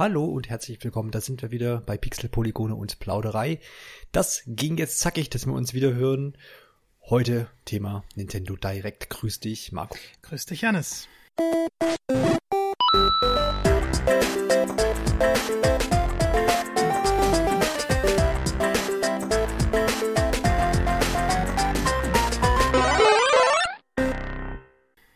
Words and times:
Hallo 0.00 0.24
und 0.24 0.48
herzlich 0.48 0.82
willkommen. 0.82 1.10
Da 1.10 1.20
sind 1.20 1.42
wir 1.42 1.50
wieder 1.50 1.82
bei 1.82 1.98
Pixel, 1.98 2.30
Polygone 2.30 2.74
und 2.74 3.00
Plauderei. 3.00 3.60
Das 4.12 4.42
ging 4.46 4.78
jetzt 4.78 4.98
zackig, 4.98 5.28
dass 5.28 5.44
wir 5.44 5.52
uns 5.52 5.74
wieder 5.74 5.92
hören. 5.92 6.38
Heute 7.10 7.50
Thema 7.66 8.02
Nintendo 8.14 8.56
Direct. 8.56 9.10
Grüß 9.10 9.40
dich, 9.40 9.72
Marco. 9.72 9.98
Grüß 10.22 10.46
dich, 10.46 10.62
Janis. 10.62 11.06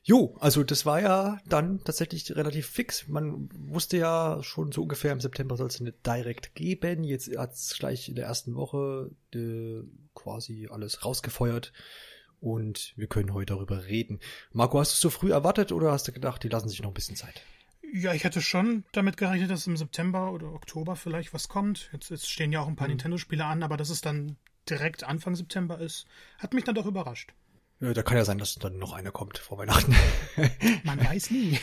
Jo, 0.07 0.36
also 0.39 0.62
das 0.64 0.84
war 0.84 1.00
ja 1.00 1.41
dann 1.46 1.82
tatsächlich 1.82 2.30
relativ 2.37 2.66
fix. 2.66 3.09
Man 3.09 3.48
wusste 3.55 3.96
ja 3.96 4.43
schon 4.43 4.70
so 4.70 4.82
ungefähr 4.82 5.12
im 5.12 5.20
September 5.20 5.57
soll 5.57 5.69
es 5.69 5.80
eine 5.80 5.93
Direct 5.93 6.55
geben. 6.55 7.05
Jetzt 7.05 7.34
hat 7.38 7.55
es 7.55 7.74
gleich 7.78 8.11
in 8.11 8.14
der 8.14 8.27
ersten 8.27 8.55
Woche 8.55 9.11
äh, 9.34 9.83
quasi 10.14 10.69
alles 10.70 11.06
rausgefeuert 11.06 11.73
und 12.38 12.92
wir 12.97 13.06
können 13.06 13.33
heute 13.33 13.55
darüber 13.55 13.87
reden. 13.87 14.20
Marco, 14.52 14.78
hast 14.78 14.92
du 14.92 14.95
es 14.97 15.01
so 15.01 15.09
früh 15.09 15.33
erwartet 15.33 15.73
oder 15.73 15.92
hast 15.92 16.06
du 16.06 16.12
gedacht, 16.12 16.42
die 16.42 16.50
lassen 16.50 16.69
sich 16.69 16.83
noch 16.83 16.91
ein 16.91 16.95
bisschen 16.95 17.16
Zeit? 17.16 17.42
Ja, 17.91 18.12
ich 18.12 18.25
hätte 18.25 18.42
schon 18.42 18.84
damit 18.92 19.16
gerechnet, 19.16 19.50
dass 19.50 19.66
im 19.66 19.78
September 19.78 20.33
oder 20.33 20.52
Oktober 20.52 20.97
vielleicht 20.97 21.33
was 21.33 21.48
kommt. 21.48 21.89
Jetzt, 21.95 22.11
jetzt 22.11 22.28
stehen 22.28 22.52
ja 22.52 22.61
auch 22.61 22.69
ein 22.69 22.77
paar 22.77 22.89
mhm. 22.89 22.97
Nintendo-Spiele 22.97 23.47
an, 23.47 23.62
aber 23.62 23.78
dass 23.78 23.89
es 23.89 24.02
dann 24.02 24.36
direkt 24.69 25.02
Anfang 25.05 25.34
September 25.34 25.78
ist, 25.78 26.06
hat 26.39 26.52
mich 26.52 26.64
dann 26.64 26.75
doch 26.75 26.84
überrascht. 26.84 27.33
Ja, 27.80 27.92
da 27.92 28.02
kann 28.02 28.16
ja 28.16 28.24
sein, 28.24 28.38
dass 28.38 28.55
dann 28.55 28.78
noch 28.78 28.92
einer 28.92 29.10
kommt 29.10 29.38
vor 29.38 29.59
Weihnachten. 29.59 29.95
Man 30.84 31.01
weiß 31.05 31.30
nie. 31.30 31.59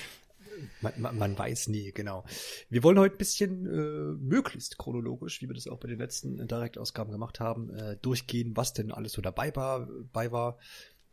Man, 0.81 0.93
man, 0.97 1.17
man, 1.17 1.37
weiß 1.37 1.69
nie, 1.69 1.91
genau. 1.91 2.23
Wir 2.69 2.83
wollen 2.83 2.99
heute 2.99 3.15
ein 3.15 3.17
bisschen 3.17 3.65
äh, 3.65 4.17
möglichst 4.19 4.77
chronologisch, 4.77 5.41
wie 5.41 5.47
wir 5.47 5.55
das 5.55 5.67
auch 5.67 5.79
bei 5.79 5.87
den 5.87 5.97
letzten 5.97 6.47
Direct-Ausgaben 6.47 7.11
gemacht 7.11 7.39
haben, 7.39 7.73
äh, 7.73 7.97
durchgehen, 7.97 8.55
was 8.55 8.73
denn 8.73 8.91
alles 8.91 9.13
so 9.13 9.21
dabei 9.21 9.55
war. 9.55 9.87
Dabei 9.87 10.31
war. 10.31 10.59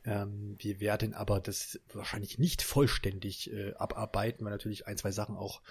Ähm, 0.04 0.56
wir 0.58 0.80
werden 0.80 1.14
aber 1.14 1.41
das 1.41 1.80
wahrscheinlich 1.92 2.38
nicht 2.38 2.62
vollständig 2.62 3.50
äh, 3.52 3.72
abarbeiten, 3.74 4.44
weil 4.44 4.52
natürlich 4.52 4.86
ein, 4.86 4.98
zwei 4.98 5.12
Sachen 5.12 5.36
auch 5.36 5.62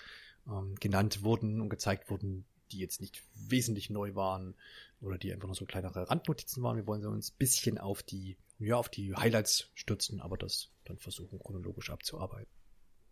ähm, 0.48 0.76
genannt 0.80 1.24
wurden 1.24 1.62
und 1.62 1.70
gezeigt 1.70 2.10
wurden, 2.10 2.46
die 2.72 2.80
jetzt 2.80 3.02
nicht 3.02 3.24
wesentlich 3.36 3.90
neu 3.90 4.16
waren 4.16 4.56
oder 5.02 5.18
die 5.18 5.32
einfach 5.32 5.48
nur 5.48 5.56
so 5.56 5.66
kleinere 5.66 6.10
Randnotizen 6.10 6.64
waren. 6.64 6.78
Wir 6.78 6.88
wollen 6.88 7.06
uns 7.06 7.32
ein 7.32 7.38
bisschen 7.38 7.78
auf 7.78 8.04
die 8.04 8.38
ja, 8.60 8.76
auf 8.76 8.90
die 8.90 9.16
Highlights 9.16 9.70
stürzen, 9.76 10.22
aber 10.22 10.38
das 10.38 10.70
dann 10.86 10.98
versuchen 10.98 11.40
chronologisch 11.40 11.90
abzuarbeiten. 11.90 12.52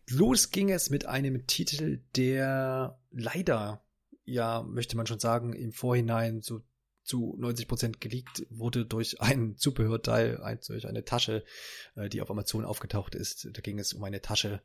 Los 0.09 0.51
ging 0.51 0.69
es 0.69 0.89
mit 0.89 1.05
einem 1.05 1.47
Titel, 1.47 2.03
der 2.15 2.99
leider, 3.11 3.83
ja, 4.23 4.63
möchte 4.63 4.97
man 4.97 5.07
schon 5.07 5.19
sagen, 5.19 5.53
im 5.53 5.71
Vorhinein 5.71 6.41
so 6.41 6.61
zu 7.03 7.35
90 7.37 7.67
Prozent 7.67 8.01
geleakt 8.01 8.45
wurde 8.49 8.85
durch 8.85 9.21
ein 9.21 9.57
Zubehörteil, 9.57 10.59
durch 10.67 10.87
eine 10.87 11.05
Tasche, 11.05 11.43
äh, 11.95 12.09
die 12.09 12.21
auf 12.21 12.31
Amazon 12.31 12.65
aufgetaucht 12.65 13.15
ist. 13.15 13.47
Da 13.53 13.61
ging 13.61 13.79
es 13.79 13.93
um 13.93 14.03
eine 14.03 14.21
Tasche, 14.21 14.61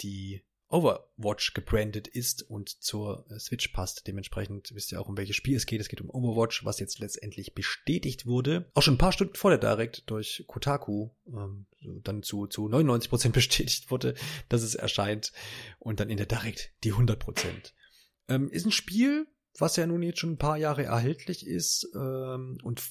die 0.00 0.44
Overwatch 0.72 1.52
gebrandet 1.52 2.08
ist 2.08 2.42
und 2.42 2.82
zur 2.82 3.26
äh, 3.30 3.38
Switch 3.38 3.68
passt. 3.68 4.06
Dementsprechend 4.06 4.74
wisst 4.74 4.90
ihr 4.90 5.00
auch, 5.00 5.08
um 5.08 5.16
welches 5.16 5.36
Spiel 5.36 5.56
es 5.56 5.66
geht. 5.66 5.80
Es 5.80 5.88
geht 5.88 6.00
um 6.00 6.10
Overwatch, 6.10 6.64
was 6.64 6.80
jetzt 6.80 6.98
letztendlich 6.98 7.54
bestätigt 7.54 8.26
wurde. 8.26 8.70
Auch 8.74 8.82
schon 8.82 8.94
ein 8.94 8.98
paar 8.98 9.12
Stunden 9.12 9.34
vor 9.34 9.50
der 9.50 9.58
Direct 9.58 10.10
durch 10.10 10.44
Kotaku 10.46 11.10
ähm, 11.26 11.66
dann 12.02 12.22
zu, 12.22 12.46
zu 12.46 12.66
99% 12.68 13.28
bestätigt 13.32 13.90
wurde, 13.90 14.14
dass 14.48 14.62
es 14.62 14.74
erscheint. 14.74 15.32
Und 15.78 16.00
dann 16.00 16.10
in 16.10 16.16
der 16.16 16.26
Direct 16.26 16.72
die 16.84 16.94
100%. 16.94 17.72
Ähm, 18.28 18.50
ist 18.50 18.64
ein 18.64 18.72
Spiel, 18.72 19.26
was 19.58 19.76
ja 19.76 19.86
nun 19.86 20.02
jetzt 20.02 20.20
schon 20.20 20.32
ein 20.32 20.38
paar 20.38 20.56
Jahre 20.56 20.84
erhältlich 20.84 21.46
ist 21.46 21.88
ähm, 21.94 22.58
und 22.62 22.82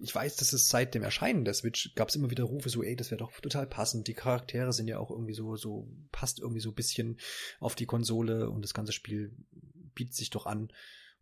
ich 0.00 0.14
weiß, 0.14 0.36
dass 0.36 0.52
es 0.52 0.68
seit 0.68 0.94
dem 0.94 1.02
Erscheinen 1.02 1.44
der 1.44 1.54
Switch 1.54 1.94
gab 1.94 2.08
es 2.08 2.16
immer 2.16 2.30
wieder 2.30 2.44
Rufe 2.44 2.68
so, 2.68 2.82
ey, 2.82 2.96
das 2.96 3.10
wäre 3.10 3.18
doch 3.18 3.32
total 3.40 3.66
passend. 3.66 4.06
Die 4.06 4.14
Charaktere 4.14 4.72
sind 4.72 4.88
ja 4.88 4.98
auch 4.98 5.10
irgendwie 5.10 5.34
so, 5.34 5.56
so, 5.56 5.88
passt 6.12 6.38
irgendwie 6.38 6.60
so 6.60 6.70
ein 6.70 6.74
bisschen 6.74 7.18
auf 7.60 7.74
die 7.74 7.86
Konsole 7.86 8.50
und 8.50 8.62
das 8.62 8.74
ganze 8.74 8.92
Spiel 8.92 9.34
bietet 9.94 10.14
sich 10.14 10.30
doch 10.30 10.46
an. 10.46 10.72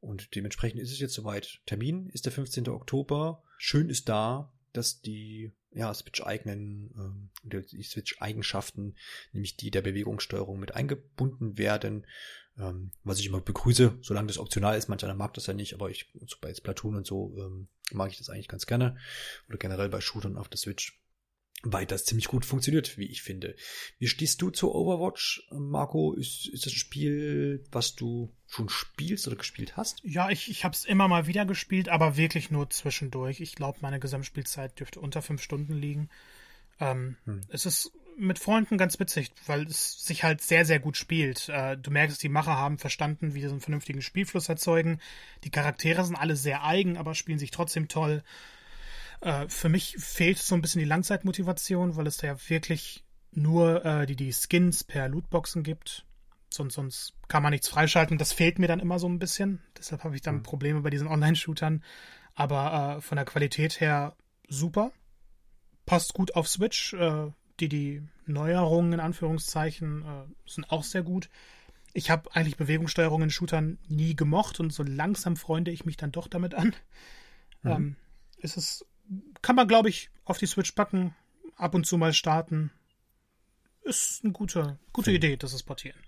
Und 0.01 0.35
dementsprechend 0.35 0.81
ist 0.81 0.93
es 0.93 1.01
jetzt 1.01 1.15
soweit. 1.15 1.61
Termin 1.67 2.09
ist 2.11 2.27
der 2.27 2.33
15. 2.33 2.69
Oktober. 2.69 3.43
Schön 3.59 3.89
ist 3.89 4.09
da, 4.09 4.53
dass 4.73 5.01
die 5.01 5.53
ja, 5.73 5.93
Switch-eigenen, 5.93 7.29
äh, 7.45 7.61
die 7.61 7.83
Switch-Eigenschaften, 7.83 8.95
nämlich 9.33 9.57
die 9.57 9.71
der 9.71 9.83
Bewegungssteuerung 9.83 10.59
mit 10.59 10.75
eingebunden 10.75 11.59
werden. 11.59 12.07
Ähm, 12.59 12.91
was 13.05 13.19
ich 13.19 13.27
immer 13.27 13.41
begrüße, 13.41 13.99
solange 14.01 14.29
das 14.29 14.39
optional 14.39 14.79
ist. 14.79 14.89
Manch 14.89 15.05
einer 15.05 15.15
mag 15.15 15.35
das 15.35 15.47
ja 15.47 15.55
nicht, 15.55 15.75
aber 15.75 15.91
ich, 15.91 16.11
so 16.27 16.37
bei 16.41 16.55
Splatoon 16.55 16.97
und 16.97 17.07
so, 17.07 17.35
ähm, 17.39 17.69
mag 17.93 18.11
ich 18.11 18.19
das 18.19 18.31
eigentlich 18.31 18.49
ganz 18.49 18.67
gerne. 18.67 18.97
Oder 19.49 19.59
generell 19.59 19.89
bei 19.89 20.01
Shootern 20.01 20.37
auf 20.37 20.49
der 20.49 20.59
Switch. 20.59 20.99
Weil 21.63 21.87
das 21.87 22.05
ziemlich 22.05 22.29
gut 22.29 22.45
funktioniert, 22.45 22.97
wie 22.97 23.07
ich 23.07 23.23
finde. 23.23 23.57
Wie 23.99 24.09
stehst 24.09 24.41
du 24.41 24.51
zu 24.51 24.75
Overwatch, 24.75 25.49
Marco? 25.51 26.13
Ist, 26.13 26.49
ist 26.49 26.67
das 26.67 26.73
ein 26.73 26.77
Spiel, 26.77 27.65
was 27.73 27.95
du 27.95 28.33
schon 28.47 28.69
spielst 28.69 29.27
oder 29.27 29.37
gespielt 29.37 29.77
hast? 29.77 30.01
Ja, 30.05 30.31
ich, 30.31 30.51
ich 30.51 30.65
habe 30.65 30.75
es 30.75 30.85
immer 30.85 31.09
mal 31.09 31.27
wieder 31.27 31.47
gespielt, 31.47 31.89
aber 31.89 32.17
wirklich 32.17 32.51
nur 32.51 32.71
zwischendurch. 32.71 33.41
Ich 33.41 33.55
glaube, 33.55 33.79
meine 33.83 33.99
Gesamtspielzeit 33.99 34.79
dürfte 34.79 35.01
unter 35.01 35.23
fünf 35.23 35.43
Stunden 35.43 35.75
liegen. 35.75 36.11
Ähm, 36.79 37.17
hm. 37.25 37.41
Es 37.49 37.67
ist 37.67 37.91
mit 38.19 38.39
Freunden 38.39 38.79
ganz 38.79 38.99
witzig, 38.99 39.31
weil 39.47 39.67
es 39.67 40.05
sich 40.05 40.25
halt 40.25 40.41
sehr, 40.41 40.65
sehr 40.65 40.79
gut 40.79 40.97
spielt. 40.97 41.49
Äh, 41.49 41.77
du 41.77 41.91
merkst, 41.91 42.23
die 42.23 42.29
Macher 42.29 42.57
haben 42.57 42.79
verstanden, 42.79 43.35
wie 43.35 43.41
sie 43.41 43.49
einen 43.49 43.61
vernünftigen 43.61 44.03
Spielfluss 44.03 44.49
erzeugen. 44.49 45.01
Die 45.45 45.51
Charaktere 45.51 46.05
sind 46.05 46.17
alle 46.17 46.37
sehr 46.37 46.65
eigen, 46.65 46.97
aber 46.97 47.15
spielen 47.15 47.39
sich 47.39 47.51
trotzdem 47.51 47.89
toll. 47.89 48.23
Äh, 49.21 49.49
für 49.49 49.69
mich 49.69 49.97
fehlt 49.99 50.39
so 50.39 50.55
ein 50.55 50.63
bisschen 50.63 50.81
die 50.81 50.87
Langzeitmotivation, 50.87 51.97
weil 51.97 52.07
es 52.07 52.17
da 52.17 52.29
ja 52.29 52.37
wirklich 52.49 53.05
nur 53.33 53.85
äh, 53.85 54.07
die, 54.07 54.17
die 54.17 54.33
Skins 54.33 54.85
per 54.85 55.09
Lootboxen 55.09 55.63
gibt. 55.63 56.05
Sonst, 56.49 56.75
sonst 56.75 57.15
kann 57.29 57.43
man 57.43 57.53
nichts 57.53 57.69
freischalten. 57.69 58.19
Das 58.19 58.33
fehlt 58.33 58.59
mir 58.59 58.69
dann 58.69 58.81
immer 58.81 58.99
so 58.99 59.09
ein 59.09 59.19
bisschen. 59.19 59.63
Deshalb 59.77 60.05
habe 60.05 60.15
ich 60.15 60.23
dann 60.23 60.37
hm. 60.37 60.43
Probleme 60.43 60.81
bei 60.81 60.91
diesen 60.91 61.09
Online-Shootern. 61.09 61.83
Aber 62.35 63.01
von 63.01 63.17
der 63.17 63.25
Qualität 63.25 63.81
her 63.81 64.15
super. 64.49 64.93
Passt 65.87 66.15
gut 66.15 66.35
auf 66.35 66.49
Switch. 66.49 66.93
Äh, 66.95 67.31
die, 67.61 67.69
die 67.69 68.03
Neuerungen 68.27 68.95
in 68.95 69.01
Anführungszeichen 69.01 70.03
äh, 70.03 70.51
sind 70.51 70.71
auch 70.71 70.85
sehr 70.85 71.03
gut. 71.03 71.29
Ich 71.93 72.11
habe 72.11 72.35
eigentlich 72.35 72.57
Bewegungssteuerung 72.57 73.23
in 73.23 73.31
Shootern 73.31 73.79
nie 73.89 74.15
gemocht 74.15 74.61
und 74.61 74.73
so 74.73 74.83
langsam 74.83 75.37
freunde 75.37 75.71
ich 75.71 75.85
mich 75.85 75.97
dann 75.97 76.13
doch 76.13 76.29
damit 76.29 76.55
an. 76.55 76.75
Mhm. 77.63 77.71
Ähm, 77.71 77.97
ist 78.39 78.57
es, 78.57 78.85
kann 79.43 79.57
man, 79.57 79.69
glaube 79.69 79.89
ich, 79.89 80.11
auf 80.25 80.39
die 80.39 80.47
Switch 80.47 80.73
packen, 80.73 81.15
ab 81.57 81.75
und 81.75 81.87
zu 81.87 81.97
mal 81.97 82.13
starten. 82.13 82.71
Ist 83.83 84.25
eine 84.25 84.33
gute, 84.33 84.79
gute 84.93 85.13
Idee, 85.13 85.37
das 85.37 85.53
ist 85.53 85.63
portieren 85.63 85.99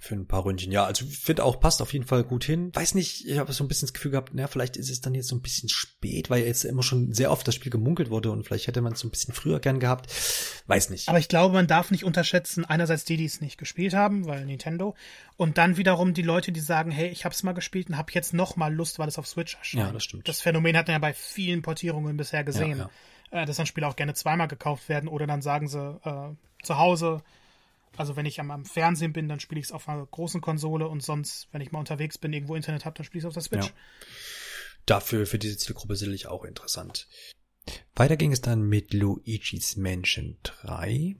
für 0.00 0.14
ein 0.14 0.26
paar 0.26 0.44
Ründchen. 0.44 0.70
Ja, 0.70 0.84
also 0.84 1.04
finde 1.04 1.44
auch, 1.44 1.58
passt 1.58 1.82
auf 1.82 1.92
jeden 1.92 2.06
Fall 2.06 2.22
gut 2.22 2.44
hin. 2.44 2.70
Weiß 2.74 2.94
nicht, 2.94 3.26
ich 3.26 3.38
habe 3.38 3.52
so 3.52 3.64
ein 3.64 3.68
bisschen 3.68 3.86
das 3.86 3.92
Gefühl 3.92 4.12
gehabt, 4.12 4.32
naja, 4.32 4.46
vielleicht 4.46 4.76
ist 4.76 4.90
es 4.90 5.00
dann 5.00 5.14
jetzt 5.14 5.26
so 5.26 5.34
ein 5.34 5.42
bisschen 5.42 5.68
spät, 5.68 6.30
weil 6.30 6.44
jetzt 6.44 6.64
immer 6.64 6.84
schon 6.84 7.12
sehr 7.12 7.32
oft 7.32 7.46
das 7.48 7.56
Spiel 7.56 7.72
gemunkelt 7.72 8.08
wurde 8.08 8.30
und 8.30 8.44
vielleicht 8.44 8.68
hätte 8.68 8.80
man 8.80 8.92
es 8.92 9.00
so 9.00 9.08
ein 9.08 9.10
bisschen 9.10 9.34
früher 9.34 9.58
gern 9.58 9.80
gehabt. 9.80 10.12
Weiß 10.66 10.90
nicht. 10.90 11.08
Aber 11.08 11.18
ich 11.18 11.28
glaube, 11.28 11.52
man 11.52 11.66
darf 11.66 11.90
nicht 11.90 12.04
unterschätzen, 12.04 12.64
einerseits 12.64 13.04
die, 13.04 13.16
die 13.16 13.24
es 13.24 13.40
nicht 13.40 13.58
gespielt 13.58 13.92
haben, 13.92 14.26
weil 14.26 14.46
Nintendo, 14.46 14.94
und 15.36 15.58
dann 15.58 15.76
wiederum 15.76 16.14
die 16.14 16.22
Leute, 16.22 16.52
die 16.52 16.60
sagen, 16.60 16.92
hey, 16.92 17.08
ich 17.08 17.24
hab's 17.24 17.42
mal 17.42 17.52
gespielt 17.52 17.88
und 17.88 17.98
hab 17.98 18.12
jetzt 18.12 18.32
noch 18.32 18.56
mal 18.56 18.72
Lust, 18.72 19.00
weil 19.00 19.08
es 19.08 19.18
auf 19.18 19.26
Switch 19.26 19.56
erscheint. 19.56 19.86
Ja, 19.86 19.92
das 19.92 20.04
stimmt. 20.04 20.28
Das 20.28 20.40
Phänomen 20.40 20.76
hat 20.76 20.86
man 20.86 20.94
ja 20.94 20.98
bei 21.00 21.12
vielen 21.12 21.62
Portierungen 21.62 22.16
bisher 22.16 22.44
gesehen. 22.44 22.78
Ja, 22.78 22.90
ja. 23.32 23.42
Äh, 23.42 23.46
dass 23.46 23.56
dann 23.56 23.66
Spiele 23.66 23.86
auch 23.86 23.96
gerne 23.96 24.14
zweimal 24.14 24.48
gekauft 24.48 24.88
werden 24.88 25.08
oder 25.08 25.26
dann 25.26 25.42
sagen 25.42 25.68
sie 25.68 26.00
äh, 26.04 26.30
zu 26.62 26.78
Hause, 26.78 27.22
also 27.98 28.16
wenn 28.16 28.26
ich 28.26 28.40
am, 28.40 28.50
am 28.50 28.64
Fernsehen 28.64 29.12
bin, 29.12 29.28
dann 29.28 29.40
spiele 29.40 29.60
ich 29.60 29.66
es 29.66 29.72
auf 29.72 29.88
einer 29.88 30.04
großen 30.06 30.40
Konsole 30.40 30.88
und 30.88 31.02
sonst, 31.02 31.48
wenn 31.52 31.60
ich 31.60 31.72
mal 31.72 31.78
unterwegs 31.78 32.18
bin, 32.18 32.32
irgendwo 32.32 32.54
Internet 32.54 32.84
habe, 32.84 32.96
dann 32.96 33.04
spiele 33.04 33.20
ich 33.20 33.24
es 33.24 33.28
auf 33.28 33.34
der 33.34 33.42
Switch. 33.42 33.66
Ja. 33.66 33.72
Dafür, 34.86 35.26
für 35.26 35.38
diese 35.38 35.56
Zielgruppe 35.58 35.96
sicherlich 35.96 36.26
auch 36.28 36.44
interessant. 36.44 37.08
Weiter 37.94 38.16
ging 38.16 38.32
es 38.32 38.40
dann 38.40 38.62
mit 38.62 38.94
Luigi's 38.94 39.76
Mansion 39.76 40.38
3, 40.42 41.16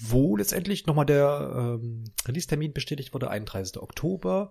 wo 0.00 0.36
letztendlich 0.36 0.86
nochmal 0.86 1.06
der 1.06 1.78
ähm, 1.82 2.04
Release-Termin 2.26 2.72
bestätigt 2.72 3.12
wurde, 3.12 3.28
31. 3.28 3.76
Oktober. 3.78 4.50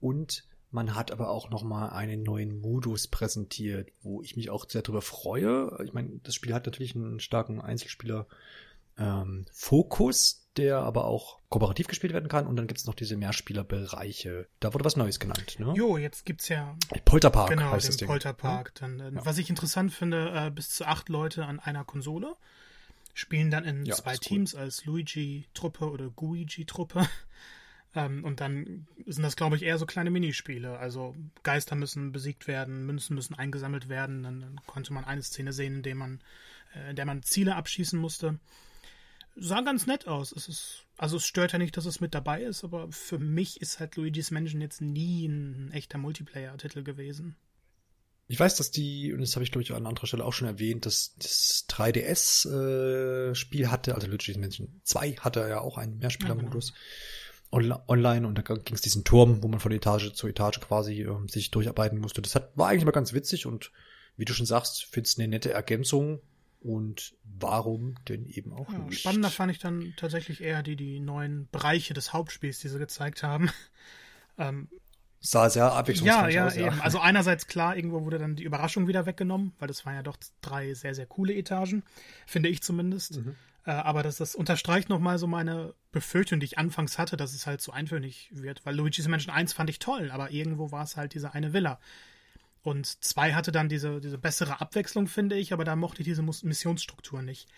Und 0.00 0.44
man 0.70 0.94
hat 0.94 1.10
aber 1.10 1.30
auch 1.30 1.50
nochmal 1.50 1.90
einen 1.90 2.22
neuen 2.22 2.60
Modus 2.60 3.08
präsentiert, 3.08 3.90
wo 4.02 4.22
ich 4.22 4.36
mich 4.36 4.50
auch 4.50 4.68
sehr 4.68 4.82
darüber 4.82 5.02
freue. 5.02 5.78
Ich 5.84 5.92
meine, 5.92 6.20
das 6.22 6.34
Spiel 6.34 6.54
hat 6.54 6.66
natürlich 6.66 6.94
einen 6.94 7.20
starken 7.20 7.60
Einzelspieler 7.60 8.26
ähm, 8.98 9.46
der 10.58 10.78
aber 10.78 11.04
auch 11.04 11.38
kooperativ 11.48 11.86
gespielt 11.86 12.12
werden 12.12 12.28
kann. 12.28 12.46
Und 12.46 12.56
dann 12.56 12.66
gibt 12.66 12.80
es 12.80 12.86
noch 12.86 12.94
diese 12.94 13.16
Mehrspielerbereiche. 13.16 14.48
Da 14.60 14.74
wurde 14.74 14.84
was 14.84 14.96
Neues 14.96 15.20
genannt. 15.20 15.56
Ne? 15.58 15.72
Jo, 15.76 15.96
jetzt 15.96 16.26
gibt's 16.26 16.48
ja 16.48 16.76
Polterpark 17.04 17.50
genau, 17.50 17.70
heißt 17.70 17.86
den 17.86 17.90
das 17.90 17.96
Ding. 17.96 18.08
Polterpark. 18.08 18.74
Dann, 18.74 19.00
äh, 19.00 19.10
ja. 19.10 19.24
Was 19.24 19.38
ich 19.38 19.48
interessant 19.48 19.92
finde, 19.92 20.32
äh, 20.34 20.50
bis 20.50 20.70
zu 20.70 20.84
acht 20.84 21.08
Leute 21.08 21.46
an 21.46 21.60
einer 21.60 21.84
Konsole 21.84 22.34
spielen 23.14 23.50
dann 23.50 23.64
in 23.64 23.84
ja, 23.84 23.94
zwei 23.94 24.16
Teams 24.16 24.54
cool. 24.54 24.60
als 24.60 24.84
Luigi-Truppe 24.84 25.90
oder 25.90 26.10
Guigi-Truppe. 26.10 27.08
Ähm, 27.94 28.22
und 28.22 28.42
dann 28.42 28.86
sind 29.06 29.22
das, 29.22 29.34
glaube 29.34 29.56
ich, 29.56 29.62
eher 29.62 29.78
so 29.78 29.86
kleine 29.86 30.10
Minispiele. 30.10 30.78
Also 30.78 31.16
Geister 31.42 31.74
müssen 31.74 32.12
besiegt 32.12 32.46
werden, 32.46 32.84
Münzen 32.84 33.14
müssen 33.14 33.34
eingesammelt 33.34 33.88
werden. 33.88 34.22
Dann, 34.22 34.40
dann 34.40 34.60
konnte 34.66 34.92
man 34.92 35.04
eine 35.04 35.22
Szene 35.22 35.54
sehen, 35.54 35.76
in 35.76 35.82
der 35.82 35.94
man, 35.94 36.20
äh, 36.74 36.90
in 36.90 36.96
der 36.96 37.06
man 37.06 37.22
Ziele 37.22 37.56
abschießen 37.56 37.98
musste. 37.98 38.38
Sah 39.40 39.60
ganz 39.60 39.86
nett 39.86 40.08
aus. 40.08 40.32
Es 40.32 40.48
ist, 40.48 40.86
also 40.96 41.16
es 41.16 41.26
stört 41.26 41.52
ja 41.52 41.58
nicht, 41.58 41.76
dass 41.76 41.86
es 41.86 42.00
mit 42.00 42.14
dabei 42.14 42.42
ist, 42.42 42.64
aber 42.64 42.90
für 42.90 43.18
mich 43.18 43.60
ist 43.60 43.78
halt 43.78 43.96
Luigi's 43.96 44.30
Mansion 44.30 44.60
jetzt 44.60 44.80
nie 44.80 45.26
ein 45.26 45.70
echter 45.72 45.98
Multiplayer-Titel 45.98 46.82
gewesen. 46.82 47.36
Ich 48.26 48.38
weiß, 48.38 48.56
dass 48.56 48.70
die, 48.70 49.12
und 49.12 49.20
das 49.20 49.34
habe 49.36 49.44
ich 49.44 49.52
glaube 49.52 49.62
ich 49.62 49.72
an 49.72 49.86
anderer 49.86 50.06
Stelle 50.06 50.24
auch 50.24 50.32
schon 50.32 50.48
erwähnt, 50.48 50.84
dass 50.86 51.14
das 51.16 51.66
3DS-Spiel 51.70 53.62
äh, 53.62 53.66
hatte, 53.68 53.94
also 53.94 54.06
Luigi's 54.06 54.36
Mansion 54.36 54.80
2 54.84 55.12
hatte 55.12 55.40
ja 55.48 55.60
auch 55.60 55.78
einen 55.78 55.98
Mehrspielermodus. 55.98 56.70
Ja, 56.70 56.74
genau 56.74 56.82
online 57.50 58.26
und 58.26 58.36
da 58.36 58.42
ging 58.42 58.74
es 58.74 58.82
diesen 58.82 59.04
Turm, 59.04 59.42
wo 59.42 59.48
man 59.48 59.60
von 59.60 59.72
Etage 59.72 60.12
zu 60.12 60.26
Etage 60.26 60.60
quasi 60.60 61.02
äh, 61.02 61.28
sich 61.28 61.50
durcharbeiten 61.50 61.98
musste. 61.98 62.20
Das 62.20 62.34
hat, 62.34 62.56
war 62.56 62.68
eigentlich 62.68 62.84
mal 62.84 62.90
ganz 62.90 63.12
witzig 63.12 63.46
und 63.46 63.72
wie 64.16 64.24
du 64.24 64.34
schon 64.34 64.46
sagst, 64.46 64.84
findest 64.84 65.18
eine 65.18 65.28
nette 65.28 65.52
Ergänzung 65.52 66.20
und 66.60 67.14
warum 67.22 67.94
denn 68.08 68.26
eben 68.26 68.52
auch 68.52 68.70
ja, 68.72 68.78
nicht. 68.78 69.00
Spannender 69.00 69.30
fand 69.30 69.52
ich 69.52 69.58
dann 69.58 69.94
tatsächlich 69.96 70.40
eher 70.40 70.62
die, 70.62 70.76
die 70.76 71.00
neuen 71.00 71.48
Bereiche 71.50 71.94
des 71.94 72.12
Hauptspiels, 72.12 72.58
die 72.58 72.68
sie 72.68 72.78
gezeigt 72.78 73.22
haben. 73.22 73.50
ähm, 74.38 74.68
sah 75.20 75.48
sehr 75.50 75.72
abwechslungsreich 75.72 76.34
ja, 76.34 76.40
ja, 76.42 76.46
aus. 76.46 76.56
Ja, 76.56 76.66
eben. 76.66 76.80
Also 76.80 76.98
einerseits 76.98 77.46
klar, 77.46 77.76
irgendwo 77.76 78.04
wurde 78.04 78.18
dann 78.18 78.36
die 78.36 78.44
Überraschung 78.44 78.88
wieder 78.88 79.06
weggenommen, 79.06 79.52
weil 79.58 79.68
das 79.68 79.86
waren 79.86 79.94
ja 79.94 80.02
doch 80.02 80.16
drei 80.40 80.74
sehr, 80.74 80.94
sehr 80.94 81.06
coole 81.06 81.34
Etagen, 81.34 81.84
finde 82.26 82.48
ich 82.48 82.62
zumindest. 82.62 83.18
Mhm. 83.18 83.36
Äh, 83.64 83.70
aber 83.70 84.02
das, 84.02 84.16
das 84.16 84.34
unterstreicht 84.34 84.88
nochmal 84.88 85.18
so 85.18 85.26
meine 85.26 85.74
Befürchtung, 85.92 86.40
die 86.40 86.46
ich 86.46 86.58
anfangs 86.58 86.98
hatte, 86.98 87.16
dass 87.16 87.34
es 87.34 87.46
halt 87.46 87.60
so 87.60 87.70
eintönig 87.70 88.30
wird. 88.32 88.64
Weil 88.64 88.74
Luigi's 88.74 89.06
Mansion 89.08 89.34
1 89.34 89.52
fand 89.52 89.70
ich 89.70 89.78
toll, 89.78 90.10
aber 90.10 90.30
irgendwo 90.30 90.72
war 90.72 90.84
es 90.84 90.96
halt 90.96 91.14
diese 91.14 91.34
eine 91.34 91.52
Villa. 91.52 91.78
Und 92.62 92.86
2 92.86 93.34
hatte 93.34 93.52
dann 93.52 93.68
diese, 93.68 94.00
diese 94.00 94.18
bessere 94.18 94.60
Abwechslung, 94.60 95.06
finde 95.06 95.36
ich, 95.36 95.52
aber 95.52 95.64
da 95.64 95.76
mochte 95.76 96.02
ich 96.02 96.06
diese 96.06 96.22
Missionsstruktur 96.22 97.22
nicht. 97.22 97.48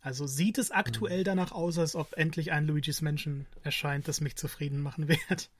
Also 0.00 0.26
sieht 0.26 0.58
es 0.58 0.70
aktuell 0.70 1.20
mhm. 1.20 1.24
danach 1.24 1.52
aus, 1.52 1.78
als 1.78 1.96
ob 1.96 2.12
endlich 2.16 2.52
ein 2.52 2.66
Luigi's 2.66 3.00
Mansion 3.00 3.46
erscheint, 3.62 4.06
das 4.06 4.20
mich 4.20 4.36
zufrieden 4.36 4.80
machen 4.80 5.08
wird. 5.08 5.50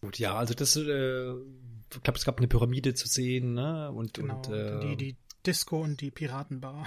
Gut, 0.00 0.18
ja, 0.18 0.36
also 0.36 0.54
das, 0.54 0.76
äh, 0.76 1.32
ich 1.32 2.02
glaube, 2.02 2.18
es 2.18 2.24
gab 2.24 2.38
eine 2.38 2.48
Pyramide 2.48 2.94
zu 2.94 3.08
sehen, 3.08 3.54
ne? 3.54 3.90
Und, 3.90 4.14
genau, 4.14 4.36
und 4.36 4.48
äh, 4.48 4.80
die, 4.80 4.96
die 4.96 5.16
Disco 5.44 5.80
und 5.80 6.00
die 6.00 6.10
Piratenbar. 6.10 6.86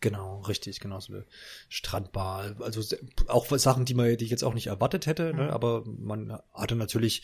Genau, 0.00 0.40
richtig, 0.42 0.80
genau 0.80 1.00
so 1.00 1.14
eine 1.14 1.24
Strandbar. 1.68 2.56
Also 2.60 2.96
auch 3.28 3.46
Sachen, 3.58 3.84
die 3.84 3.94
man, 3.94 4.16
die 4.16 4.24
ich 4.24 4.30
jetzt 4.30 4.44
auch 4.44 4.54
nicht 4.54 4.66
erwartet 4.66 5.06
hätte, 5.06 5.32
mhm. 5.32 5.38
ne? 5.38 5.52
aber 5.52 5.84
man 5.86 6.38
hatte 6.52 6.76
natürlich 6.76 7.22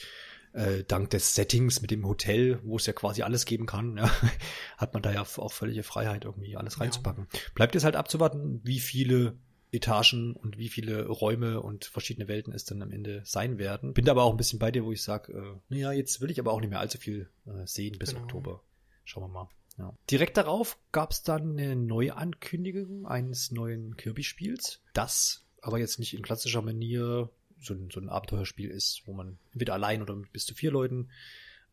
äh, 0.53 0.85
dank 0.85 1.11
des 1.11 1.35
Settings 1.35 1.81
mit 1.81 1.91
dem 1.91 2.07
Hotel, 2.07 2.61
wo 2.63 2.77
es 2.77 2.87
ja 2.87 2.93
quasi 2.93 3.23
alles 3.23 3.45
geben 3.45 3.67
kann, 3.67 3.97
ja, 3.97 4.11
hat 4.77 4.95
man 4.95 5.03
da 5.03 5.13
ja 5.13 5.23
auch 5.23 5.53
völlige 5.53 5.83
Freiheit, 5.83 6.25
irgendwie 6.25 6.57
alles 6.57 6.81
reinzupacken. 6.81 7.29
Ja. 7.33 7.39
Bleibt 7.55 7.75
jetzt 7.75 7.85
halt 7.85 7.97
abzuwarten, 7.97 8.61
wie 8.65 8.81
viele 8.81 9.37
Etagen 9.73 10.35
und 10.35 10.59
wie 10.59 10.69
viele 10.69 11.07
Räume 11.07 11.63
und 11.63 11.87
verschiedene 11.87 12.29
Welten 12.29 12.53
es 12.53 12.65
dann 12.65 12.83
am 12.83 12.91
Ende 12.91 13.23
sein 13.25 13.59
werden. 13.59 13.95
Bin 13.95 14.05
da 14.05 14.13
aber 14.13 14.25
auch 14.25 14.31
ein 14.31 14.37
bisschen 14.37 14.59
bei 14.59 14.71
dir, 14.71 14.85
wo 14.85 14.93
ich 14.93 15.03
sage, 15.03 15.33
äh, 15.33 15.61
naja, 15.71 15.93
jetzt 15.93 16.21
will 16.21 16.31
ich 16.31 16.39
aber 16.39 16.53
auch 16.53 16.61
nicht 16.61 16.71
mehr 16.71 16.81
allzu 16.81 16.99
viel 16.99 17.31
äh, 17.47 17.67
sehen 17.67 17.99
bis 17.99 18.11
genau. 18.11 18.23
Oktober. 18.23 18.63
Schauen 19.05 19.25
wir 19.25 19.29
mal. 19.29 19.49
Ja. 19.79 19.97
Direkt 20.11 20.37
darauf 20.37 20.79
gab 20.93 21.13
es 21.13 21.23
dann 21.23 21.59
eine 21.59 21.75
neue 21.75 22.17
Ankündigung 22.17 23.07
eines 23.07 23.51
neuen 23.51 23.97
Kirby-Spiels, 23.97 24.83
das 24.93 25.47
aber 25.63 25.79
jetzt 25.79 25.99
nicht 25.99 26.15
in 26.15 26.23
klassischer 26.23 26.61
Manier 26.61 27.31
so 27.63 27.75
ein, 27.75 27.91
so 27.91 28.01
ein 28.01 28.09
Abenteuerspiel 28.09 28.71
ist, 28.71 29.03
wo 29.07 29.13
man 29.13 29.39
entweder 29.53 29.75
allein 29.75 30.03
oder 30.03 30.15
mit 30.15 30.33
bis 30.33 30.47
zu 30.47 30.55
vier 30.55 30.71
Leuten 30.71 31.11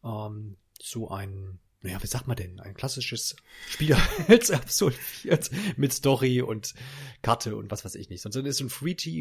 ähm, 0.03 0.57
so 0.81 1.09
ein, 1.09 1.59
naja, 1.81 2.01
wie 2.01 2.07
sagt 2.07 2.27
man 2.27 2.37
denn, 2.37 2.59
ein 2.59 2.73
klassisches 2.73 3.35
Spiel 3.69 3.95
als 4.27 4.51
absolviert 4.51 5.49
mit 5.77 5.93
Story 5.93 6.41
und 6.41 6.73
Karte 7.21 7.55
und 7.55 7.71
was 7.71 7.85
weiß 7.85 7.95
ich 7.95 8.09
nicht. 8.09 8.21
Sondern 8.21 8.45
es 8.45 8.59
ist 8.59 8.61
ein 8.61 8.69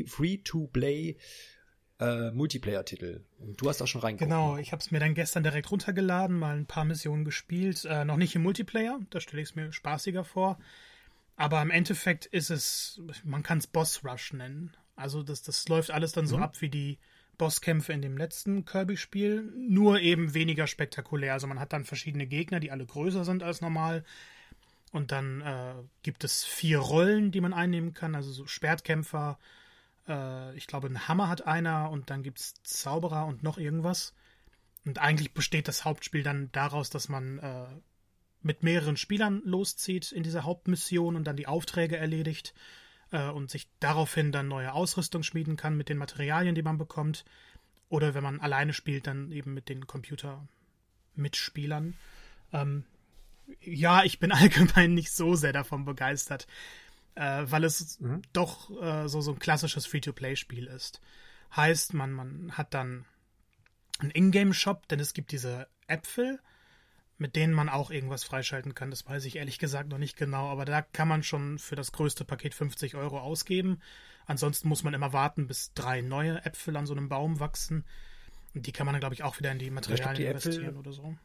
Free-to-Play 0.06 1.16
äh, 2.00 2.30
Multiplayer-Titel. 2.30 3.24
Und 3.38 3.60
du 3.60 3.68
hast 3.68 3.82
auch 3.82 3.86
schon 3.86 4.00
reingeguckt. 4.00 4.30
Genau, 4.30 4.56
ich 4.56 4.72
habe 4.72 4.80
es 4.80 4.90
mir 4.90 5.00
dann 5.00 5.14
gestern 5.14 5.42
direkt 5.42 5.70
runtergeladen, 5.70 6.38
mal 6.38 6.56
ein 6.56 6.66
paar 6.66 6.84
Missionen 6.84 7.24
gespielt. 7.24 7.84
Äh, 7.84 8.04
noch 8.04 8.16
nicht 8.16 8.34
im 8.34 8.42
Multiplayer, 8.42 9.00
da 9.10 9.20
stelle 9.20 9.42
ich 9.42 9.50
es 9.50 9.54
mir 9.56 9.72
spaßiger 9.72 10.24
vor. 10.24 10.58
Aber 11.36 11.62
im 11.62 11.70
Endeffekt 11.70 12.26
ist 12.26 12.50
es, 12.50 13.00
man 13.24 13.42
kann 13.42 13.58
es 13.58 13.66
Boss 13.66 14.04
Rush 14.04 14.32
nennen. 14.32 14.76
Also 14.98 15.22
das, 15.22 15.42
das 15.42 15.68
läuft 15.68 15.90
alles 15.90 16.12
dann 16.12 16.26
so 16.26 16.36
mhm. 16.36 16.42
ab 16.42 16.60
wie 16.60 16.68
die 16.68 16.98
Bosskämpfe 17.38 17.92
in 17.92 18.02
dem 18.02 18.18
letzten 18.18 18.64
Kirby-Spiel, 18.64 19.52
nur 19.56 20.00
eben 20.00 20.34
weniger 20.34 20.66
spektakulär. 20.66 21.32
Also 21.32 21.46
man 21.46 21.60
hat 21.60 21.72
dann 21.72 21.84
verschiedene 21.84 22.26
Gegner, 22.26 22.58
die 22.58 22.72
alle 22.72 22.84
größer 22.84 23.24
sind 23.24 23.42
als 23.42 23.60
normal. 23.60 24.04
Und 24.90 25.12
dann 25.12 25.40
äh, 25.42 25.74
gibt 26.02 26.24
es 26.24 26.44
vier 26.44 26.80
Rollen, 26.80 27.30
die 27.30 27.40
man 27.40 27.52
einnehmen 27.52 27.94
kann, 27.94 28.14
also 28.14 28.32
so 28.32 28.46
Schwertkämpfer, 28.46 29.38
äh, 30.08 30.56
ich 30.56 30.66
glaube, 30.66 30.88
ein 30.88 31.06
Hammer 31.06 31.28
hat 31.28 31.46
einer 31.46 31.90
und 31.90 32.10
dann 32.10 32.22
gibt 32.22 32.40
es 32.40 32.54
Zauberer 32.62 33.26
und 33.26 33.42
noch 33.42 33.58
irgendwas. 33.58 34.14
Und 34.84 34.98
eigentlich 34.98 35.34
besteht 35.34 35.68
das 35.68 35.84
Hauptspiel 35.84 36.22
dann 36.22 36.50
daraus, 36.52 36.90
dass 36.90 37.08
man 37.08 37.38
äh, 37.38 37.66
mit 38.40 38.62
mehreren 38.62 38.96
Spielern 38.96 39.42
loszieht 39.44 40.10
in 40.10 40.22
dieser 40.22 40.44
Hauptmission 40.44 41.14
und 41.14 41.24
dann 41.24 41.36
die 41.36 41.46
Aufträge 41.46 41.96
erledigt 41.96 42.54
äh, 43.10 43.28
und 43.28 43.50
sich 43.50 43.68
daraufhin 43.80 44.32
dann 44.32 44.48
neue 44.48 44.72
Ausrüstung 44.72 45.22
schmieden 45.22 45.56
kann 45.56 45.76
mit 45.76 45.88
den 45.88 45.98
Materialien, 45.98 46.54
die 46.54 46.62
man 46.62 46.78
bekommt. 46.78 47.24
Oder 47.88 48.14
wenn 48.14 48.22
man 48.22 48.40
alleine 48.40 48.72
spielt, 48.72 49.06
dann 49.06 49.32
eben 49.32 49.54
mit 49.54 49.68
den 49.68 49.86
Computer-Mitspielern. 49.86 51.96
Ähm, 52.52 52.84
ja, 53.60 54.04
ich 54.04 54.18
bin 54.18 54.32
allgemein 54.32 54.94
nicht 54.94 55.12
so 55.12 55.34
sehr 55.34 55.52
davon 55.52 55.84
begeistert 55.84 56.46
äh, 57.18 57.50
weil 57.50 57.64
es 57.64 57.98
mhm. 57.98 58.22
doch 58.32 58.70
äh, 58.80 59.08
so, 59.08 59.20
so 59.20 59.32
ein 59.32 59.40
klassisches 59.40 59.86
Free-to-Play-Spiel 59.86 60.66
ist. 60.66 61.00
Heißt, 61.54 61.94
man, 61.94 62.12
man 62.12 62.52
hat 62.52 62.74
dann 62.74 63.06
einen 63.98 64.12
Ingame-Shop, 64.12 64.86
denn 64.86 65.00
es 65.00 65.14
gibt 65.14 65.32
diese 65.32 65.66
Äpfel, 65.88 66.38
mit 67.18 67.34
denen 67.34 67.52
man 67.52 67.68
auch 67.68 67.90
irgendwas 67.90 68.24
freischalten 68.24 68.74
kann. 68.74 68.90
Das 68.90 69.06
weiß 69.06 69.24
ich 69.24 69.36
ehrlich 69.36 69.58
gesagt 69.58 69.88
noch 69.90 69.98
nicht 69.98 70.16
genau, 70.16 70.48
aber 70.48 70.64
da 70.64 70.82
kann 70.82 71.08
man 71.08 71.22
schon 71.22 71.58
für 71.58 71.76
das 71.76 71.92
größte 71.92 72.24
Paket 72.24 72.54
50 72.54 72.94
Euro 72.94 73.18
ausgeben. 73.18 73.80
Ansonsten 74.26 74.68
muss 74.68 74.84
man 74.84 74.94
immer 74.94 75.12
warten, 75.12 75.48
bis 75.48 75.72
drei 75.74 76.00
neue 76.00 76.44
Äpfel 76.44 76.76
an 76.76 76.86
so 76.86 76.94
einem 76.94 77.08
Baum 77.08 77.40
wachsen. 77.40 77.84
Und 78.54 78.66
die 78.66 78.72
kann 78.72 78.86
man 78.86 78.92
dann, 78.92 79.00
glaube 79.00 79.14
ich, 79.14 79.24
auch 79.24 79.38
wieder 79.38 79.50
in 79.50 79.58
die 79.58 79.70
Materialien 79.70 80.16
die 80.16 80.24
investieren 80.26 80.64
Äpfel, 80.66 80.78
oder 80.78 80.92
so. 80.92 81.16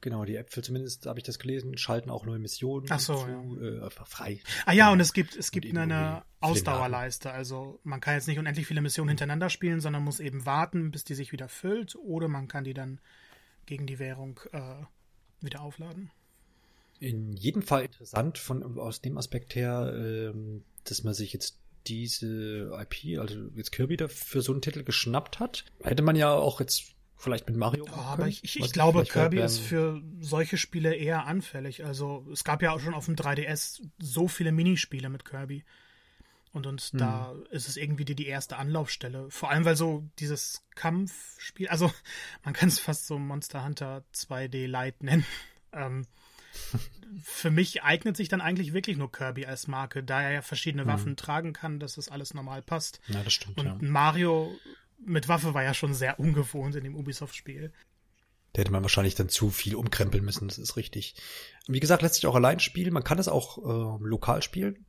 Genau, 0.00 0.24
die 0.26 0.36
Äpfel 0.36 0.62
zumindest, 0.62 1.06
habe 1.06 1.18
ich 1.18 1.24
das 1.24 1.38
gelesen, 1.38 1.78
schalten 1.78 2.10
auch 2.10 2.26
neue 2.26 2.38
Missionen 2.38 2.86
Ach 2.90 3.00
so, 3.00 3.24
zu, 3.24 3.58
ja. 3.58 3.86
äh, 3.86 3.90
frei. 3.90 4.40
Ah 4.66 4.72
ja, 4.72 4.92
und 4.92 5.00
es 5.00 5.14
gibt, 5.14 5.34
es 5.34 5.50
gibt 5.50 5.66
eine 5.76 6.22
Ausdauerleiste. 6.40 7.32
Also 7.32 7.80
man 7.84 8.00
kann 8.00 8.14
jetzt 8.14 8.28
nicht 8.28 8.38
unendlich 8.38 8.66
viele 8.66 8.82
Missionen 8.82 9.08
hintereinander 9.08 9.48
spielen, 9.48 9.80
sondern 9.80 10.04
muss 10.04 10.20
eben 10.20 10.44
warten, 10.44 10.90
bis 10.90 11.04
die 11.04 11.14
sich 11.14 11.32
wieder 11.32 11.48
füllt. 11.48 11.96
Oder 11.96 12.28
man 12.28 12.48
kann 12.48 12.64
die 12.64 12.74
dann 12.74 13.00
gegen 13.66 13.86
die 13.86 13.98
Währung 13.98 14.40
äh, 14.52 14.84
wieder 15.40 15.62
aufladen. 15.62 16.10
In 17.00 17.32
jedem 17.32 17.62
Fall 17.62 17.84
interessant 17.84 18.38
von 18.38 18.78
aus 18.78 19.00
dem 19.00 19.18
Aspekt 19.18 19.54
her, 19.54 19.92
ähm, 19.94 20.62
dass 20.84 21.02
man 21.02 21.14
sich 21.14 21.32
jetzt 21.32 21.58
diese 21.86 22.70
IP, 22.80 23.18
also 23.18 23.50
jetzt 23.54 23.72
Kirby 23.72 23.96
da 23.96 24.08
für 24.08 24.40
so 24.40 24.52
einen 24.52 24.62
Titel 24.62 24.84
geschnappt 24.84 25.38
hat. 25.38 25.64
Hätte 25.82 26.02
man 26.02 26.16
ja 26.16 26.32
auch 26.32 26.60
jetzt 26.60 26.94
Vielleicht 27.16 27.48
mit 27.48 27.56
Mario. 27.56 27.86
Ja, 27.86 27.92
aber 27.94 28.28
ich, 28.28 28.44
ich, 28.44 28.60
ich 28.60 28.72
glaube, 28.72 29.02
Kirby 29.04 29.38
ist 29.38 29.58
für 29.58 30.02
solche 30.20 30.58
Spiele 30.58 30.94
eher 30.94 31.24
anfällig. 31.24 31.82
Also 31.82 32.26
es 32.30 32.44
gab 32.44 32.60
ja 32.60 32.72
auch 32.72 32.80
schon 32.80 32.92
auf 32.92 33.06
dem 33.06 33.14
3DS 33.16 33.80
so 33.98 34.28
viele 34.28 34.52
Minispiele 34.52 35.08
mit 35.08 35.24
Kirby. 35.24 35.64
Und, 36.54 36.68
und 36.68 36.80
hm. 36.80 36.98
da 36.98 37.34
ist 37.50 37.68
es 37.68 37.76
irgendwie 37.76 38.04
die, 38.04 38.14
die 38.14 38.28
erste 38.28 38.56
Anlaufstelle. 38.56 39.28
Vor 39.28 39.50
allem, 39.50 39.64
weil 39.64 39.76
so 39.76 40.08
dieses 40.20 40.64
Kampfspiel, 40.76 41.68
also 41.68 41.92
man 42.44 42.54
kann 42.54 42.68
es 42.68 42.78
fast 42.78 43.06
so 43.06 43.18
Monster 43.18 43.64
Hunter 43.64 44.04
2D 44.14 44.66
Light 44.66 45.02
nennen. 45.02 45.26
Ähm, 45.76 46.06
für 47.24 47.50
mich 47.50 47.82
eignet 47.82 48.16
sich 48.16 48.28
dann 48.28 48.40
eigentlich 48.40 48.72
wirklich 48.72 48.96
nur 48.96 49.10
Kirby 49.10 49.44
als 49.44 49.66
Marke, 49.66 50.04
da 50.04 50.22
er 50.22 50.30
ja 50.30 50.40
verschiedene 50.40 50.84
hm. 50.84 50.88
Waffen 50.88 51.16
tragen 51.16 51.52
kann, 51.52 51.80
dass 51.80 51.96
das 51.96 52.08
alles 52.08 52.32
normal 52.32 52.62
passt. 52.62 53.00
Ja, 53.08 53.24
das 53.24 53.32
stimmt. 53.32 53.58
Und 53.58 53.66
ja. 53.66 53.76
Mario 53.80 54.56
mit 55.04 55.26
Waffe 55.26 55.52
war 55.52 55.64
ja 55.64 55.74
schon 55.74 55.94
sehr 55.94 56.20
ungewohnt 56.20 56.76
in 56.76 56.84
dem 56.84 56.94
Ubisoft-Spiel. 56.94 57.72
Da 58.52 58.60
hätte 58.60 58.70
man 58.70 58.84
wahrscheinlich 58.84 59.16
dann 59.16 59.28
zu 59.28 59.50
viel 59.50 59.74
umkrempeln 59.74 60.24
müssen, 60.24 60.46
das 60.46 60.58
ist 60.58 60.76
richtig. 60.76 61.16
Wie 61.66 61.80
gesagt, 61.80 62.02
lässt 62.02 62.14
sich 62.14 62.26
auch 62.28 62.36
allein 62.36 62.60
spielen. 62.60 62.92
Man 62.92 63.02
kann 63.02 63.18
es 63.18 63.26
auch 63.26 63.58
äh, 63.58 64.04
lokal 64.04 64.42
spielen. 64.42 64.86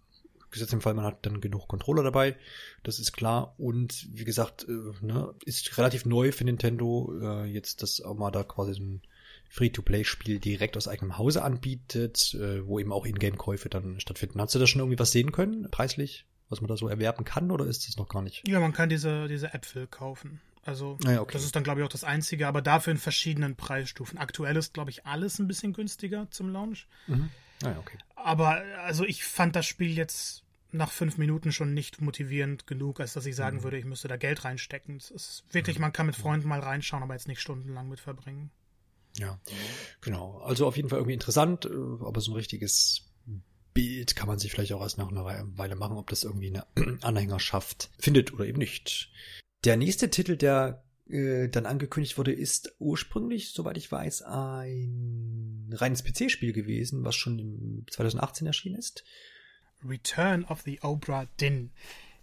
Gesetzt 0.55 0.73
im 0.73 0.81
Fall, 0.81 0.93
man 0.93 1.05
hat 1.05 1.25
dann 1.25 1.41
genug 1.41 1.67
Controller 1.67 2.03
dabei, 2.03 2.35
das 2.83 2.99
ist 2.99 3.13
klar. 3.13 3.53
Und 3.57 4.07
wie 4.11 4.25
gesagt, 4.25 4.65
äh, 4.67 5.05
ne, 5.05 5.33
ist 5.45 5.77
relativ 5.77 6.05
neu 6.05 6.31
für 6.31 6.43
Nintendo, 6.43 7.13
äh, 7.21 7.45
jetzt, 7.45 7.83
dass 7.83 8.01
auch 8.01 8.15
mal 8.15 8.31
da 8.31 8.43
quasi 8.43 8.73
so 8.73 8.81
ein 8.81 9.01
Free-to-Play-Spiel 9.49 10.39
direkt 10.39 10.75
aus 10.75 10.87
eigenem 10.87 11.17
Hause 11.17 11.43
anbietet, 11.43 12.33
äh, 12.33 12.65
wo 12.65 12.79
eben 12.79 12.91
auch 12.91 13.05
Ingame-Käufe 13.05 13.69
dann 13.69 13.99
stattfinden. 13.99 14.41
Hast 14.41 14.55
du 14.55 14.59
da 14.59 14.67
schon 14.67 14.81
irgendwie 14.81 14.99
was 14.99 15.11
sehen 15.11 15.31
können, 15.31 15.69
preislich? 15.69 16.25
was 16.49 16.61
man 16.61 16.67
da 16.67 16.77
so 16.77 16.87
erwerben 16.87 17.25
kann, 17.25 17.51
oder 17.51 17.65
ist 17.65 17.87
das 17.87 17.97
noch 17.97 18.07
gar 18.07 18.21
nicht? 18.21 18.47
Ja, 18.47 18.59
man 18.59 18.73
kann 18.73 18.89
diese, 18.89 19.27
diese 19.27 19.53
Äpfel 19.53 19.87
kaufen. 19.87 20.41
Also 20.63 20.97
Ah 21.05 21.11
ja, 21.11 21.21
okay. 21.21 21.33
das 21.33 21.43
ist 21.43 21.55
dann, 21.55 21.63
glaube 21.63 21.79
ich, 21.81 21.85
auch 21.85 21.91
das 21.91 22.03
Einzige, 22.03 22.47
aber 22.47 22.61
dafür 22.61 22.91
in 22.91 22.97
verschiedenen 22.97 23.55
Preisstufen. 23.55 24.17
Aktuell 24.17 24.55
ist, 24.57 24.73
glaube 24.73 24.89
ich, 24.89 25.05
alles 25.05 25.37
ein 25.39 25.47
bisschen 25.47 25.73
günstiger 25.73 26.27
zum 26.31 26.49
Launch. 26.49 26.87
Mhm. 27.07 27.29
Ah 27.63 27.75
okay. 27.79 27.97
Aber 28.15 28.63
also 28.83 29.05
ich 29.05 29.23
fand 29.23 29.55
das 29.55 29.65
Spiel 29.65 29.95
jetzt 29.95 30.43
nach 30.71 30.91
fünf 30.91 31.17
Minuten 31.17 31.51
schon 31.51 31.73
nicht 31.73 32.01
motivierend 32.01 32.67
genug, 32.67 32.99
als 32.99 33.13
dass 33.13 33.25
ich 33.25 33.33
Mhm. 33.33 33.37
sagen 33.37 33.63
würde, 33.63 33.77
ich 33.77 33.85
müsste 33.85 34.07
da 34.07 34.17
Geld 34.17 34.43
reinstecken. 34.43 34.97
Es 34.97 35.11
ist 35.11 35.43
wirklich, 35.51 35.79
man 35.79 35.93
kann 35.93 36.05
mit 36.05 36.15
Freunden 36.15 36.47
mal 36.47 36.59
reinschauen, 36.59 37.03
aber 37.03 37.13
jetzt 37.13 37.27
nicht 37.27 37.39
stundenlang 37.41 37.87
mit 37.89 37.99
verbringen. 37.99 38.51
Ja, 39.17 39.39
genau. 40.01 40.39
Also 40.39 40.67
auf 40.67 40.75
jeden 40.75 40.89
Fall 40.89 40.99
irgendwie 40.99 41.13
interessant, 41.13 41.65
äh, 41.65 41.69
aber 41.69 42.19
so 42.19 42.31
ein 42.31 42.35
richtiges 42.35 43.09
Bild 43.73 44.15
kann 44.15 44.27
man 44.27 44.39
sich 44.39 44.51
vielleicht 44.51 44.73
auch 44.73 44.81
erst 44.81 44.97
nach 44.97 45.09
einer 45.09 45.23
Wei- 45.25 45.43
Weile 45.55 45.75
machen, 45.75 45.97
ob 45.97 46.09
das 46.09 46.23
irgendwie 46.23 46.47
eine 46.47 46.65
Anhängerschaft 47.01 47.89
findet 47.99 48.33
oder 48.33 48.45
eben 48.45 48.57
nicht. 48.59 49.11
Der 49.63 49.77
nächste 49.77 50.09
Titel, 50.09 50.35
der 50.37 50.83
äh, 51.09 51.47
dann 51.49 51.65
angekündigt 51.65 52.17
wurde, 52.17 52.33
ist 52.33 52.75
ursprünglich, 52.79 53.51
soweit 53.51 53.77
ich 53.77 53.91
weiß, 53.91 54.23
ein 54.23 55.69
reines 55.71 56.03
PC-Spiel 56.03 56.53
gewesen, 56.53 57.03
was 57.03 57.15
schon 57.15 57.39
im 57.39 57.85
2018 57.89 58.47
erschienen 58.47 58.75
ist. 58.75 59.03
Return 59.87 60.45
of 60.45 60.61
the 60.61 60.79
Obra 60.81 61.25
Dinn 61.39 61.71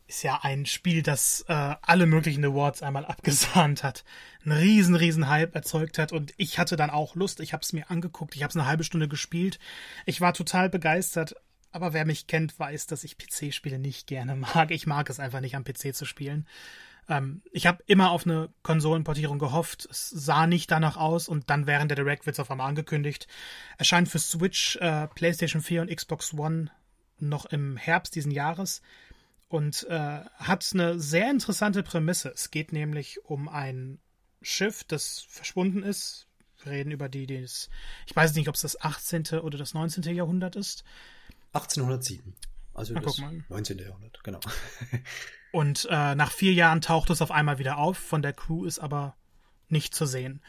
ist 0.06 0.22
ja 0.22 0.40
ein 0.42 0.66
Spiel, 0.66 1.02
das 1.02 1.44
äh, 1.48 1.74
alle 1.80 2.06
möglichen 2.06 2.44
Awards 2.44 2.82
einmal 2.82 3.06
abgesahnt 3.06 3.82
hat. 3.82 4.04
Einen 4.44 4.58
riesen, 4.58 4.94
riesen 4.94 5.28
Hype 5.28 5.54
erzeugt 5.54 5.98
hat 5.98 6.12
und 6.12 6.34
ich 6.36 6.58
hatte 6.58 6.76
dann 6.76 6.90
auch 6.90 7.14
Lust. 7.14 7.40
Ich 7.40 7.52
habe 7.52 7.62
es 7.62 7.72
mir 7.72 7.90
angeguckt, 7.90 8.36
ich 8.36 8.42
habe 8.42 8.50
es 8.50 8.56
eine 8.56 8.66
halbe 8.66 8.84
Stunde 8.84 9.08
gespielt. 9.08 9.58
Ich 10.04 10.20
war 10.20 10.34
total 10.34 10.68
begeistert, 10.68 11.34
aber 11.70 11.94
wer 11.94 12.04
mich 12.04 12.26
kennt, 12.26 12.58
weiß, 12.58 12.86
dass 12.86 13.04
ich 13.04 13.16
PC-Spiele 13.16 13.78
nicht 13.78 14.06
gerne 14.06 14.36
mag. 14.36 14.70
Ich 14.70 14.86
mag 14.86 15.08
es 15.08 15.20
einfach 15.20 15.40
nicht 15.40 15.56
am 15.56 15.64
PC 15.64 15.94
zu 15.94 16.04
spielen. 16.04 16.46
Ähm, 17.08 17.42
ich 17.50 17.66
habe 17.66 17.82
immer 17.86 18.10
auf 18.10 18.26
eine 18.26 18.50
Konsolenportierung 18.62 19.38
gehofft. 19.38 19.88
Es 19.90 20.10
sah 20.10 20.46
nicht 20.46 20.70
danach 20.70 20.96
aus 20.96 21.28
und 21.28 21.48
dann 21.48 21.66
während 21.66 21.90
der 21.90 21.96
Direct 21.96 22.26
wird 22.26 22.34
es 22.34 22.40
auf 22.40 22.50
einmal 22.50 22.68
angekündigt. 22.68 23.26
Erscheint 23.78 24.08
für 24.08 24.18
Switch, 24.18 24.76
äh, 24.76 25.08
PlayStation 25.08 25.62
4 25.62 25.82
und 25.82 25.96
Xbox 25.96 26.34
One 26.34 26.70
noch 27.28 27.46
im 27.46 27.76
Herbst 27.76 28.14
diesen 28.14 28.32
Jahres 28.32 28.82
und 29.48 29.86
äh, 29.88 30.20
hat 30.36 30.68
eine 30.72 30.98
sehr 30.98 31.30
interessante 31.30 31.82
Prämisse. 31.82 32.30
Es 32.34 32.50
geht 32.50 32.72
nämlich 32.72 33.24
um 33.24 33.48
ein 33.48 33.98
Schiff, 34.40 34.84
das 34.84 35.26
verschwunden 35.28 35.82
ist. 35.82 36.26
Wir 36.62 36.72
reden 36.72 36.90
über 36.90 37.08
die, 37.08 37.26
die 37.26 37.36
es, 37.36 37.68
ich 38.06 38.14
weiß 38.14 38.34
nicht, 38.34 38.48
ob 38.48 38.54
es 38.54 38.62
das 38.62 38.80
18. 38.80 39.40
oder 39.40 39.58
das 39.58 39.74
19. 39.74 40.02
Jahrhundert 40.14 40.56
ist. 40.56 40.84
1807. 41.52 42.34
Also 42.74 42.94
Na, 42.94 43.00
das 43.00 43.16
guck 43.16 43.24
mal. 43.24 43.44
19. 43.48 43.78
Jahrhundert, 43.78 44.24
genau. 44.24 44.40
Und 45.52 45.86
äh, 45.90 46.14
nach 46.14 46.32
vier 46.32 46.54
Jahren 46.54 46.80
taucht 46.80 47.10
es 47.10 47.20
auf 47.20 47.30
einmal 47.30 47.58
wieder 47.58 47.76
auf. 47.76 47.98
Von 47.98 48.22
der 48.22 48.32
Crew 48.32 48.64
ist 48.64 48.78
aber 48.78 49.16
nicht 49.68 49.94
zu 49.94 50.06
sehen. 50.06 50.40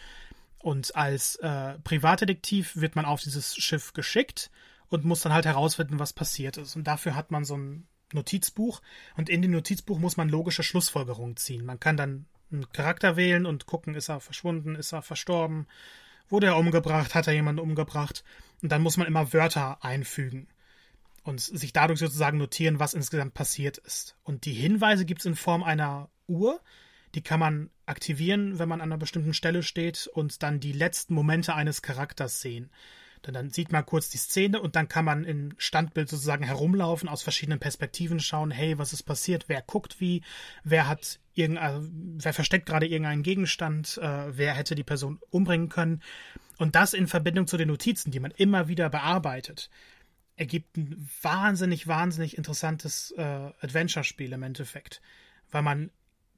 Und 0.60 0.96
als 0.96 1.36
äh, 1.38 1.78
Privatdetektiv 1.80 2.78
wird 2.78 2.96
man 2.96 3.04
auf 3.04 3.22
dieses 3.22 3.56
Schiff 3.58 3.92
geschickt 3.92 4.50
und 4.94 5.06
muss 5.06 5.22
dann 5.22 5.34
halt 5.34 5.46
herausfinden, 5.46 6.00
was 6.00 6.14
passiert 6.14 6.58
ist. 6.58 6.76
Und 6.76 6.86
dafür 6.86 7.16
hat 7.16 7.32
man 7.32 7.46
so 7.46 7.58
ein 7.58 7.88
Notizbuch. 8.14 8.82
Und 9.18 9.30
in 9.30 9.42
dem 9.42 9.52
Notizbuch 9.52 9.98
muss 9.98 10.18
man 10.18 10.30
logische 10.30 10.64
Schlussfolgerungen 10.64 11.36
ziehen. 11.36 11.66
Man 11.66 11.80
kann 11.80 11.98
dann 11.98 12.26
einen 12.52 12.70
Charakter 12.72 13.16
wählen 13.16 13.46
und 13.46 13.66
gucken, 13.66 13.96
ist 13.96 14.10
er 14.10 14.20
verschwunden, 14.20 14.76
ist 14.76 14.94
er 14.94 15.02
verstorben, 15.02 15.68
wurde 16.30 16.48
er 16.48 16.58
umgebracht, 16.58 17.16
hat 17.16 17.28
er 17.28 17.34
jemanden 17.34 17.62
umgebracht. 17.62 18.24
Und 18.62 18.72
dann 18.72 18.84
muss 18.84 18.98
man 18.98 19.08
immer 19.08 19.34
Wörter 19.34 19.84
einfügen 19.84 20.48
und 21.24 21.40
sich 21.42 21.74
dadurch 21.74 22.00
sozusagen 22.00 22.38
notieren, 22.38 22.80
was 22.80 22.94
insgesamt 22.94 23.34
passiert 23.34 23.80
ist. 23.80 24.16
Und 24.24 24.46
die 24.46 24.54
Hinweise 24.54 25.06
gibt 25.06 25.22
es 25.22 25.26
in 25.26 25.36
Form 25.36 25.64
einer 25.64 26.10
Uhr, 26.28 26.62
die 27.16 27.22
kann 27.22 27.40
man 27.40 27.70
aktivieren, 27.86 28.60
wenn 28.60 28.70
man 28.70 28.82
an 28.82 28.92
einer 28.92 29.00
bestimmten 29.00 29.34
Stelle 29.34 29.64
steht 29.64 30.08
und 30.08 30.44
dann 30.44 30.60
die 30.60 30.72
letzten 30.72 31.14
Momente 31.14 31.56
eines 31.56 31.82
Charakters 31.82 32.42
sehen. 32.42 32.72
Denn 33.26 33.34
dann 33.34 33.50
sieht 33.50 33.72
man 33.72 33.86
kurz 33.86 34.10
die 34.10 34.18
Szene 34.18 34.60
und 34.62 34.76
dann 34.76 34.88
kann 34.88 35.06
man 35.06 35.24
im 35.24 35.54
Standbild 35.58 36.10
sozusagen 36.10 36.44
herumlaufen, 36.44 37.08
aus 37.08 37.24
verschiedenen 37.24 37.60
Perspektiven 37.60 38.20
schauen, 38.20 38.52
hey, 38.52 38.78
was 38.78 38.94
ist 38.94 39.04
passiert, 39.04 39.46
wer 39.48 39.62
guckt 39.62 40.02
wie, 40.02 40.24
wer 40.64 40.88
hat 40.88 41.20
irgendein, 41.34 42.20
wer 42.22 42.34
versteckt 42.34 42.66
gerade 42.66 42.88
irgendeinen 42.88 43.24
Gegenstand, 43.24 43.98
äh, 43.98 44.38
wer 44.38 44.54
hätte 44.54 44.76
die 44.76 44.84
Person 44.84 45.20
umbringen 45.30 45.70
können. 45.70 46.02
Und 46.58 46.76
das 46.76 46.94
in 46.94 47.08
Verbindung 47.08 47.48
zu 47.48 47.58
den 47.58 47.70
Notizen, 47.70 48.12
die 48.12 48.20
man 48.20 48.32
immer 48.32 48.68
wieder 48.68 48.90
bearbeitet 48.90 49.70
ergibt 50.36 50.78
ein 50.78 51.08
wahnsinnig, 51.22 51.88
wahnsinnig 51.88 52.38
interessantes 52.38 53.12
äh, 53.18 53.22
Adventure-Spiel 53.22 54.34
im 54.34 54.44
Endeffekt. 54.44 55.02
Weil 55.52 55.62
man 55.62 55.92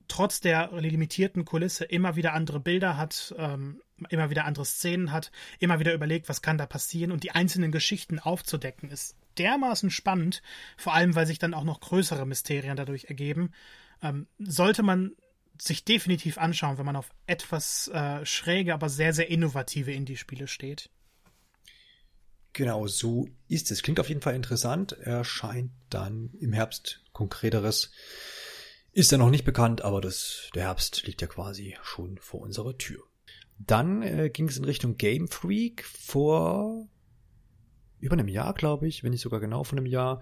trotz 0.07 0.39
der 0.39 0.71
limitierten 0.74 1.45
Kulisse 1.45 1.85
immer 1.85 2.15
wieder 2.15 2.33
andere 2.33 2.59
Bilder 2.59 2.97
hat, 2.97 3.33
ähm, 3.38 3.81
immer 4.09 4.29
wieder 4.29 4.45
andere 4.45 4.65
Szenen 4.65 5.12
hat, 5.12 5.31
immer 5.59 5.79
wieder 5.79 5.93
überlegt, 5.93 6.29
was 6.29 6.41
kann 6.41 6.57
da 6.57 6.65
passieren 6.65 7.12
und 7.12 7.24
die 7.24 7.31
einzelnen 7.31 7.71
Geschichten 7.71 8.19
aufzudecken, 8.19 8.89
ist 8.89 9.15
dermaßen 9.38 9.89
spannend, 9.89 10.41
vor 10.77 10.93
allem 10.93 11.15
weil 11.15 11.27
sich 11.27 11.39
dann 11.39 11.53
auch 11.53 11.63
noch 11.63 11.79
größere 11.79 12.25
Mysterien 12.25 12.75
dadurch 12.75 13.05
ergeben. 13.05 13.51
Ähm, 14.01 14.27
sollte 14.39 14.83
man 14.83 15.12
sich 15.57 15.85
definitiv 15.85 16.38
anschauen, 16.38 16.77
wenn 16.77 16.85
man 16.85 16.95
auf 16.97 17.12
etwas 17.27 17.88
äh, 17.88 18.25
schräge, 18.25 18.74
aber 18.74 18.89
sehr, 18.89 19.13
sehr 19.13 19.29
innovative 19.29 19.91
Indie-Spiele 19.91 20.47
steht. 20.47 20.89
Genau, 22.51 22.88
so 22.88 23.27
ist 23.50 23.71
es. 23.71 23.83
Klingt 23.83 24.00
auf 24.00 24.07
jeden 24.07 24.21
Fall 24.21 24.35
interessant. 24.35 24.93
Erscheint 24.93 25.71
dann 25.89 26.29
im 26.39 26.53
Herbst 26.53 27.03
konkreteres. 27.12 27.91
Ist 28.96 29.12
ja 29.12 29.18
noch 29.18 29.30
nicht 29.30 29.44
bekannt, 29.44 29.82
aber 29.82 30.00
das, 30.00 30.50
der 30.56 30.64
Herbst 30.64 31.06
liegt 31.06 31.22
ja 31.22 31.28
quasi 31.28 31.75
schon 31.84 32.18
vor 32.18 32.40
unserer 32.40 32.78
Tür. 32.78 33.04
Dann 33.60 34.02
äh, 34.02 34.30
ging 34.30 34.48
es 34.48 34.56
in 34.56 34.64
Richtung 34.64 34.96
Game 34.96 35.28
Freak 35.28 35.84
vor 35.84 36.88
über 38.00 38.14
einem 38.14 38.30
Jahr, 38.30 38.54
glaube 38.54 38.88
ich, 38.88 39.04
wenn 39.04 39.12
nicht 39.12 39.20
sogar 39.20 39.42
genau 39.42 39.66
von 39.66 39.78
einem 39.78 39.86
Jahr, 39.86 40.22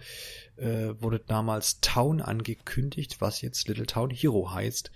äh, 0.55 0.95
wurde 0.99 1.19
damals 1.19 1.81
Town 1.81 2.19
angekündigt, 2.19 3.21
was 3.21 3.41
jetzt 3.41 3.67
Little 3.67 3.85
Town 3.85 4.09
Hero 4.09 4.51
heißt 4.51 4.89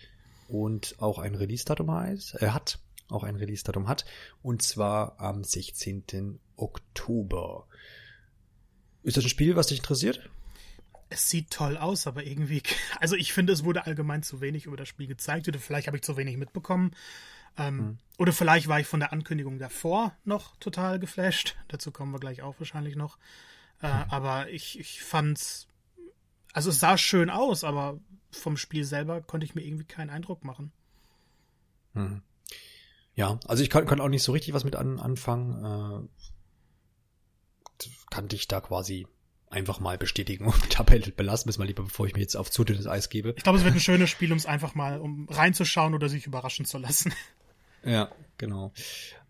und 0.48 0.96
auch 0.98 1.20
ein 1.20 1.36
Release-Datum 1.36 1.92
heißt, 1.92 2.42
äh, 2.42 2.50
hat, 2.50 2.80
auch 3.10 3.22
ein 3.22 3.36
Release-Datum 3.36 3.88
hat, 3.88 4.06
und 4.42 4.64
zwar 4.64 5.20
am 5.20 5.44
16. 5.44 6.40
Oktober. 6.56 7.68
Ist 9.04 9.18
das 9.18 9.26
ein 9.26 9.30
Spiel, 9.30 9.56
was 9.56 9.68
dich 9.68 9.78
interessiert? 9.78 10.32
Es 11.10 11.30
sieht 11.30 11.52
toll 11.52 11.78
aus, 11.78 12.08
aber 12.08 12.24
irgendwie, 12.26 12.62
also 13.00 13.16
ich 13.16 13.34
finde, 13.34 13.54
es 13.54 13.64
wurde 13.64 13.86
allgemein 13.86 14.24
zu 14.24 14.42
wenig 14.42 14.66
über 14.66 14.78
das 14.78 14.88
Spiel 14.88 15.08
gezeigt 15.08 15.48
oder 15.48 15.60
vielleicht 15.60 15.88
habe 15.88 15.98
ich 15.98 16.04
zu 16.04 16.18
wenig 16.18 16.38
mitbekommen. 16.38 16.92
Ähm, 17.58 17.80
Hm. 17.80 17.98
Oder 18.18 18.34
vielleicht 18.34 18.68
war 18.68 18.80
ich 18.80 18.88
von 18.88 19.00
der 19.00 19.14
Ankündigung 19.14 19.60
davor 19.60 20.16
noch 20.24 20.56
total 20.58 21.00
geflasht. 21.00 21.56
Dazu 21.68 21.92
kommen 21.92 22.12
wir 22.12 22.20
gleich 22.20 22.42
auch 22.42 22.60
wahrscheinlich 22.60 22.96
noch. 22.96 23.18
Äh, 23.82 23.88
aber 23.88 24.50
ich, 24.50 24.80
ich 24.80 25.04
fand's, 25.04 25.68
also 26.54 26.72
es 26.72 26.80
sah 26.80 26.98
schön 26.98 27.30
aus, 27.30 27.64
aber 27.64 28.00
vom 28.32 28.58
Spiel 28.58 28.84
selber 28.84 29.22
konnte 29.22 29.46
ich 29.46 29.56
mir 29.56 29.62
irgendwie 29.62 29.86
keinen 29.86 30.10
Eindruck 30.10 30.44
machen. 30.44 30.72
Hm. 31.94 32.22
Ja, 33.14 33.40
also 33.48 33.64
ich 33.64 33.70
kann, 33.70 33.86
kann 33.86 34.02
auch 34.02 34.10
nicht 34.10 34.24
so 34.24 34.32
richtig 34.32 34.54
was 34.54 34.64
mit 34.64 34.76
an, 34.76 35.00
anfangen. 35.00 36.08
Äh, 36.08 36.08
kann 38.10 38.28
dich 38.28 38.48
da 38.48 38.62
quasi 38.62 39.08
einfach 39.50 39.80
mal 39.80 39.98
bestätigen 39.98 40.46
und 40.46 40.80
dabei 40.80 41.00
belassen 41.00 41.52
wir 41.52 41.60
mal 41.60 41.68
lieber, 41.68 41.84
bevor 41.84 42.06
ich 42.08 42.14
mir 42.14 42.22
jetzt 42.22 42.36
auf 42.36 42.52
zu 42.52 42.64
dünnes 42.64 42.88
Eis 42.88 43.10
gebe. 43.10 43.34
Ich 43.38 43.44
glaube, 43.44 43.58
es 43.58 43.64
wird 43.64 43.76
ein 43.76 43.80
schönes 43.82 44.10
Spiel, 44.10 44.32
um 44.32 44.38
es 44.38 44.46
einfach 44.46 44.76
mal 44.76 45.00
um 45.00 45.28
reinzuschauen 45.30 45.94
oder 45.94 46.10
sich 46.10 46.26
überraschen 46.26 46.66
zu 46.66 46.78
lassen. 46.78 47.14
Ja, 47.84 48.12
genau. 48.38 48.74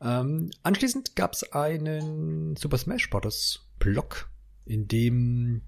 Ähm, 0.01 0.51
anschließend 0.63 1.15
gab 1.15 1.33
es 1.33 1.51
einen 1.51 2.55
Super 2.55 2.77
Smash 2.77 3.09
Bros. 3.09 3.67
Block, 3.77 4.29
in 4.65 4.87
dem 4.87 5.61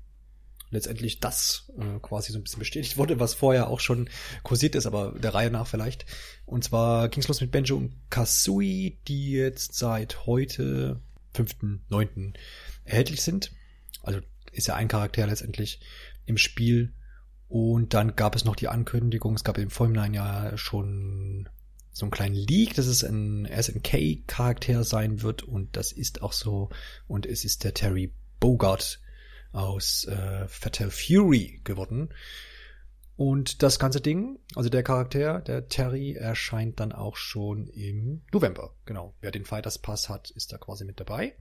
letztendlich 0.72 1.20
das 1.20 1.72
äh, 1.78 2.00
quasi 2.00 2.32
so 2.32 2.40
ein 2.40 2.44
bisschen 2.44 2.60
bestätigt 2.60 2.98
wurde, 2.98 3.20
was 3.20 3.34
vorher 3.34 3.70
auch 3.70 3.80
schon 3.80 4.10
kursiert 4.44 4.76
ist, 4.76 4.86
aber 4.86 5.14
der 5.14 5.34
Reihe 5.34 5.52
nach 5.52 5.68
vielleicht. 5.68 6.06
Und 6.46 6.64
zwar 6.64 7.10
ging 7.10 7.22
es 7.22 7.28
los 7.28 7.42
mit 7.42 7.52
Benjo 7.52 7.78
und 7.78 7.96
Kazooie, 8.10 8.98
die 9.08 9.32
jetzt 9.32 9.76
seit 9.76 10.26
heute, 10.26 11.00
5.9. 11.36 12.34
erhältlich 12.86 13.22
sind. 13.22 13.52
Also 14.02 14.20
ist 14.52 14.68
ja 14.68 14.76
ein 14.76 14.88
Charakter 14.88 15.26
letztendlich 15.28 15.82
im 16.26 16.38
Spiel. 16.38 16.94
Und 17.48 17.94
dann 17.94 18.16
gab 18.16 18.36
es 18.36 18.46
noch 18.46 18.56
die 18.56 18.68
Ankündigung, 18.68 19.36
es 19.36 19.44
gab 19.44 19.58
im 19.58 19.72
Vorhinein 19.72 20.14
ja 20.14 20.56
schon 20.58 21.50
so 21.92 22.06
einen 22.06 22.12
kleinen 22.12 22.36
Leak, 22.36 22.76
dass 22.76 22.86
es 22.86 23.04
ein 23.04 23.48
SNK-Charakter 23.48 24.84
sein 24.84 25.22
wird 25.24 25.44
und 25.44 25.76
das 25.76 25.92
ist 25.92 26.22
auch 26.22 26.34
so. 26.34 26.70
Und 27.08 27.26
es 27.26 27.44
ist 27.44 27.64
der 27.64 27.74
Terry 27.74 28.14
Bogart 28.40 29.00
aus 29.52 30.06
äh, 30.06 30.48
Fatal 30.48 30.92
Fury 30.92 31.62
geworden. 31.64 32.10
Und 33.16 33.64
das 33.64 33.80
ganze 33.80 34.00
Ding, 34.00 34.40
also 34.56 34.70
der 34.70 34.82
Charakter, 34.82 35.42
der 35.42 35.68
Terry, 35.68 36.14
erscheint 36.14 36.80
dann 36.80 36.94
auch 36.94 37.18
schon 37.18 37.68
im 37.68 38.22
November. 38.32 38.76
Genau. 38.86 39.14
Wer 39.20 39.32
den 39.32 39.44
Fighters 39.44 39.78
Pass 39.78 40.08
hat, 40.08 40.30
ist 40.32 40.54
da 40.54 40.58
quasi 40.58 40.86
mit 40.86 41.02
dabei. 41.02 41.36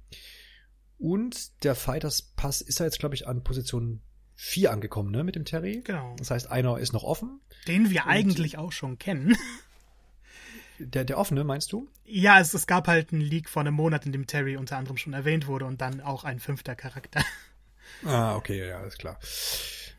Und 0.98 1.64
der 1.64 1.74
Fighters 1.74 2.22
Pass 2.22 2.60
ist 2.60 2.80
ja 2.80 2.86
jetzt, 2.86 2.98
glaube 2.98 3.14
ich, 3.14 3.26
an 3.26 3.44
Position 3.44 4.00
vier 4.34 4.72
angekommen, 4.72 5.10
ne, 5.10 5.24
mit 5.24 5.36
dem 5.36 5.44
Terry. 5.44 5.82
Genau. 5.84 6.14
Das 6.18 6.30
heißt, 6.30 6.50
einer 6.50 6.78
ist 6.78 6.92
noch 6.92 7.04
offen. 7.04 7.40
Den 7.66 7.90
wir 7.90 8.06
eigentlich 8.06 8.58
auch 8.58 8.72
schon 8.72 8.98
kennen. 8.98 9.36
Der, 10.80 11.04
der 11.04 11.18
offene, 11.18 11.42
meinst 11.42 11.72
du? 11.72 11.88
Ja, 12.04 12.38
es, 12.38 12.54
es 12.54 12.68
gab 12.68 12.86
halt 12.86 13.12
einen 13.12 13.20
Leak 13.20 13.48
vor 13.48 13.62
einem 13.62 13.74
Monat, 13.74 14.06
in 14.06 14.12
dem 14.12 14.28
Terry 14.28 14.56
unter 14.56 14.76
anderem 14.76 14.96
schon 14.96 15.12
erwähnt 15.12 15.48
wurde 15.48 15.64
und 15.64 15.80
dann 15.80 16.00
auch 16.00 16.22
ein 16.22 16.38
fünfter 16.38 16.76
Charakter. 16.76 17.24
Ah, 18.04 18.36
okay, 18.36 18.68
ja, 18.68 18.80
ist 18.84 18.98
klar. 18.98 19.18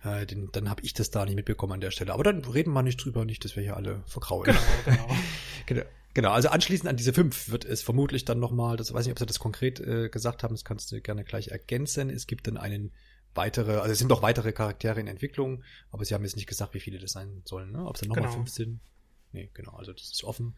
Äh, 0.03 0.25
den, 0.25 0.49
dann 0.51 0.69
habe 0.69 0.81
ich 0.83 0.93
das 0.93 1.11
da 1.11 1.25
nicht 1.25 1.35
mitbekommen 1.35 1.73
an 1.73 1.81
der 1.81 1.91
Stelle. 1.91 2.13
Aber 2.13 2.23
dann 2.23 2.43
reden 2.45 2.71
wir 2.71 2.83
nicht 2.83 3.03
drüber, 3.03 3.25
nicht, 3.25 3.43
dass 3.43 3.55
wir 3.55 3.63
hier 3.63 3.75
alle 3.75 4.03
verkraulen. 4.05 4.55
Genau, 4.85 4.97
genau. 4.97 5.15
genau. 5.65 5.83
Genau, 6.15 6.31
also 6.31 6.49
anschließend 6.49 6.89
an 6.89 6.97
diese 6.97 7.13
fünf 7.13 7.49
wird 7.49 7.65
es 7.65 7.83
vermutlich 7.83 8.25
dann 8.25 8.39
nochmal, 8.39 8.77
das 8.77 8.91
weiß 8.91 9.05
nicht, 9.05 9.11
ob 9.11 9.19
sie 9.19 9.27
das 9.27 9.37
konkret 9.37 9.79
äh, 9.79 10.09
gesagt 10.09 10.41
haben, 10.41 10.55
das 10.55 10.65
kannst 10.65 10.91
du 10.91 10.99
gerne 11.01 11.23
gleich 11.23 11.49
ergänzen. 11.49 12.09
Es 12.09 12.25
gibt 12.25 12.47
dann 12.47 12.57
einen 12.57 12.91
weitere, 13.35 13.77
also 13.77 13.91
es 13.91 13.99
sind 13.99 14.07
noch 14.07 14.23
weitere 14.23 14.51
Charaktere 14.51 14.99
in 14.99 15.07
Entwicklung, 15.07 15.63
aber 15.91 16.03
sie 16.03 16.15
haben 16.15 16.23
jetzt 16.23 16.35
nicht 16.35 16.47
gesagt, 16.47 16.73
wie 16.73 16.79
viele 16.79 16.97
das 16.97 17.11
sein 17.11 17.43
sollen, 17.45 17.71
ne? 17.71 17.85
Ob 17.85 17.95
es 17.95 18.01
dann 18.01 18.09
nochmal 18.09 18.23
Genau. 18.25 18.35
fünf 18.37 18.49
sind. 18.49 18.79
Nee, 19.31 19.51
genau, 19.53 19.73
also 19.73 19.93
das 19.93 20.11
ist 20.11 20.23
offen. 20.23 20.55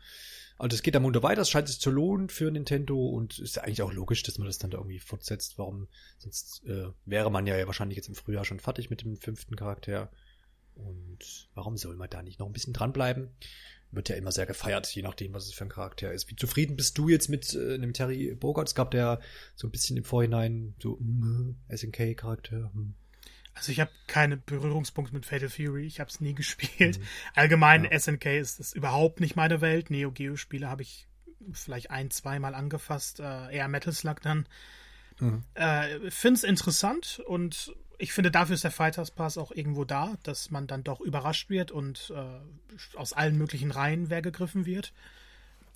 Also 0.61 0.75
es 0.75 0.83
geht 0.83 0.95
am 0.95 1.01
munter 1.01 1.23
weiter, 1.23 1.41
es 1.41 1.49
scheint 1.49 1.67
sich 1.67 1.79
zu 1.79 1.89
lohnen 1.89 2.29
für 2.29 2.51
Nintendo 2.51 3.03
und 3.03 3.39
ist 3.39 3.55
ja 3.55 3.63
eigentlich 3.63 3.81
auch 3.81 3.91
logisch, 3.91 4.21
dass 4.21 4.37
man 4.37 4.45
das 4.45 4.59
dann 4.59 4.69
da 4.69 4.77
irgendwie 4.77 4.99
fortsetzt. 4.99 5.57
Warum? 5.57 5.87
Sonst 6.19 6.63
äh, 6.67 6.85
wäre 7.03 7.31
man 7.31 7.47
ja 7.47 7.65
wahrscheinlich 7.65 7.95
jetzt 7.95 8.09
im 8.09 8.13
Frühjahr 8.13 8.45
schon 8.45 8.59
fertig 8.59 8.91
mit 8.91 9.01
dem 9.01 9.17
fünften 9.17 9.55
Charakter. 9.55 10.11
Und 10.75 11.49
warum 11.55 11.77
soll 11.77 11.95
man 11.95 12.11
da 12.11 12.21
nicht 12.21 12.39
noch 12.39 12.45
ein 12.45 12.53
bisschen 12.53 12.73
dranbleiben? 12.73 13.31
Wird 13.89 14.09
ja 14.09 14.15
immer 14.15 14.31
sehr 14.31 14.45
gefeiert, 14.45 14.85
je 14.93 15.01
nachdem, 15.01 15.33
was 15.33 15.47
es 15.47 15.53
für 15.53 15.63
ein 15.63 15.69
Charakter 15.69 16.13
ist. 16.13 16.29
Wie 16.29 16.35
zufrieden 16.35 16.75
bist 16.75 16.95
du 16.95 17.09
jetzt 17.09 17.27
mit 17.27 17.55
äh, 17.55 17.73
einem 17.73 17.93
Terry 17.93 18.35
Bogart? 18.35 18.67
Es 18.67 18.75
gab 18.75 18.91
der 18.91 19.19
so 19.55 19.67
ein 19.67 19.71
bisschen 19.71 19.97
im 19.97 20.03
Vorhinein 20.03 20.75
so 20.79 20.97
mm, 20.97 21.55
SNK-Charakter. 21.75 22.69
Hm. 22.71 22.93
Also 23.53 23.71
ich 23.71 23.79
habe 23.79 23.91
keine 24.07 24.37
Berührungspunkte 24.37 25.13
mit 25.13 25.25
Fatal 25.25 25.49
Fury, 25.49 25.85
ich 25.85 25.99
habe 25.99 26.09
es 26.09 26.21
nie 26.21 26.33
gespielt. 26.35 26.99
Allgemein 27.35 27.85
Ja. 27.85 27.99
SNK 27.99 28.37
ist 28.37 28.59
das 28.59 28.73
überhaupt 28.73 29.19
nicht 29.19 29.35
meine 29.35 29.61
Welt. 29.61 29.89
Neo 29.89 30.11
Geo 30.11 30.35
Spiele 30.35 30.69
habe 30.69 30.83
ich 30.83 31.07
vielleicht 31.51 31.91
ein, 31.91 32.11
zweimal 32.11 32.55
angefasst, 32.55 33.19
äh, 33.19 33.55
eher 33.55 33.67
Metal 33.67 33.93
Slug 33.93 34.21
dann. 34.21 34.47
Mhm. 35.19 35.43
Äh, 35.53 36.11
finde 36.11 36.37
es 36.37 36.43
interessant 36.43 37.21
und 37.25 37.75
ich 37.97 38.13
finde, 38.13 38.31
dafür 38.31 38.55
ist 38.55 38.63
der 38.63 38.71
Fighters 38.71 39.11
Pass 39.11 39.37
auch 39.37 39.51
irgendwo 39.51 39.85
da, 39.85 40.15
dass 40.23 40.49
man 40.49 40.65
dann 40.65 40.83
doch 40.83 41.01
überrascht 41.01 41.51
wird 41.51 41.71
und 41.71 42.11
äh, 42.15 42.97
aus 42.97 43.13
allen 43.13 43.37
möglichen 43.37 43.69
Reihen 43.69 44.09
wer 44.09 44.23
gegriffen 44.23 44.65
wird. 44.65 44.91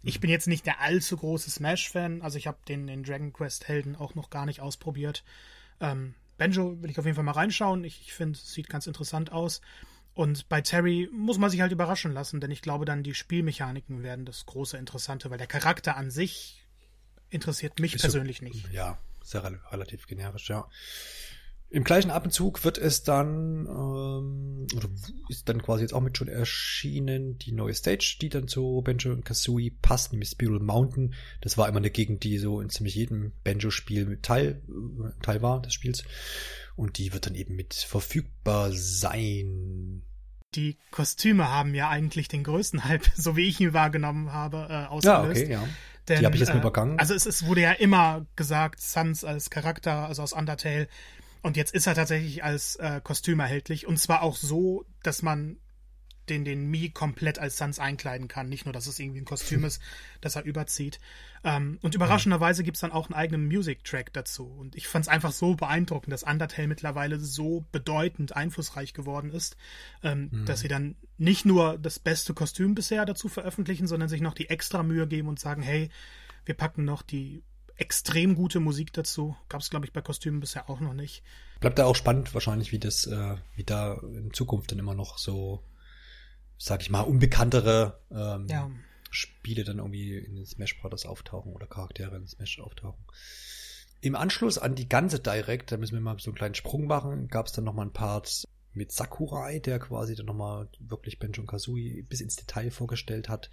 Ich 0.02 0.20
bin 0.20 0.30
jetzt 0.30 0.48
nicht 0.48 0.66
der 0.66 0.82
allzu 0.82 1.18
große 1.18 1.50
Smash-Fan, 1.52 2.22
also 2.22 2.38
ich 2.38 2.48
habe 2.48 2.58
den, 2.68 2.88
den 2.88 3.04
Dragon 3.04 3.32
Quest-Helden 3.32 3.96
auch 3.96 4.16
noch 4.16 4.30
gar 4.30 4.46
nicht 4.46 4.62
ausprobiert. 4.62 5.24
Ähm, 5.80 6.16
Benjo 6.38 6.82
will 6.82 6.90
ich 6.90 7.00
auf 7.00 7.06
jeden 7.06 7.16
Fall 7.16 7.24
mal 7.24 7.32
reinschauen. 7.32 7.84
Ich, 7.84 8.02
ich 8.02 8.14
finde, 8.14 8.38
es 8.38 8.52
sieht 8.54 8.70
ganz 8.70 8.88
interessant 8.88 9.32
aus. 9.32 9.62
Und 10.14 10.48
bei 10.48 10.62
Terry 10.62 11.10
muss 11.12 11.38
man 11.38 11.50
sich 11.50 11.60
halt 11.62 11.72
überraschen 11.74 12.14
lassen, 12.14 12.40
denn 12.40 12.50
ich 12.52 12.62
glaube 12.62 12.86
dann, 12.86 13.04
die 13.04 13.14
Spielmechaniken 13.14 14.02
werden 14.02 14.26
das 14.26 14.46
große 14.46 14.78
Interessante, 14.78 15.30
weil 15.30 15.38
der 15.38 15.48
Charakter 15.48 15.98
an 15.98 16.10
sich 16.10 16.66
interessiert 17.30 17.80
mich 17.80 17.96
Ist 17.96 18.02
so- 18.02 18.08
persönlich 18.08 18.42
nicht. 18.42 18.72
Ja, 18.72 18.98
sehr 19.22 19.44
rel 19.44 19.60
relativ 19.72 20.08
generisch, 20.08 20.50
ja. 20.50 20.70
Im 21.70 21.84
gleichen 21.84 22.12
Atemzug 22.12 22.64
wird 22.64 22.78
es 22.78 23.04
dann, 23.04 23.66
ähm, 23.68 24.68
oder 24.76 24.88
ist 25.30 25.50
dann 25.50 25.62
quasi 25.62 25.82
jetzt 25.82 25.94
auch 25.94 26.02
mit 26.02 26.18
schon 26.18 26.28
erschienen, 26.28 27.38
die 27.40 27.52
neue 27.52 27.74
Stage, 27.74 28.18
die 28.22 28.30
dann 28.30 28.48
zu 28.48 28.82
Banjo 28.86 29.12
und 29.12 29.26
Kazooie 29.26 29.72
passt, 29.82 30.12
nämlich 30.14 30.30
Spiral 30.30 30.60
Mountain. 30.60 31.14
Das 31.42 31.58
war 31.58 31.68
immer 31.68 31.80
eine 31.80 31.90
Gegend, 31.90 32.24
die 32.24 32.38
so 32.38 32.62
in 32.62 32.70
ziemlich 32.70 32.96
jedem 32.96 33.34
Banjo-Spiel 33.44 34.06
mit 34.06 34.24
Teil, 34.24 34.62
äh, 34.70 35.22
Teil 35.24 35.42
war 35.42 35.62
des 35.62 35.74
Spiels. 35.74 36.04
Und 36.76 36.98
die 36.98 37.14
wird 37.14 37.26
dann 37.26 37.36
eben 37.36 37.56
mit 37.56 37.74
verfügbar 37.74 38.72
sein. 38.72 40.04
Die 40.54 40.78
Kostüme 40.92 41.50
haben 41.50 41.74
ja 41.76 41.90
eigentlich 41.90 42.28
den 42.28 42.44
größten 42.44 42.86
Hype, 42.86 43.06
so 43.16 43.36
wie 43.36 43.48
ich 43.48 43.60
ihn 43.60 43.74
wahrgenommen 43.74 44.32
habe, 44.32 44.68
äh, 44.70 44.74
Ja, 44.74 44.88
ausgelöst. 44.90 45.42
okay, 45.42 45.52
ja. 45.52 45.68
Denn, 46.08 46.20
Die 46.20 46.26
habe 46.28 46.36
ich 46.36 46.42
jetzt 46.42 46.52
äh, 46.54 46.58
übergangen. 46.58 47.00
Also 47.00 47.16
es, 47.16 47.26
es 47.26 47.48
wurde 47.48 47.62
ja 47.62 47.72
immer 47.72 48.28
gesagt, 48.36 48.80
Sans 48.80 49.24
als 49.24 49.50
Charakter, 49.50 50.08
also 50.08 50.22
aus 50.22 50.34
Undertale. 50.34 50.88
Und 51.46 51.58
jetzt 51.58 51.76
ist 51.76 51.86
er 51.86 51.94
tatsächlich 51.94 52.44
als 52.44 52.76
äh, 52.78 53.00
Kostüm 53.04 53.40
erhältlich. 53.40 53.86
Und 53.86 53.98
zwar 54.00 54.24
auch 54.24 54.36
so, 54.36 54.84
dass 55.04 55.22
man 55.22 55.58
den, 56.28 56.44
den 56.44 56.72
Mii 56.72 56.90
komplett 56.90 57.38
als 57.38 57.58
Sans 57.58 57.78
einkleiden 57.78 58.28
kann. 58.28 58.50
Nicht 58.50 58.66
nur, 58.66 58.74
dass 58.74 58.88
es 58.88 58.98
irgendwie 58.98 59.22
ein 59.22 59.26
Kostüm 59.26 59.64
ist, 59.64 59.80
das 60.22 60.36
er 60.36 60.44
überzieht. 60.44 61.00
Ähm, 61.44 61.78
und 61.84 61.94
überraschenderweise 61.94 62.64
gibt's 62.64 62.80
dann 62.80 62.92
auch 62.92 63.10
einen 63.10 63.14
eigenen 63.14 63.46
Music-Track 63.46 64.12
dazu. 64.12 64.48
Und 64.48 64.76
ich 64.76 64.88
fand's 64.88 65.08
einfach 65.08 65.32
so 65.32 65.54
beeindruckend, 65.54 66.12
dass 66.12 66.24
Undertale 66.24 66.68
mittlerweile 66.68 67.20
so 67.20 67.64
bedeutend 67.72 68.36
einflussreich 68.36 68.96
geworden 68.96 69.30
ist, 69.30 69.56
ähm, 70.02 70.46
dass 70.46 70.62
sie 70.62 70.68
dann 70.68 70.96
nicht 71.20 71.46
nur 71.46 71.78
das 71.78 72.00
beste 72.00 72.34
Kostüm 72.34 72.74
bisher 72.74 73.06
dazu 73.06 73.30
veröffentlichen, 73.30 73.86
sondern 73.86 74.10
sich 74.10 74.22
noch 74.22 74.34
die 74.34 74.50
extra 74.50 74.82
Mühe 74.82 75.06
geben 75.06 75.28
und 75.28 75.40
sagen, 75.40 75.62
hey, 75.62 75.90
wir 76.44 76.56
packen 76.56 76.86
noch 76.86 77.04
die 77.04 77.44
extrem 77.78 78.36
gute 78.36 78.60
Musik 78.60 78.94
dazu. 78.94 79.36
Gab's, 79.50 79.70
glaube 79.70 79.86
ich, 79.86 79.94
bei 79.94 80.02
Kostümen 80.02 80.40
bisher 80.40 80.70
auch 80.70 80.80
noch 80.80 80.94
nicht. 80.94 81.24
Bleibt 81.60 81.80
da 81.80 81.86
auch 81.86 81.96
spannend 81.96 82.34
wahrscheinlich, 82.34 82.72
wie 82.72 82.80
das, 82.80 83.06
äh, 83.06 83.36
wie 83.56 83.64
da 83.64 83.96
in 84.02 84.32
Zukunft 84.34 84.72
dann 84.72 84.80
immer 84.80 84.94
noch 84.94 85.18
so, 85.18 85.64
sag 86.58 86.82
ich 86.82 86.90
mal, 86.90 87.02
unbekanntere 87.02 88.00
ähm, 88.12 88.48
Ja. 88.50 88.72
Spiele 89.10 89.64
dann 89.64 89.78
irgendwie 89.78 90.18
in 90.18 90.36
den 90.36 90.46
Smash 90.46 90.80
Brothers 90.82 91.06
auftauchen 91.06 91.54
oder 91.54 91.68
Charaktere 91.68 92.16
in 92.18 92.28
Smash 92.28 92.60
auftauchen. 92.60 93.04
Im 94.02 94.16
Anschluss 94.16 94.58
an 94.58 94.76
die 94.76 94.90
ganze 94.90 95.20
Direct, 95.20 95.72
da 95.72 95.78
müssen 95.78 95.96
wir 95.96 96.02
mal 96.02 96.20
so 96.20 96.30
einen 96.30 96.36
kleinen 96.36 96.56
Sprung 96.56 96.86
machen, 96.86 97.28
gab 97.28 97.48
es 97.48 97.54
dann 97.54 97.64
nochmal 97.64 97.88
ein 97.88 97.94
Part 97.94 98.44
mit 98.74 98.92
Sakurai, 98.92 99.60
der 99.60 99.80
quasi 99.80 100.16
dann 100.16 100.26
nochmal 100.26 100.68
wirklich 100.80 101.18
Benjo 101.18 101.42
und 101.42 101.48
Kazooie 101.48 102.04
bis 102.04 102.20
ins 102.20 102.36
Detail 102.36 102.72
vorgestellt 102.72 103.30
hat. 103.30 103.50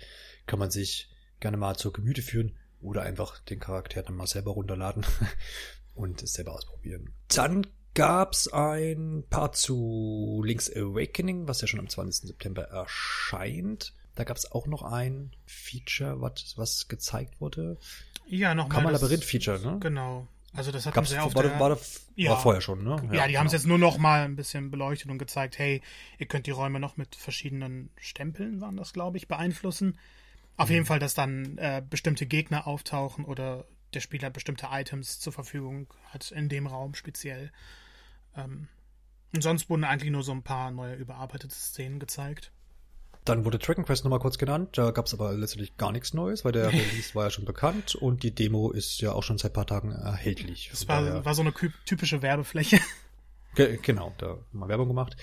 Kann 0.46 0.58
man 0.58 0.70
sich 0.70 1.08
gerne 1.38 1.56
mal 1.56 1.76
zur 1.76 1.92
Gemüte 1.92 2.22
führen 2.22 2.56
oder 2.82 3.02
einfach 3.02 3.38
den 3.40 3.60
Charakter 3.60 4.02
dann 4.02 4.16
mal 4.16 4.26
selber 4.26 4.52
runterladen 4.52 5.04
und 5.94 6.22
es 6.22 6.34
selber 6.34 6.52
ausprobieren. 6.52 7.14
Dann 7.28 7.66
gab's 7.94 8.48
ein 8.48 9.24
Part 9.30 9.56
zu 9.56 10.42
Link's 10.44 10.70
Awakening, 10.74 11.48
was 11.48 11.60
ja 11.60 11.66
schon 11.66 11.80
am 11.80 11.88
20. 11.88 12.28
September 12.28 12.62
erscheint. 12.62 13.94
Da 14.14 14.24
gab's 14.24 14.50
auch 14.50 14.66
noch 14.66 14.82
ein 14.82 15.32
Feature, 15.46 16.20
was, 16.20 16.54
was 16.56 16.88
gezeigt 16.88 17.40
wurde. 17.40 17.78
Ja, 18.26 18.54
nochmal. 18.54 18.76
Kammer 18.76 18.92
das- 18.92 19.02
Labyrinth 19.02 19.24
Feature, 19.24 19.58
ne? 19.60 19.78
Genau. 19.80 20.28
Also 20.54 20.70
das 20.70 20.82
sie 20.84 20.94
war, 20.94 21.24
auf 21.24 21.34
war, 21.34 21.42
der, 21.44 21.58
war, 21.58 21.70
war, 21.70 21.78
Ja. 22.14 22.36
vorher 22.36 22.60
schon, 22.60 22.84
ne? 22.84 22.96
Ja, 23.10 23.26
die 23.26 23.38
haben 23.38 23.46
es 23.46 23.52
genau. 23.52 23.60
jetzt 23.60 23.66
nur 23.66 23.78
noch 23.78 23.96
mal 23.96 24.24
ein 24.24 24.36
bisschen 24.36 24.70
beleuchtet 24.70 25.10
und 25.10 25.16
gezeigt, 25.16 25.58
hey, 25.58 25.80
ihr 26.18 26.26
könnt 26.26 26.46
die 26.46 26.50
Räume 26.50 26.78
noch 26.78 26.98
mit 26.98 27.16
verschiedenen 27.16 27.88
Stempeln, 27.96 28.60
waren 28.60 28.76
das, 28.76 28.92
glaube 28.92 29.16
ich, 29.16 29.28
beeinflussen. 29.28 29.98
Auf 30.56 30.70
jeden 30.70 30.86
Fall, 30.86 30.98
dass 30.98 31.14
dann 31.14 31.58
äh, 31.58 31.82
bestimmte 31.88 32.26
Gegner 32.26 32.66
auftauchen 32.66 33.24
oder 33.24 33.64
der 33.94 34.00
Spieler 34.00 34.30
bestimmte 34.30 34.68
Items 34.70 35.18
zur 35.20 35.32
Verfügung 35.32 35.92
hat 36.10 36.30
in 36.30 36.48
dem 36.48 36.66
Raum 36.66 36.94
speziell. 36.94 37.50
Ähm, 38.36 38.68
und 39.34 39.42
sonst 39.42 39.70
wurden 39.70 39.84
eigentlich 39.84 40.10
nur 40.10 40.22
so 40.22 40.32
ein 40.32 40.42
paar 40.42 40.70
neue 40.70 40.94
überarbeitete 40.94 41.54
Szenen 41.54 41.98
gezeigt. 41.98 42.52
Dann 43.24 43.44
wurde 43.44 43.58
Dragon 43.58 43.84
Quest 43.84 44.04
nochmal 44.04 44.18
kurz 44.18 44.36
genannt. 44.36 44.70
Da 44.76 44.90
gab's 44.90 45.14
aber 45.14 45.32
letztendlich 45.32 45.76
gar 45.76 45.92
nichts 45.92 46.12
Neues, 46.12 46.44
weil 46.44 46.52
der 46.52 46.66
Release 46.72 47.14
war 47.14 47.24
ja 47.24 47.30
schon 47.30 47.44
bekannt 47.44 47.94
und 47.94 48.22
die 48.22 48.34
Demo 48.34 48.70
ist 48.70 49.00
ja 49.00 49.12
auch 49.12 49.22
schon 49.22 49.38
seit 49.38 49.52
paar 49.52 49.66
Tagen 49.66 49.92
erhältlich. 49.92 50.68
Das 50.70 50.88
war, 50.88 51.24
war 51.24 51.34
so 51.34 51.42
eine 51.42 51.54
typische 51.86 52.20
Werbefläche. 52.20 52.80
Ge 53.54 53.78
genau, 53.80 54.14
da 54.18 54.28
haben 54.28 54.58
wir 54.58 54.68
Werbung 54.68 54.88
gemacht. 54.88 55.16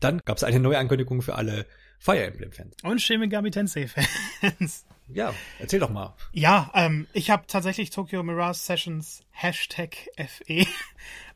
Dann 0.00 0.20
gab's 0.24 0.42
eine 0.42 0.58
neue 0.60 0.78
Ankündigung 0.78 1.22
für 1.22 1.34
alle 1.34 1.66
Fire 1.98 2.24
Emblem-Fans. 2.24 2.76
Und 2.82 3.00
Shin 3.02 3.20
Megami 3.20 3.50
Tensei-Fans. 3.50 4.86
Ja, 5.10 5.32
erzähl 5.58 5.80
doch 5.80 5.90
mal. 5.90 6.14
Ja, 6.32 6.70
ähm, 6.74 7.06
ich 7.14 7.30
habe 7.30 7.44
tatsächlich 7.46 7.90
Tokyo 7.90 8.22
Mirage 8.22 8.58
Sessions 8.58 9.22
Hashtag 9.30 9.96
FE 10.16 10.44
äh, 10.54 10.66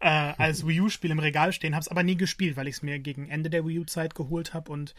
als 0.01 0.67
Wii 0.67 0.83
U-Spiel 0.83 1.11
im 1.11 1.19
Regal 1.19 1.53
stehen, 1.53 1.75
habe 1.75 1.81
es 1.83 1.89
aber 1.89 2.03
nie 2.03 2.17
gespielt, 2.17 2.57
weil 2.57 2.69
ich 2.69 2.77
es 2.77 2.83
mir 2.83 2.99
gegen 2.99 3.29
Ende 3.31 3.49
der 3.49 3.67
Wii 3.67 3.81
U-Zeit 3.81 4.15
geholt 4.15 4.53
habe 4.53 4.71
und 4.71 4.95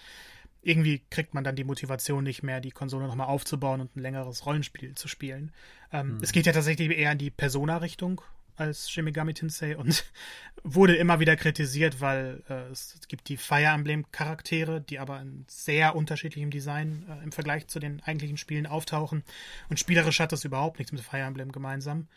irgendwie 0.64 1.04
kriegt 1.10 1.34
man 1.34 1.44
dann 1.44 1.56
die 1.56 1.66
Motivation 1.66 2.24
nicht 2.24 2.42
mehr, 2.42 2.62
die 2.62 2.72
Konsole 2.72 3.06
nochmal 3.06 3.28
aufzubauen 3.28 3.82
und 3.82 3.96
ein 3.96 4.00
längeres 4.00 4.46
Rollenspiel 4.46 4.96
zu 4.96 5.08
spielen. 5.08 5.52
Ähm, 5.92 6.18
Es 6.22 6.32
geht 6.32 6.46
ja 6.46 6.54
tatsächlich 6.54 6.90
eher 6.98 7.12
in 7.12 7.18
die 7.18 7.30
Persona-Richtung 7.30 8.22
als 8.56 8.90
Shin 8.90 9.06
Megami 9.06 9.34
Tensei 9.34 9.78
und 9.78 10.06
wurde 10.64 10.96
immer 10.96 11.20
wieder 11.20 11.36
kritisiert, 11.36 12.02
weil 12.02 12.44
äh, 12.50 12.72
es 12.72 13.00
gibt 13.08 13.30
die 13.30 13.38
Fire 13.38 13.66
Emblem 13.66 14.12
Charaktere, 14.12 14.82
die 14.82 15.00
aber 15.00 15.20
in 15.22 15.46
sehr 15.48 15.96
unterschiedlichem 15.96 16.52
Design 16.52 17.06
äh, 17.10 17.24
im 17.24 17.32
Vergleich 17.32 17.68
zu 17.68 17.80
den 17.80 18.02
eigentlichen 18.02 18.38
Spielen 18.38 18.66
auftauchen 18.66 19.24
und 19.70 19.80
spielerisch 19.80 20.20
hat 20.20 20.32
das 20.32 20.46
überhaupt 20.46 20.80
nichts 20.80 20.92
mit 20.92 21.02
Fire 21.02 21.22
Emblem 21.22 21.52
gemeinsam. 21.52 22.08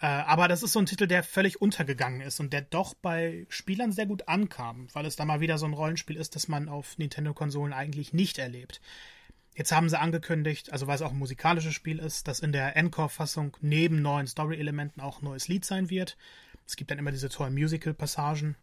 Äh, 0.00 0.06
aber 0.06 0.48
das 0.48 0.62
ist 0.62 0.72
so 0.72 0.80
ein 0.80 0.86
Titel, 0.86 1.06
der 1.06 1.22
völlig 1.22 1.62
untergegangen 1.62 2.20
ist 2.20 2.40
und 2.40 2.52
der 2.52 2.62
doch 2.62 2.94
bei 2.94 3.46
Spielern 3.48 3.92
sehr 3.92 4.06
gut 4.06 4.28
ankam, 4.28 4.88
weil 4.92 5.06
es 5.06 5.16
da 5.16 5.24
mal 5.24 5.40
wieder 5.40 5.58
so 5.58 5.66
ein 5.66 5.72
Rollenspiel 5.72 6.16
ist, 6.16 6.34
das 6.34 6.48
man 6.48 6.68
auf 6.68 6.98
Nintendo-Konsolen 6.98 7.72
eigentlich 7.72 8.12
nicht 8.12 8.38
erlebt. 8.38 8.80
Jetzt 9.54 9.70
haben 9.70 9.88
sie 9.88 9.98
angekündigt, 9.98 10.72
also 10.72 10.86
weil 10.86 10.96
es 10.96 11.02
auch 11.02 11.12
ein 11.12 11.18
musikalisches 11.18 11.74
Spiel 11.74 12.00
ist, 12.00 12.26
dass 12.26 12.40
in 12.40 12.52
der 12.52 12.76
Encore-Fassung 12.76 13.56
neben 13.60 14.02
neuen 14.02 14.26
Story-Elementen 14.26 15.00
auch 15.00 15.22
ein 15.22 15.26
neues 15.26 15.46
Lied 15.46 15.64
sein 15.64 15.90
wird. 15.90 16.16
Es 16.66 16.76
gibt 16.76 16.90
dann 16.90 16.98
immer 16.98 17.12
diese 17.12 17.28
tollen 17.28 17.54
Musical-Passagen. 17.54 18.56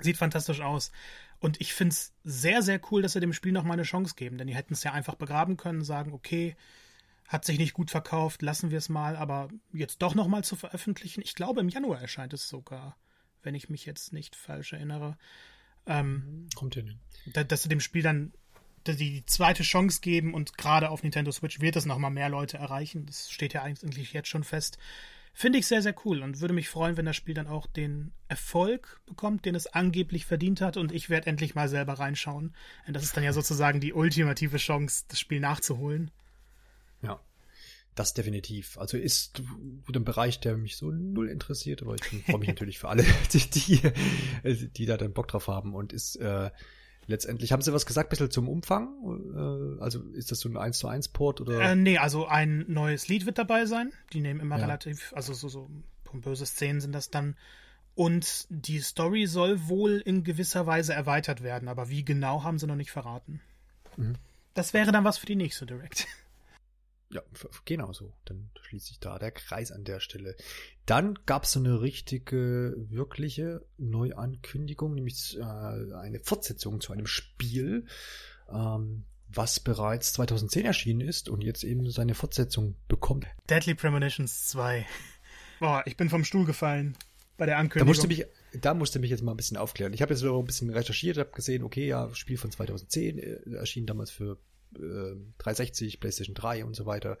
Sieht 0.00 0.16
fantastisch 0.16 0.60
aus. 0.60 0.92
Und 1.40 1.60
ich 1.60 1.72
finde 1.72 1.94
es 1.94 2.12
sehr, 2.22 2.62
sehr 2.62 2.80
cool, 2.90 3.02
dass 3.02 3.12
sie 3.12 3.20
dem 3.20 3.32
Spiel 3.32 3.52
noch 3.52 3.64
mal 3.64 3.74
eine 3.74 3.82
Chance 3.82 4.14
geben, 4.16 4.36
denn 4.36 4.46
die 4.46 4.54
hätten 4.54 4.74
es 4.74 4.82
ja 4.82 4.92
einfach 4.92 5.14
begraben 5.14 5.56
können, 5.56 5.84
sagen, 5.84 6.12
okay, 6.12 6.56
hat 7.28 7.44
sich 7.44 7.58
nicht 7.58 7.72
gut 7.72 7.90
verkauft, 7.90 8.42
lassen 8.42 8.70
wir 8.70 8.78
es 8.78 8.88
mal, 8.88 9.16
aber 9.16 9.48
jetzt 9.72 10.02
doch 10.02 10.14
noch 10.14 10.28
mal 10.28 10.44
zu 10.44 10.56
veröffentlichen. 10.56 11.22
Ich 11.22 11.34
glaube, 11.34 11.60
im 11.60 11.68
Januar 11.68 12.00
erscheint 12.00 12.34
es 12.34 12.48
sogar, 12.48 12.96
wenn 13.42 13.54
ich 13.54 13.70
mich 13.70 13.86
jetzt 13.86 14.12
nicht 14.12 14.36
falsch 14.36 14.72
erinnere. 14.74 15.16
Ähm, 15.86 16.48
Kommt 16.54 16.74
hin. 16.74 16.98
Dass 17.26 17.62
sie 17.62 17.68
dem 17.68 17.80
Spiel 17.80 18.02
dann 18.02 18.32
die 18.86 19.24
zweite 19.26 19.62
Chance 19.62 20.00
geben 20.00 20.34
und 20.34 20.58
gerade 20.58 20.90
auf 20.90 21.02
Nintendo 21.02 21.32
Switch 21.32 21.60
wird 21.60 21.76
es 21.76 21.86
noch 21.86 21.98
mal 21.98 22.10
mehr 22.10 22.28
Leute 22.28 22.58
erreichen. 22.58 23.06
Das 23.06 23.30
steht 23.30 23.54
ja 23.54 23.62
eigentlich 23.62 24.12
jetzt 24.12 24.28
schon 24.28 24.44
fest. 24.44 24.78
Finde 25.36 25.58
ich 25.58 25.66
sehr, 25.66 25.82
sehr 25.82 25.96
cool 26.04 26.22
und 26.22 26.40
würde 26.40 26.54
mich 26.54 26.68
freuen, 26.68 26.96
wenn 26.96 27.06
das 27.06 27.16
Spiel 27.16 27.34
dann 27.34 27.48
auch 27.48 27.66
den 27.66 28.12
Erfolg 28.28 29.00
bekommt, 29.04 29.44
den 29.44 29.56
es 29.56 29.66
angeblich 29.66 30.26
verdient 30.26 30.60
hat 30.60 30.76
und 30.76 30.92
ich 30.92 31.10
werde 31.10 31.26
endlich 31.26 31.56
mal 31.56 31.68
selber 31.68 31.94
reinschauen. 31.94 32.54
Und 32.86 32.94
das 32.94 33.02
ist 33.02 33.16
dann 33.16 33.24
ja 33.24 33.32
sozusagen 33.32 33.80
die 33.80 33.92
ultimative 33.92 34.58
Chance, 34.58 35.06
das 35.08 35.18
Spiel 35.18 35.40
nachzuholen. 35.40 36.12
Ja, 37.02 37.20
das 37.96 38.14
definitiv. 38.14 38.78
Also 38.78 38.96
ist 38.96 39.42
ein 39.92 40.04
Bereich, 40.04 40.38
der 40.38 40.56
mich 40.56 40.76
so 40.76 40.92
null 40.92 41.28
interessiert, 41.28 41.82
aber 41.82 41.96
ich 41.96 42.04
freue 42.26 42.38
mich 42.38 42.48
natürlich 42.48 42.78
für 42.78 42.88
alle, 42.88 43.04
die, 43.32 43.50
die, 43.50 43.80
die 44.68 44.86
da 44.86 44.96
dann 44.96 45.12
Bock 45.12 45.26
drauf 45.26 45.48
haben 45.48 45.74
und 45.74 45.92
ist 45.92 46.14
äh, 46.14 46.50
letztendlich. 47.06 47.52
Haben 47.52 47.62
Sie 47.62 47.72
was 47.72 47.86
gesagt, 47.86 48.08
ein 48.08 48.10
bisschen 48.10 48.30
zum 48.30 48.48
Umfang? 48.48 49.78
Äh, 49.78 49.82
also 49.82 50.00
ist 50.12 50.30
das 50.30 50.40
so 50.40 50.48
ein 50.48 50.56
1 50.56 50.78
zu 50.78 50.88
1 50.88 51.08
Port 51.08 51.40
oder? 51.40 51.60
Äh, 51.60 51.76
nee, 51.76 51.98
also 51.98 52.26
ein 52.26 52.64
neues 52.68 53.08
Lied 53.08 53.26
wird 53.26 53.38
dabei 53.38 53.66
sein. 53.66 53.92
Die 54.12 54.20
nehmen 54.20 54.40
immer 54.40 54.56
ja. 54.56 54.64
relativ, 54.64 55.12
also 55.14 55.32
so, 55.32 55.48
so 55.48 55.68
pompöse 56.04 56.46
Szenen 56.46 56.80
sind 56.80 56.92
das 56.92 57.10
dann. 57.10 57.36
Und 57.94 58.46
die 58.48 58.80
Story 58.80 59.26
soll 59.26 59.68
wohl 59.68 60.02
in 60.04 60.24
gewisser 60.24 60.66
Weise 60.66 60.94
erweitert 60.94 61.42
werden, 61.42 61.68
aber 61.68 61.88
wie 61.88 62.04
genau 62.04 62.42
haben 62.42 62.58
sie 62.58 62.66
noch 62.66 62.74
nicht 62.74 62.90
verraten. 62.90 63.40
Mhm. 63.96 64.16
Das 64.54 64.72
wäre 64.72 64.92
dann 64.92 65.04
was 65.04 65.18
für 65.18 65.26
die 65.26 65.36
nächste 65.36 65.66
Direct. 65.66 66.06
Ja, 67.14 67.22
genau 67.64 67.92
so. 67.92 68.12
Dann 68.24 68.50
schließt 68.60 68.86
sich 68.86 68.98
da 68.98 69.20
der 69.20 69.30
Kreis 69.30 69.70
an 69.70 69.84
der 69.84 70.00
Stelle. 70.00 70.34
Dann 70.84 71.16
gab 71.26 71.44
es 71.44 71.52
so 71.52 71.60
eine 71.60 71.80
richtige, 71.80 72.74
wirkliche 72.76 73.64
Neuankündigung, 73.78 74.94
nämlich 74.94 75.38
äh, 75.38 75.42
eine 75.42 76.18
Fortsetzung 76.20 76.80
zu 76.80 76.92
einem 76.92 77.06
Spiel, 77.06 77.86
ähm, 78.52 79.04
was 79.28 79.60
bereits 79.60 80.12
2010 80.14 80.66
erschienen 80.66 81.02
ist 81.02 81.28
und 81.28 81.44
jetzt 81.44 81.62
eben 81.62 81.88
seine 81.88 82.16
Fortsetzung 82.16 82.74
bekommt. 82.88 83.26
Deadly 83.48 83.76
Premonitions 83.76 84.48
2. 84.48 84.84
Boah, 85.60 85.84
ich 85.86 85.96
bin 85.96 86.10
vom 86.10 86.24
Stuhl 86.24 86.44
gefallen 86.44 86.96
bei 87.36 87.46
der 87.46 87.58
Ankündigung. 87.58 87.86
Da 87.86 87.88
musste 87.88 88.08
mich, 88.08 88.26
da 88.60 88.74
musste 88.74 88.98
mich 88.98 89.10
jetzt 89.10 89.22
mal 89.22 89.32
ein 89.32 89.36
bisschen 89.36 89.56
aufklären. 89.56 89.92
Ich 89.92 90.02
habe 90.02 90.12
jetzt 90.12 90.24
noch 90.24 90.36
ein 90.36 90.46
bisschen 90.46 90.70
recherchiert, 90.70 91.16
habe 91.16 91.30
gesehen, 91.30 91.62
okay, 91.62 91.86
ja, 91.86 92.12
Spiel 92.12 92.38
von 92.38 92.50
2010 92.50 93.18
äh, 93.18 93.54
erschien 93.54 93.86
damals 93.86 94.10
für 94.10 94.36
360, 94.78 96.00
PlayStation 96.00 96.34
3 96.34 96.64
und 96.64 96.74
so 96.74 96.86
weiter. 96.86 97.18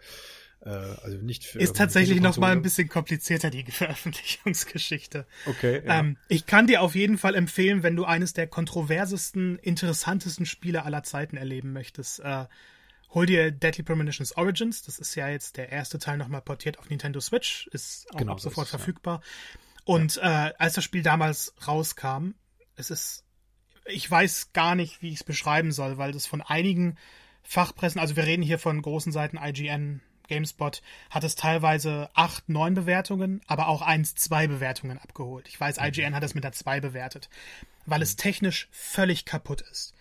Äh, 0.60 0.70
also 0.70 1.18
nicht 1.18 1.44
für. 1.44 1.58
Ist 1.58 1.76
tatsächlich 1.76 2.20
noch 2.20 2.36
mal 2.36 2.52
ein 2.52 2.62
bisschen 2.62 2.88
komplizierter, 2.88 3.50
die 3.50 3.64
Veröffentlichungsgeschichte. 3.70 5.26
Okay. 5.46 5.82
Ja. 5.84 6.00
Ähm, 6.00 6.16
ich 6.28 6.46
kann 6.46 6.66
dir 6.66 6.82
auf 6.82 6.94
jeden 6.94 7.18
Fall 7.18 7.34
empfehlen, 7.34 7.82
wenn 7.82 7.96
du 7.96 8.04
eines 8.04 8.32
der 8.32 8.46
kontroversesten, 8.46 9.58
interessantesten 9.58 10.46
Spiele 10.46 10.84
aller 10.84 11.02
Zeiten 11.02 11.36
erleben 11.36 11.72
möchtest. 11.72 12.20
Äh, 12.20 12.46
hol 13.10 13.26
dir 13.26 13.50
Deadly 13.50 13.84
Premonitions 13.84 14.36
Origins. 14.36 14.82
Das 14.82 14.98
ist 14.98 15.14
ja 15.14 15.28
jetzt 15.28 15.56
der 15.56 15.70
erste 15.70 15.98
Teil 15.98 16.18
nochmal 16.18 16.42
portiert 16.42 16.78
auf 16.78 16.88
Nintendo 16.88 17.20
Switch. 17.20 17.68
Ist 17.68 18.12
auch 18.12 18.18
genau, 18.18 18.32
ab 18.32 18.40
sofort 18.40 18.66
ist, 18.66 18.70
verfügbar. 18.70 19.20
Ja. 19.22 19.60
Und 19.84 20.16
äh, 20.16 20.52
als 20.58 20.74
das 20.74 20.84
Spiel 20.84 21.02
damals 21.02 21.54
rauskam, 21.66 22.30
es 22.76 22.90
ist 22.90 23.24
ich 23.86 24.10
weiß 24.10 24.52
gar 24.52 24.74
nicht, 24.74 25.02
wie 25.02 25.08
ich 25.08 25.16
es 25.16 25.24
beschreiben 25.24 25.72
soll, 25.72 25.98
weil 25.98 26.12
das 26.12 26.26
von 26.26 26.40
einigen 26.40 26.96
Fachpressen, 27.44 28.00
also 28.00 28.16
wir 28.16 28.26
reden 28.26 28.42
hier 28.42 28.58
von 28.58 28.80
großen 28.82 29.12
Seiten 29.12 29.38
IGN, 29.38 30.00
GameSpot, 30.26 30.82
hat 31.10 31.24
es 31.24 31.34
teilweise 31.36 32.08
acht, 32.14 32.48
neun 32.48 32.74
Bewertungen, 32.74 33.42
aber 33.46 33.68
auch 33.68 33.82
eins, 33.82 34.14
zwei 34.14 34.46
Bewertungen 34.46 34.98
abgeholt. 34.98 35.46
Ich 35.48 35.60
weiß, 35.60 35.76
IGN 35.78 36.14
hat 36.14 36.24
es 36.24 36.34
mit 36.34 36.44
der 36.44 36.52
zwei 36.52 36.80
bewertet, 36.80 37.28
weil 37.86 38.02
es 38.02 38.16
technisch 38.16 38.68
völlig 38.72 39.24
kaputt 39.26 39.60
ist. 39.60 39.94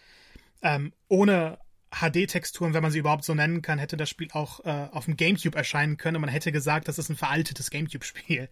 Ähm, 0.62 0.94
ohne 1.10 1.60
HD-Texturen, 1.92 2.74
wenn 2.74 2.82
man 2.82 2.92
sie 2.92 3.00
überhaupt 3.00 3.26
so 3.26 3.36
nennen 3.36 3.62
kann, 3.62 3.78
hätte 3.78 3.98
das 3.98 4.10
Spiel 4.10 4.30
auch 4.32 4.62
äh, 4.66 4.88
auf 4.92 5.06
dem 5.06 5.18
GameCube 5.18 5.58
erscheinen 5.58 5.98
können 5.98 6.16
und 6.16 6.22
man 6.22 6.30
hätte 6.30 6.52
gesagt, 6.52 6.88
das 6.88 6.98
ist 6.98 7.10
ein 7.10 7.18
veraltetes 7.18 7.70
GameCube-Spiel. 7.70 8.50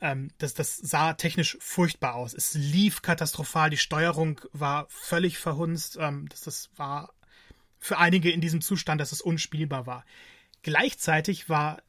Ähm, 0.00 0.30
das, 0.38 0.54
das 0.54 0.78
sah 0.78 1.12
technisch 1.12 1.56
furchtbar 1.60 2.16
aus. 2.16 2.34
Es 2.34 2.54
lief 2.54 3.02
katastrophal, 3.02 3.70
die 3.70 3.76
Steuerung 3.76 4.40
war 4.52 4.86
völlig 4.88 5.38
verhunzt. 5.38 5.96
Ähm, 6.00 6.28
das, 6.28 6.40
das 6.40 6.70
war 6.76 7.12
für 7.82 7.98
einige 7.98 8.30
in 8.30 8.40
diesem 8.40 8.60
Zustand, 8.60 9.00
dass 9.00 9.10
es 9.10 9.20
unspielbar 9.20 9.86
war. 9.86 10.04
Gleichzeitig 10.62 11.48
war 11.48 11.82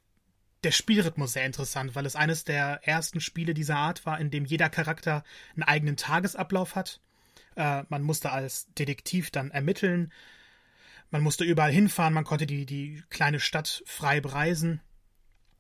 der 0.64 0.72
Spielrhythmus 0.72 1.34
sehr 1.34 1.46
interessant, 1.46 1.94
weil 1.94 2.08
es 2.08 2.16
eines 2.16 2.46
der 2.46 2.80
ersten 2.88 3.22
Spiele 3.22 3.54
dieser 3.54 3.78
Art 3.78 4.04
war, 4.08 4.20
in 4.20 4.32
dem 4.32 4.44
jeder 4.44 4.70
Charakter 4.70 5.24
einen 5.54 5.62
eigenen 5.62 5.96
Tagesablauf 5.96 6.74
hat. 6.74 7.00
Äh, 7.56 7.84
man 7.90 8.02
musste 8.02 8.32
als 8.32 8.66
Detektiv 8.74 9.30
dann 9.30 9.52
ermitteln. 9.52 10.12
Man 11.12 11.22
musste 11.22 11.44
überall 11.44 11.72
hinfahren, 11.72 12.16
man 12.16 12.24
konnte 12.24 12.48
die, 12.48 12.66
die 12.66 13.04
kleine 13.12 13.40
Stadt 13.40 13.84
frei 13.86 14.20
bereisen, 14.20 14.82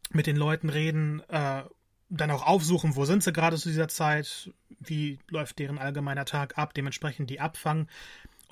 mit 0.09 0.25
den 0.25 0.35
Leuten 0.35 0.69
reden, 0.69 1.21
äh, 1.29 1.61
dann 2.09 2.31
auch 2.31 2.45
aufsuchen, 2.45 2.95
wo 2.95 3.05
sind 3.05 3.21
sie 3.21 3.33
gerade 3.33 3.57
zu 3.57 3.69
dieser 3.69 3.87
Zeit, 3.87 4.51
wie 4.79 5.19
läuft 5.29 5.59
deren 5.59 5.77
allgemeiner 5.77 6.25
Tag 6.25 6.57
ab, 6.57 6.73
dementsprechend 6.73 7.29
die 7.29 7.39
abfangen. 7.39 7.87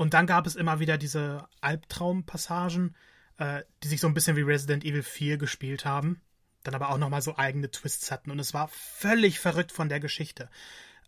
Und 0.02 0.16
dann 0.16 0.26
gab 0.26 0.48
es 0.48 0.56
immer 0.56 0.80
wieder 0.80 0.98
diese 0.98 1.46
Albtraumpassagen, 1.62 2.96
äh, 3.38 3.62
die 3.84 3.88
sich 3.88 4.02
so 4.02 4.08
ein 4.08 4.16
bisschen 4.16 4.36
wie 4.36 4.42
Resident 4.42 4.84
Evil 4.84 5.04
4 5.04 5.38
gespielt 5.38 5.86
haben, 5.86 6.24
dann 6.64 6.74
aber 6.74 6.90
auch 6.90 6.98
nochmal 6.98 7.22
so 7.22 7.38
eigene 7.38 7.70
Twists 7.70 8.10
hatten. 8.10 8.32
Und 8.32 8.40
es 8.40 8.52
war 8.56 8.68
völlig 8.70 9.40
verrückt 9.40 9.72
von 9.72 9.90
der 9.90 10.00
Geschichte. 10.00 10.50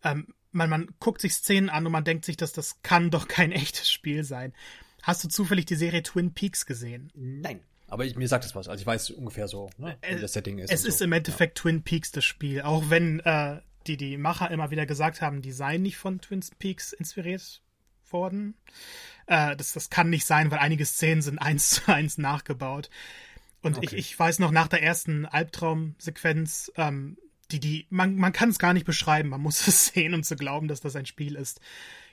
Ähm, 0.04 0.28
man, 0.52 0.70
man 0.70 0.94
guckt 1.00 1.20
sich 1.20 1.34
Szenen 1.34 1.70
an 1.70 1.84
und 1.84 1.90
man 1.90 2.04
denkt 2.04 2.24
sich, 2.24 2.36
dass 2.36 2.52
das 2.52 2.82
kann 2.82 3.10
doch 3.10 3.26
kein 3.26 3.50
echtes 3.52 3.90
Spiel 3.90 4.22
sein. 4.22 4.52
Hast 5.02 5.24
du 5.24 5.28
zufällig 5.28 5.66
die 5.66 5.74
Serie 5.74 6.04
Twin 6.04 6.32
Peaks 6.32 6.64
gesehen? 6.64 7.10
Nein. 7.16 7.62
Aber 7.88 8.04
ich, 8.04 8.14
mir 8.14 8.28
sagt 8.28 8.44
es 8.44 8.54
was. 8.54 8.68
Also 8.68 8.80
ich 8.80 8.86
weiß 8.86 9.10
ungefähr 9.10 9.48
so, 9.48 9.70
ne, 9.76 9.98
wie 10.08 10.20
das 10.20 10.34
Setting 10.34 10.58
ist. 10.58 10.70
Es 10.70 10.84
ist 10.84 10.98
so. 10.98 11.04
im 11.04 11.10
Endeffekt 11.10 11.58
ja. 11.58 11.62
Twin 11.62 11.82
Peaks 11.82 12.12
das 12.12 12.24
Spiel. 12.24 12.62
Auch 12.62 12.90
wenn 12.90 13.18
äh, 13.18 13.60
die, 13.88 13.96
die 13.96 14.18
Macher 14.18 14.52
immer 14.52 14.70
wieder 14.70 14.86
gesagt 14.86 15.20
haben, 15.20 15.42
die 15.42 15.50
seien 15.50 15.82
nicht 15.82 15.96
von 15.96 16.20
Twin 16.20 16.44
Peaks 16.60 16.92
inspiriert 16.92 17.60
worden. 18.12 18.54
Äh, 19.26 19.56
das, 19.56 19.72
das 19.72 19.90
kann 19.90 20.10
nicht 20.10 20.26
sein, 20.26 20.50
weil 20.50 20.58
einige 20.58 20.84
Szenen 20.84 21.22
sind 21.22 21.38
eins 21.40 21.70
zu 21.70 21.92
eins 21.92 22.18
nachgebaut. 22.18 22.90
Und 23.62 23.78
okay. 23.78 23.86
ich, 23.86 23.92
ich 23.94 24.18
weiß 24.18 24.38
noch, 24.40 24.50
nach 24.50 24.68
der 24.68 24.82
ersten 24.82 25.24
Albtraumsequenz, 25.26 26.72
ähm, 26.76 27.16
die, 27.50 27.60
die, 27.60 27.86
man, 27.90 28.16
man 28.16 28.32
kann 28.32 28.50
es 28.50 28.58
gar 28.58 28.74
nicht 28.74 28.86
beschreiben, 28.86 29.30
man 29.30 29.40
muss 29.40 29.66
es 29.66 29.86
sehen, 29.86 30.14
um 30.14 30.22
zu 30.22 30.36
glauben, 30.36 30.68
dass 30.68 30.80
das 30.80 30.96
ein 30.96 31.06
Spiel 31.06 31.34
ist. 31.34 31.60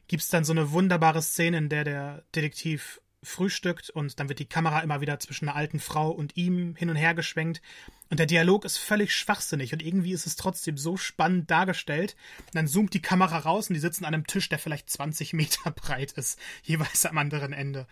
Gibt 0.08 0.24
es 0.24 0.30
dann 0.30 0.44
so 0.44 0.54
eine 0.54 0.72
wunderbare 0.72 1.22
Szene, 1.22 1.58
in 1.58 1.70
der 1.70 1.84
der 1.84 2.24
Detektiv 2.36 3.02
frühstückt 3.24 3.90
und 3.90 4.20
dann 4.20 4.30
wird 4.30 4.40
die 4.40 4.50
Kamera 4.50 4.80
immer 4.80 5.02
wieder 5.02 5.20
zwischen 5.20 5.48
einer 5.48 5.58
alten 5.58 5.80
Frau 5.80 6.10
und 6.10 6.38
ihm 6.38 6.76
hin 6.76 6.90
und 6.90 6.96
her 6.96 7.14
geschwenkt. 7.14 7.62
Und 8.10 8.20
der 8.20 8.26
Dialog 8.26 8.66
ist 8.66 8.78
völlig 8.78 9.16
schwachsinnig 9.16 9.74
und 9.74 9.82
irgendwie 9.82 10.12
ist 10.12 10.26
es 10.26 10.36
trotzdem 10.36 10.78
so 10.78 10.98
spannend 10.98 11.50
dargestellt. 11.50 12.16
Und 12.48 12.56
dann 12.56 12.68
zoomt 12.68 12.94
die 12.94 13.02
Kamera 13.02 13.38
raus 13.38 13.70
und 13.70 13.76
die 13.76 13.80
sitzen 13.80 14.06
an 14.06 14.14
einem 14.14 14.28
Tisch, 14.28 14.50
der 14.50 14.60
vielleicht 14.60 14.90
20 14.90 15.34
Meter 15.34 15.72
breit 15.72 16.12
ist, 16.14 16.40
jeweils 16.64 17.06
am 17.06 17.18
anderen 17.18 17.54
Ende. 17.54 17.88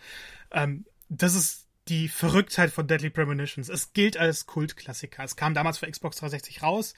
Ähm, 0.52 0.86
das 1.10 1.36
ist 1.36 1.68
die 1.88 2.08
Verrücktheit 2.08 2.72
von 2.72 2.88
Deadly 2.88 3.10
Premonitions. 3.10 3.70
Es 3.70 3.94
gilt 3.94 4.18
als 4.18 4.46
Kultklassiker. 4.46 5.24
Es 5.24 5.36
kam 5.36 5.54
damals 5.54 5.78
für 5.78 5.90
Xbox 5.90 6.18
360 6.18 6.64
raus, 6.64 6.94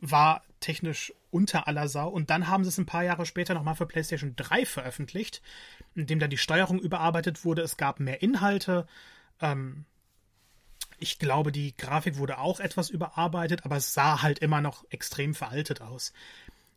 war 0.00 0.42
technisch 0.60 1.12
unter 1.30 1.68
aller 1.68 1.88
Sau 1.88 2.08
und 2.08 2.30
dann 2.30 2.48
haben 2.48 2.64
sie 2.64 2.68
es 2.68 2.78
ein 2.78 2.86
paar 2.86 3.04
Jahre 3.04 3.26
später 3.26 3.54
nochmal 3.54 3.74
für 3.74 3.86
PlayStation 3.86 4.34
3 4.36 4.64
veröffentlicht 4.64 5.42
in 5.96 6.06
dem 6.06 6.18
dann 6.18 6.30
die 6.30 6.38
Steuerung 6.38 6.78
überarbeitet 6.78 7.44
wurde. 7.44 7.62
Es 7.62 7.76
gab 7.76 8.00
mehr 8.00 8.22
Inhalte. 8.22 8.86
Ähm, 9.40 9.84
ich 10.98 11.18
glaube, 11.18 11.52
die 11.52 11.76
Grafik 11.76 12.18
wurde 12.18 12.38
auch 12.38 12.60
etwas 12.60 12.90
überarbeitet, 12.90 13.64
aber 13.64 13.76
es 13.76 13.94
sah 13.94 14.22
halt 14.22 14.38
immer 14.38 14.60
noch 14.60 14.84
extrem 14.90 15.34
veraltet 15.34 15.80
aus. 15.80 16.12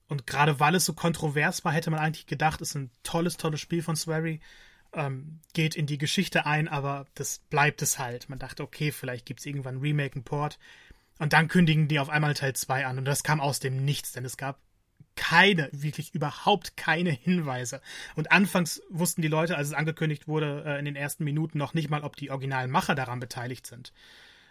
Und 0.08 0.26
gerade 0.26 0.60
weil 0.60 0.76
es 0.76 0.86
so 0.86 0.94
kontrovers 0.94 1.64
war, 1.64 1.72
hätte 1.72 1.92
man 1.92 2.00
eigentlich 2.00 2.26
gedacht, 2.26 2.62
es 2.62 2.70
ist 2.70 2.76
ein 2.76 2.92
tolles, 3.04 3.38
tolles 3.38 3.60
Spiel 3.60 3.84
von 3.84 3.96
Swery. 3.96 4.40
Ähm, 4.92 5.40
geht 5.54 5.76
in 5.76 5.86
die 5.86 6.00
Geschichte 6.00 6.48
ein, 6.48 6.68
aber 6.68 7.06
das 7.14 7.40
bleibt 7.50 7.82
es 7.84 8.00
halt. 8.00 8.28
Man 8.28 8.40
dachte, 8.40 8.64
okay, 8.64 8.92
vielleicht 8.92 9.26
gibt 9.26 9.42
es 9.42 9.46
irgendwann 9.46 9.78
Remake, 9.78 10.18
ein 10.18 10.24
Port. 10.24 10.58
Und 11.20 11.34
dann 11.34 11.50
kündigen 11.50 11.88
die 11.88 12.00
auf 12.00 12.10
einmal 12.10 12.34
Teil 12.34 12.56
2 12.56 12.86
an. 12.86 12.98
Und 12.98 13.06
das 13.06 13.24
kam 13.24 13.42
aus 13.42 13.60
dem 13.60 13.84
Nichts, 13.84 14.14
denn 14.14 14.26
es 14.26 14.38
gab 14.38 14.60
keine, 15.16 15.70
wirklich 15.74 16.16
überhaupt 16.16 16.78
keine 16.78 17.12
Hinweise. 17.12 17.82
Und 18.16 18.32
anfangs 18.32 18.82
wussten 18.90 19.22
die 19.22 19.28
Leute, 19.28 19.58
als 19.58 19.68
es 19.68 19.74
angekündigt 19.74 20.30
wurde, 20.30 20.64
äh, 20.66 20.80
in 20.80 20.86
den 20.86 20.96
ersten 20.96 21.26
Minuten 21.26 21.58
noch 21.58 21.74
nicht 21.74 21.90
mal, 21.90 22.04
ob 22.04 22.16
die 22.16 22.32
originalen 22.32 22.72
Macher 22.72 22.96
daran 22.96 23.20
beteiligt 23.20 23.68
sind. 23.68 23.92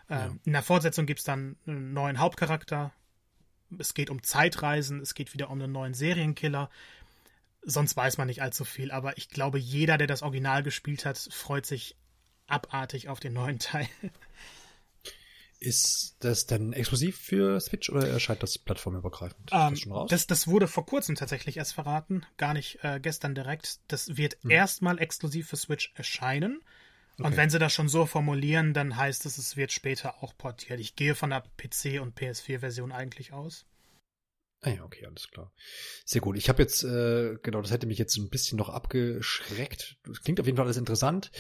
Äh, 0.09 0.15
ja. 0.15 0.35
In 0.45 0.53
der 0.53 0.63
Fortsetzung 0.63 1.07
gibt 1.07 1.21
es 1.21 1.25
dann 1.25 1.57
einen 1.67 1.95
neuen 1.95 2.19
Hauptcharakter. 2.19 2.93
Es 3.79 3.95
geht 3.95 4.11
um 4.11 4.23
Zeitreisen, 4.23 5.01
es 5.01 5.15
geht 5.15 5.33
wieder 5.33 5.49
um 5.51 5.61
einen 5.61 5.73
neuen 5.73 5.95
Serienkiller. 5.95 6.71
sonst 7.63 7.97
weiß 7.97 8.19
man 8.19 8.27
nicht 8.27 8.43
allzu 8.43 8.67
viel. 8.67 8.91
Aber 8.91 9.17
ich 9.17 9.31
glaube, 9.31 9.59
jeder, 9.59 9.97
der 9.97 10.07
das 10.07 10.23
Original 10.23 10.63
gespielt 10.63 11.07
hat, 11.07 11.19
freut 11.31 11.65
sich 11.65 11.97
abartig 12.47 13.09
auf 13.09 13.21
den 13.21 13.33
neuen 13.33 13.59
Teil. 13.59 13.89
Ist 15.61 16.17
das 16.21 16.47
denn 16.47 16.73
exklusiv 16.73 17.19
für 17.19 17.59
Switch 17.59 17.91
oder 17.91 18.09
erscheint 18.09 18.43
das 18.45 18.59
plattformübergreifend? 18.59 19.51
Ähm, 19.53 19.75
das? 19.75 20.07
Das, 20.09 20.27
das, 20.29 20.47
wurde 20.47 20.69
vor 20.69 20.87
kurzem 20.87 21.17
tatsächlich 21.17 21.57
erst 21.57 21.75
verraten, 21.75 22.25
gar 22.37 22.55
nicht 22.55 22.79
äh, 22.83 23.01
gestern 23.01 23.35
direkt. 23.35 23.81
Das 23.89 24.17
wird 24.17 24.39
hm. 24.43 24.51
erstmal 24.51 25.01
exklusiv 25.01 25.49
für 25.49 25.57
Switch 25.57 25.93
erscheinen. 25.97 26.61
Okay. 27.15 27.27
Und 27.27 27.37
wenn 27.37 27.51
sie 27.51 27.59
das 27.59 27.73
schon 27.73 27.89
so 27.89 28.07
formulieren, 28.07 28.73
dann 28.73 28.97
heißt 28.97 29.27
es, 29.27 29.39
es 29.39 29.57
wird 29.57 29.73
später 29.73 30.23
auch 30.23 30.37
portiert. 30.39 30.79
Ich 30.79 30.95
gehe 30.95 31.17
von 31.17 31.31
der 31.31 31.43
PC- 31.59 31.99
und 31.99 32.17
PS4-Version 32.17 32.93
eigentlich 32.93 33.33
aus. 33.33 33.67
Ah 34.61 34.71
ja, 34.71 34.85
okay, 34.85 35.07
alles 35.07 35.29
klar. 35.29 35.53
Sehr 36.05 36.21
gut. 36.21 36.37
Ich 36.37 36.49
habe 36.49 36.63
jetzt, 36.63 36.83
äh, 36.83 37.37
genau, 37.43 37.63
das 37.63 37.71
hätte 37.71 37.87
mich 37.87 37.99
jetzt 37.99 38.17
ein 38.17 38.29
bisschen 38.29 38.59
noch 38.59 38.69
abgeschreckt. 38.69 39.99
Das 40.05 40.23
klingt 40.23 40.41
auf 40.41 40.47
jeden 40.47 40.57
Fall 40.57 40.67
alles 40.67 40.77
interessant. 40.77 41.31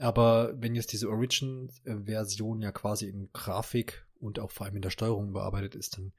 Aber 0.00 0.52
wenn 0.56 0.74
jetzt 0.74 0.92
diese 0.92 1.08
Origin-Version 1.08 2.62
ja 2.62 2.72
quasi 2.72 3.08
in 3.08 3.28
Grafik 3.32 4.06
und 4.18 4.38
auch 4.38 4.50
vor 4.50 4.66
allem 4.66 4.76
in 4.76 4.82
der 4.82 4.90
Steuerung 4.90 5.28
überarbeitet 5.28 5.74
ist, 5.74 5.98
dann 5.98 6.12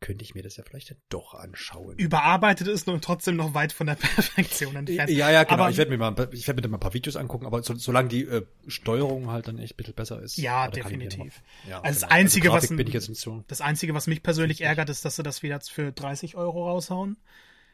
könnte 0.00 0.22
ich 0.22 0.34
mir 0.34 0.42
das 0.42 0.56
ja 0.56 0.64
vielleicht 0.64 0.90
dann 0.90 0.98
doch 1.08 1.34
anschauen. 1.34 1.96
Überarbeitet 1.96 2.68
ist 2.68 2.86
und 2.88 3.02
trotzdem 3.02 3.36
noch 3.36 3.54
weit 3.54 3.72
von 3.72 3.86
der 3.86 3.94
Perfektion 4.14 4.76
entfernt. 4.76 5.10
Ja, 5.10 5.30
ja, 5.30 5.44
genau. 5.44 5.62
Aber, 5.62 5.70
ich 5.70 5.78
werde 5.78 5.90
mir 5.90 5.98
mal, 5.98 6.12
ich 6.32 6.46
werde 6.46 6.58
mir 6.58 6.62
dann 6.62 6.70
mal 6.70 6.76
ein 6.76 6.80
paar 6.80 6.94
Videos 6.94 7.16
angucken, 7.16 7.46
aber 7.46 7.62
so, 7.62 7.74
solange 7.74 8.08
die 8.08 8.24
äh, 8.24 8.42
Steuerung 8.68 9.30
halt 9.30 9.48
dann 9.48 9.58
echt 9.58 9.74
ein 9.74 9.76
bisschen 9.78 9.94
besser 9.94 10.22
ist. 10.22 10.36
Ja, 10.36 10.68
definitiv. 10.68 11.42
Ja, 11.68 11.80
also 11.80 12.00
das 12.00 12.00
genau. 12.02 12.14
einzige, 12.14 12.52
also 12.52 12.76
was, 12.76 13.46
das 13.48 13.60
einzige, 13.62 13.94
was 13.94 14.06
mich 14.06 14.22
persönlich 14.22 14.60
ärgert, 14.60 14.90
ist, 14.90 15.04
dass 15.04 15.16
sie 15.16 15.22
das 15.22 15.42
wieder 15.42 15.60
für 15.60 15.90
30 15.90 16.36
Euro 16.36 16.68
raushauen. 16.68 17.16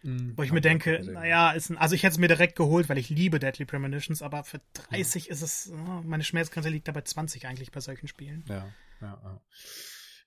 Mhm, 0.03 0.33
Wo 0.37 0.43
ich 0.43 0.53
mir 0.53 0.61
denke, 0.61 1.01
naja, 1.05 1.53
ist 1.53 1.71
ein, 1.71 1.77
also 1.77 1.95
ich 1.95 2.03
hätte 2.03 2.13
es 2.13 2.19
mir 2.19 2.29
direkt 2.29 2.57
geholt, 2.57 2.89
weil 2.89 2.99
ich 2.99 3.11
liebe 3.11 3.39
Deadly 3.39 3.65
Premonitions, 3.65 4.23
aber 4.23 4.45
für 4.45 4.61
30 4.91 5.27
ja. 5.27 5.33
ist 5.33 5.43
es, 5.43 5.73
oh, 5.73 6.03
meine 6.05 6.25
Schmerzgrenze 6.25 6.71
liegt 6.71 6.89
da 6.89 6.93
bei 6.93 7.03
20 7.03 7.47
eigentlich 7.47 7.71
bei 7.71 7.81
solchen 7.81 8.09
Spielen. 8.09 8.45
Ja, 8.49 8.73
ja, 9.01 9.21
ja. 9.23 9.41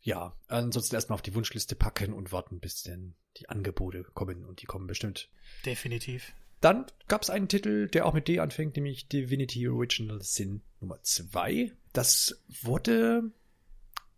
Ja, 0.06 0.36
ansonsten 0.48 0.96
erstmal 0.96 1.16
auf 1.16 1.22
die 1.22 1.34
Wunschliste 1.34 1.76
packen 1.76 2.12
und 2.12 2.34
warten, 2.34 2.60
bis 2.60 2.84
denn 2.84 3.16
die 3.38 3.48
Angebote 3.48 4.04
kommen 4.14 4.44
und 4.44 4.62
die 4.62 4.66
kommen 4.66 4.86
bestimmt. 4.86 5.30
Definitiv. 5.66 6.34
Dann 6.60 6.86
gab 7.08 7.24
es 7.24 7.30
einen 7.30 7.48
Titel, 7.48 7.88
der 7.88 8.06
auch 8.06 8.14
mit 8.14 8.28
D 8.28 8.40
anfängt, 8.40 8.76
nämlich 8.76 9.08
Divinity 9.08 9.68
Original 9.68 10.22
Sin 10.22 10.62
Nummer 10.82 11.02
2. 11.02 11.72
Das 11.94 12.42
wurde 12.62 13.32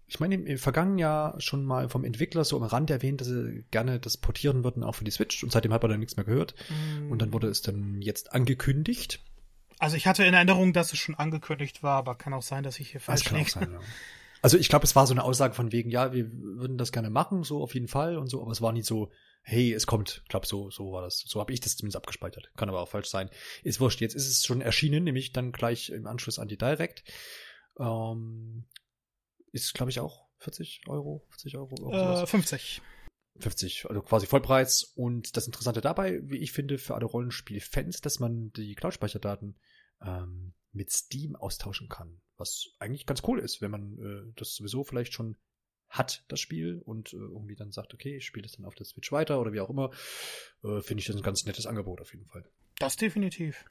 ich 0.07 0.19
meine, 0.19 0.35
im, 0.35 0.57
vergangenen 0.57 0.99
Jahr 0.99 1.39
schon 1.41 1.65
mal 1.65 1.89
vom 1.89 2.03
Entwickler 2.03 2.43
so 2.43 2.57
am 2.57 2.63
Rand 2.63 2.89
erwähnt, 2.89 3.21
dass 3.21 3.27
sie 3.27 3.65
gerne 3.71 3.99
das 3.99 4.17
portieren 4.17 4.63
würden, 4.63 4.83
auch 4.83 4.95
für 4.95 5.03
die 5.03 5.11
Switch. 5.11 5.43
Und 5.43 5.51
seitdem 5.51 5.73
hat 5.73 5.81
man 5.81 5.91
dann 5.91 5.99
nichts 5.99 6.15
mehr 6.15 6.25
gehört. 6.25 6.53
Mm. 6.69 7.11
Und 7.11 7.21
dann 7.21 7.33
wurde 7.33 7.47
es 7.47 7.61
dann 7.61 8.01
jetzt 8.01 8.33
angekündigt. 8.33 9.19
Also 9.79 9.97
ich 9.97 10.07
hatte 10.07 10.23
in 10.23 10.33
Erinnerung, 10.33 10.73
dass 10.73 10.93
es 10.93 10.99
schon 10.99 11.15
angekündigt 11.15 11.83
war, 11.83 11.97
aber 11.97 12.15
kann 12.15 12.33
auch 12.33 12.43
sein, 12.43 12.63
dass 12.63 12.79
ich 12.79 12.91
hier 12.91 13.01
falsch 13.01 13.23
das 13.23 13.29
kann 13.29 13.39
liege. 13.39 13.49
Auch 13.49 13.53
sein, 13.53 13.71
ja. 13.71 13.79
Also 14.41 14.59
ich 14.59 14.69
glaube, 14.69 14.85
es 14.85 14.95
war 14.95 15.07
so 15.07 15.13
eine 15.13 15.23
Aussage 15.23 15.55
von 15.55 15.71
wegen, 15.71 15.89
ja, 15.89 16.13
wir 16.13 16.31
würden 16.31 16.77
das 16.77 16.91
gerne 16.91 17.09
machen, 17.09 17.43
so 17.43 17.63
auf 17.63 17.73
jeden 17.73 17.87
Fall 17.87 18.15
und 18.17 18.27
so, 18.27 18.43
aber 18.43 18.51
es 18.51 18.61
war 18.61 18.73
nicht 18.73 18.85
so, 18.85 19.09
hey, 19.41 19.73
es 19.73 19.87
kommt. 19.87 20.21
Ich 20.23 20.29
glaube, 20.29 20.45
so, 20.45 20.69
so 20.69 20.91
war 20.91 21.01
das. 21.01 21.23
So 21.25 21.39
habe 21.39 21.51
ich 21.51 21.61
das 21.61 21.77
zumindest 21.77 21.97
abgespeichert. 21.97 22.51
Kann 22.55 22.69
aber 22.69 22.81
auch 22.81 22.89
falsch 22.89 23.07
sein. 23.07 23.29
Ist 23.63 23.79
wurscht. 23.79 24.01
Jetzt 24.01 24.15
ist 24.15 24.29
es 24.29 24.45
schon 24.45 24.61
erschienen, 24.61 25.03
nämlich 25.03 25.33
dann 25.33 25.51
gleich 25.51 25.89
im 25.89 26.07
Anschluss 26.07 26.39
an 26.39 26.47
die 26.47 26.57
Direct. 26.57 27.03
Ähm, 27.79 28.65
ist, 29.55 29.73
glaube 29.73 29.89
ich, 29.89 29.99
auch 29.99 30.27
40 30.39 30.81
Euro, 30.87 31.25
50 31.29 31.57
Euro. 31.57 31.91
Äh, 31.91 32.27
50. 32.27 32.81
50, 33.37 33.85
also 33.89 34.01
quasi 34.01 34.27
Vollpreis. 34.27 34.83
Und 34.95 35.35
das 35.35 35.47
Interessante 35.47 35.81
dabei, 35.81 36.19
wie 36.23 36.37
ich 36.37 36.51
finde, 36.51 36.77
für 36.77 36.95
alle 36.95 37.05
Rollenspiel-Fans, 37.05 38.01
dass 38.01 38.19
man 38.19 38.51
die 38.51 38.75
Cloud-Speicherdaten 38.75 39.57
ähm, 40.01 40.53
mit 40.71 40.91
Steam 40.91 41.35
austauschen 41.35 41.89
kann. 41.89 42.21
Was 42.37 42.67
eigentlich 42.79 43.05
ganz 43.05 43.23
cool 43.27 43.39
ist, 43.39 43.61
wenn 43.61 43.71
man 43.71 43.97
äh, 43.97 44.33
das 44.35 44.55
sowieso 44.55 44.83
vielleicht 44.83 45.13
schon 45.13 45.37
hat, 45.89 46.25
das 46.27 46.39
Spiel, 46.39 46.81
und 46.83 47.13
äh, 47.13 47.17
irgendwie 47.17 47.55
dann 47.55 47.71
sagt, 47.71 47.93
okay, 47.93 48.17
ich 48.17 48.25
spiele 48.25 48.45
es 48.45 48.53
dann 48.53 48.65
auf 48.65 48.75
der 48.75 48.85
Switch 48.85 49.11
weiter 49.11 49.39
oder 49.39 49.53
wie 49.53 49.61
auch 49.61 49.69
immer, 49.69 49.91
äh, 50.63 50.81
finde 50.81 51.01
ich 51.01 51.07
das 51.07 51.15
ein 51.15 51.21
ganz 51.21 51.45
nettes 51.45 51.65
Angebot 51.65 52.01
auf 52.01 52.11
jeden 52.13 52.25
Fall. 52.25 52.43
Das 52.79 52.97
definitiv. 52.97 53.65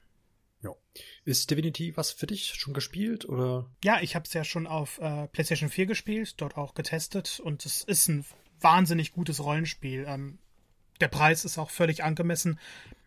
Ja. 0.65 0.75
Ist 1.23 1.51
Divinity 1.51 1.95
was 1.95 2.11
für 2.11 2.27
dich 2.27 2.55
schon 2.55 2.73
gespielt 2.73 3.25
oder? 3.25 3.69
Ja, 3.83 4.01
ich 4.01 4.15
habe 4.15 4.25
es 4.25 4.33
ja 4.33 4.43
schon 4.43 4.67
auf 4.67 4.99
äh, 4.99 5.27
PlayStation 5.27 5.69
4 5.69 5.85
gespielt, 5.85 6.35
dort 6.37 6.57
auch 6.57 6.73
getestet 6.73 7.39
und 7.39 7.65
es 7.65 7.83
ist 7.83 8.07
ein 8.07 8.25
wahnsinnig 8.59 9.13
gutes 9.13 9.43
Rollenspiel. 9.43 10.05
Ähm, 10.07 10.39
der 11.01 11.07
Preis 11.09 11.45
ist 11.45 11.57
auch 11.57 11.69
völlig 11.69 12.03
angemessen, 12.03 12.59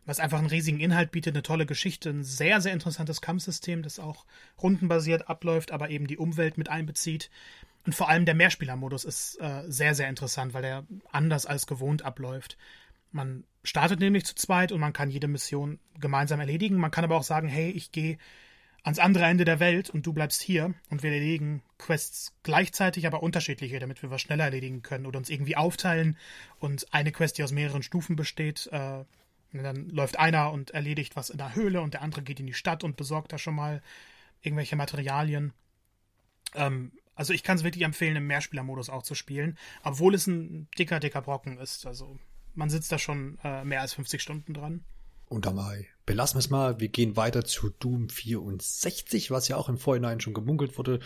was 0.05 0.21
einfach 0.21 0.39
einen 0.39 0.49
riesigen 0.49 0.81
Inhalt 0.81 1.11
bietet, 1.11 1.35
eine 1.35 1.43
tolle 1.43 1.67
Geschichte, 1.67 2.11
ein 2.11 2.25
sehr, 2.25 2.61
sehr 2.61 2.73
interessantes 2.73 3.21
Kampfsystem, 3.21 3.83
das 3.83 3.99
auch 3.99 4.25
rundenbasiert 4.63 5.29
abläuft, 5.29 5.71
aber 5.71 5.91
eben 5.91 6.07
die 6.07 6.17
Umwelt 6.17 6.57
mit 6.57 6.69
einbezieht. 6.69 7.31
Und 7.85 7.95
vor 7.95 8.09
allem 8.09 8.25
der 8.25 8.35
Mehrspielermodus 8.35 9.05
ist 9.05 9.41
äh, 9.41 9.65
sehr, 9.67 9.95
sehr 9.95 10.09
interessant, 10.09 10.55
weil 10.55 10.65
er 10.65 10.87
anders 11.11 11.47
als 11.47 11.67
gewohnt 11.67 12.03
abläuft. 12.03 12.57
Man 13.11 13.45
startet 13.65 14.01
nämlich 14.01 14.25
zu 14.25 14.35
zweit 14.35 14.73
und 14.73 14.81
man 14.81 14.93
kann 14.93 15.11
jede 15.11 15.29
Mission 15.29 15.79
gemeinsam 15.99 16.41
erledigen. 16.41 16.77
Man 16.77 16.91
kann 16.91 17.05
aber 17.05 17.17
auch 17.17 17.23
sagen, 17.23 17.49
hey, 17.49 17.71
ich 17.71 17.93
gehe 17.93 18.19
ans 18.83 18.99
andere 18.99 19.25
Ende 19.25 19.45
der 19.45 19.61
Welt 19.61 19.91
und 19.91 20.07
du 20.07 20.13
bleibst 20.13 20.41
hier 20.41 20.75
und 20.89 21.03
wir 21.03 21.13
erledigen 21.13 21.63
Quests 21.79 22.35
gleichzeitig, 22.43 23.07
aber 23.07 23.23
unterschiedliche, 23.23 23.79
damit 23.79 24.03
wir 24.03 24.11
was 24.11 24.23
schneller 24.23 24.45
erledigen 24.45 24.83
können 24.83 25.07
oder 25.07 25.19
uns 25.19 25.31
irgendwie 25.31 25.57
aufteilen 25.57 26.17
und 26.59 26.93
eine 26.95 27.13
Quest, 27.13 27.39
die 27.39 27.45
aus 27.45 27.53
mehreren 27.53 27.83
Stufen 27.83 28.17
besteht, 28.17 28.69
äh, 28.73 29.05
dann 29.53 29.89
läuft 29.91 30.19
einer 30.19 30.53
und 30.53 30.71
erledigt 30.71 31.17
was 31.17 31.31
in 31.31 31.39
der 31.39 31.55
Höhle 31.55 31.81
und 31.81 31.95
der 31.95 32.03
andere 32.03 32.23
geht 32.23 32.41
in 32.41 32.47
die 32.47 32.55
Stadt 32.55 32.85
und 32.85 32.97
besorgt 32.97 33.33
da 33.33 33.39
schon 33.39 33.55
mal 33.55 33.83
irgendwelche 34.43 34.77
Materialien. 34.77 35.53
Ähm, 36.55 36.93
also 37.15 37.33
ich 37.33 37.43
kann 37.43 37.57
es 37.57 37.65
wirklich 37.65 37.85
empfehlen, 37.85 38.17
im 38.17 38.27
Mehrspielermodus 38.27 38.91
auch 38.91 39.03
zu 39.03 39.15
spielen, 39.15 39.59
obwohl 39.83 40.15
es 40.15 40.27
ein 40.27 40.69
dicker, 40.79 41.01
dicker 41.01 41.23
Brocken 41.23 41.59
ist. 41.59 41.85
Also 41.85 42.19
man 42.59 42.69
sitzt 42.69 42.93
da 42.93 42.99
schon 42.99 43.39
äh, 43.45 43.65
mehr 43.65 43.81
als 43.81 43.95
50 43.95 44.21
Stunden 44.21 44.53
dran. 44.53 44.85
Und 45.27 45.47
dabei 45.47 45.87
belassen 46.07 46.35
wir 46.37 46.41
es 46.41 46.51
mal. 46.51 46.81
Wir 46.81 46.89
gehen 46.89 47.17
weiter 47.17 47.45
zu 47.45 47.71
Doom 47.71 48.09
64, 48.09 49.31
was 49.31 49.47
ja 49.47 49.57
auch 49.57 49.69
im 49.69 49.79
Vorhinein 49.79 50.19
schon 50.21 50.35
gemunkelt 50.35 50.77
wurde 50.77 50.99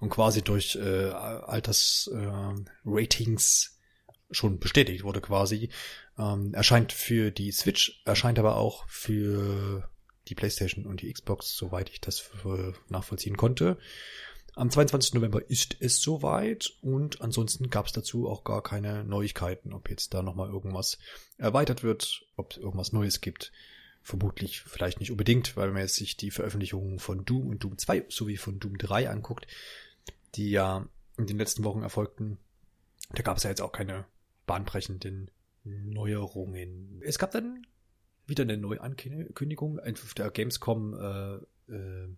und 0.00 0.10
quasi 0.10 0.42
durch 0.42 0.76
äh, 0.76 1.10
Altersratings 1.10 3.78
äh, 4.10 4.34
schon 4.34 4.58
bestätigt 4.58 5.04
wurde 5.04 5.22
quasi. 5.22 5.70
Ähm, 6.18 6.52
erscheint 6.52 6.92
für 6.92 7.30
die 7.30 7.52
Switch, 7.52 8.02
erscheint 8.04 8.38
aber 8.38 8.56
auch 8.56 8.86
für 8.88 9.88
die 10.26 10.34
PlayStation 10.34 10.84
und 10.84 11.00
die 11.00 11.10
Xbox, 11.10 11.56
soweit 11.56 11.88
ich 11.88 12.02
das 12.02 12.30
nachvollziehen 12.90 13.38
konnte. 13.38 13.78
Am 14.58 14.70
22. 14.70 15.14
November 15.14 15.48
ist 15.48 15.76
es 15.78 16.02
soweit 16.02 16.72
und 16.80 17.20
ansonsten 17.20 17.70
gab 17.70 17.86
es 17.86 17.92
dazu 17.92 18.28
auch 18.28 18.42
gar 18.42 18.60
keine 18.60 19.04
Neuigkeiten, 19.04 19.72
ob 19.72 19.88
jetzt 19.88 20.14
da 20.14 20.20
nochmal 20.20 20.48
irgendwas 20.48 20.98
erweitert 21.36 21.84
wird, 21.84 22.26
ob 22.34 22.50
es 22.50 22.56
irgendwas 22.56 22.92
Neues 22.92 23.20
gibt. 23.20 23.52
Vermutlich 24.02 24.62
vielleicht 24.62 24.98
nicht 24.98 25.12
unbedingt, 25.12 25.56
weil 25.56 25.70
man 25.70 25.82
jetzt 25.82 25.94
sich 25.94 26.16
die 26.16 26.32
Veröffentlichungen 26.32 26.98
von 26.98 27.24
Doom 27.24 27.50
und 27.50 27.62
Doom 27.62 27.78
2 27.78 28.06
sowie 28.08 28.36
von 28.36 28.58
Doom 28.58 28.78
3 28.78 29.08
anguckt, 29.08 29.46
die 30.34 30.50
ja 30.50 30.88
in 31.16 31.28
den 31.28 31.38
letzten 31.38 31.62
Wochen 31.62 31.82
erfolgten. 31.82 32.38
Da 33.10 33.22
gab 33.22 33.36
es 33.36 33.44
ja 33.44 33.50
jetzt 33.50 33.60
auch 33.60 33.70
keine 33.70 34.06
bahnbrechenden 34.46 35.30
Neuerungen. 35.62 37.00
Es 37.04 37.20
gab 37.20 37.30
dann 37.30 37.64
wieder 38.26 38.42
eine 38.42 38.56
Neuankündigung 38.56 39.78
auf 39.78 40.14
der 40.14 40.32
Gamescom 40.32 40.94
äh, 40.94 41.72
äh, 41.72 42.08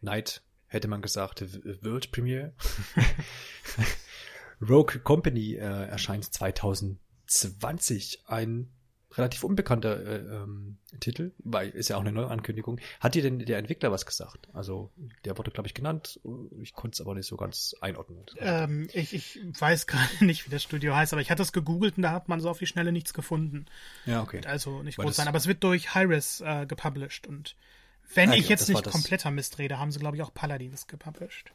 Night 0.00 0.40
hätte 0.74 0.88
man 0.88 1.00
gesagt, 1.02 1.42
World 1.82 2.12
Premiere. 2.12 2.52
Rogue 4.60 4.98
Company 5.00 5.54
äh, 5.54 5.88
erscheint 5.88 6.24
2020. 6.32 8.24
Ein 8.26 8.70
relativ 9.16 9.44
unbekannter 9.44 10.04
äh, 10.04 10.16
ähm, 10.16 10.78
Titel, 11.00 11.32
weil 11.38 11.70
ist 11.70 11.88
ja 11.88 11.96
auch 11.96 12.00
eine 12.00 12.12
Neuankündigung. 12.12 12.80
Hat 13.00 13.14
dir 13.14 13.22
denn 13.22 13.38
der 13.38 13.58
Entwickler 13.58 13.92
was 13.92 14.06
gesagt? 14.06 14.48
Also 14.52 14.92
der 15.24 15.38
wurde, 15.38 15.50
glaube 15.50 15.68
ich, 15.68 15.74
genannt. 15.74 16.20
Ich 16.60 16.72
konnte 16.72 16.96
es 16.96 17.00
aber 17.00 17.14
nicht 17.14 17.26
so 17.26 17.36
ganz 17.36 17.74
einordnen. 17.80 18.24
Ähm, 18.38 18.88
ich, 18.92 19.14
ich 19.14 19.38
weiß 19.58 19.86
gerade 19.86 20.24
nicht, 20.24 20.46
wie 20.46 20.50
das 20.50 20.62
Studio 20.62 20.94
heißt, 20.94 21.12
aber 21.12 21.22
ich 21.22 21.30
hatte 21.30 21.42
es 21.42 21.52
gegoogelt 21.52 21.96
und 21.96 22.02
da 22.02 22.12
hat 22.12 22.28
man 22.28 22.40
so 22.40 22.50
auf 22.50 22.58
die 22.58 22.66
Schnelle 22.66 22.92
nichts 22.92 23.14
gefunden. 23.14 23.66
Ja, 24.06 24.22
okay. 24.22 24.40
Also 24.46 24.82
nicht 24.82 24.98
groß 24.98 25.16
sein, 25.16 25.28
aber 25.28 25.38
es 25.38 25.46
wird 25.46 25.62
durch 25.62 25.94
Hi-Res 25.94 26.40
äh, 26.40 26.66
gepublished 26.66 27.26
und 27.26 27.56
wenn 28.14 28.30
ah, 28.30 28.34
ich 28.34 28.48
jetzt 28.48 28.68
nicht 28.68 28.84
kompletter 28.84 29.30
Mist 29.30 29.58
rede, 29.58 29.78
haben 29.78 29.90
sie, 29.90 29.98
glaube 29.98 30.16
ich, 30.16 30.22
auch 30.22 30.34
Paladins 30.34 30.86
gepublished. 30.86 31.52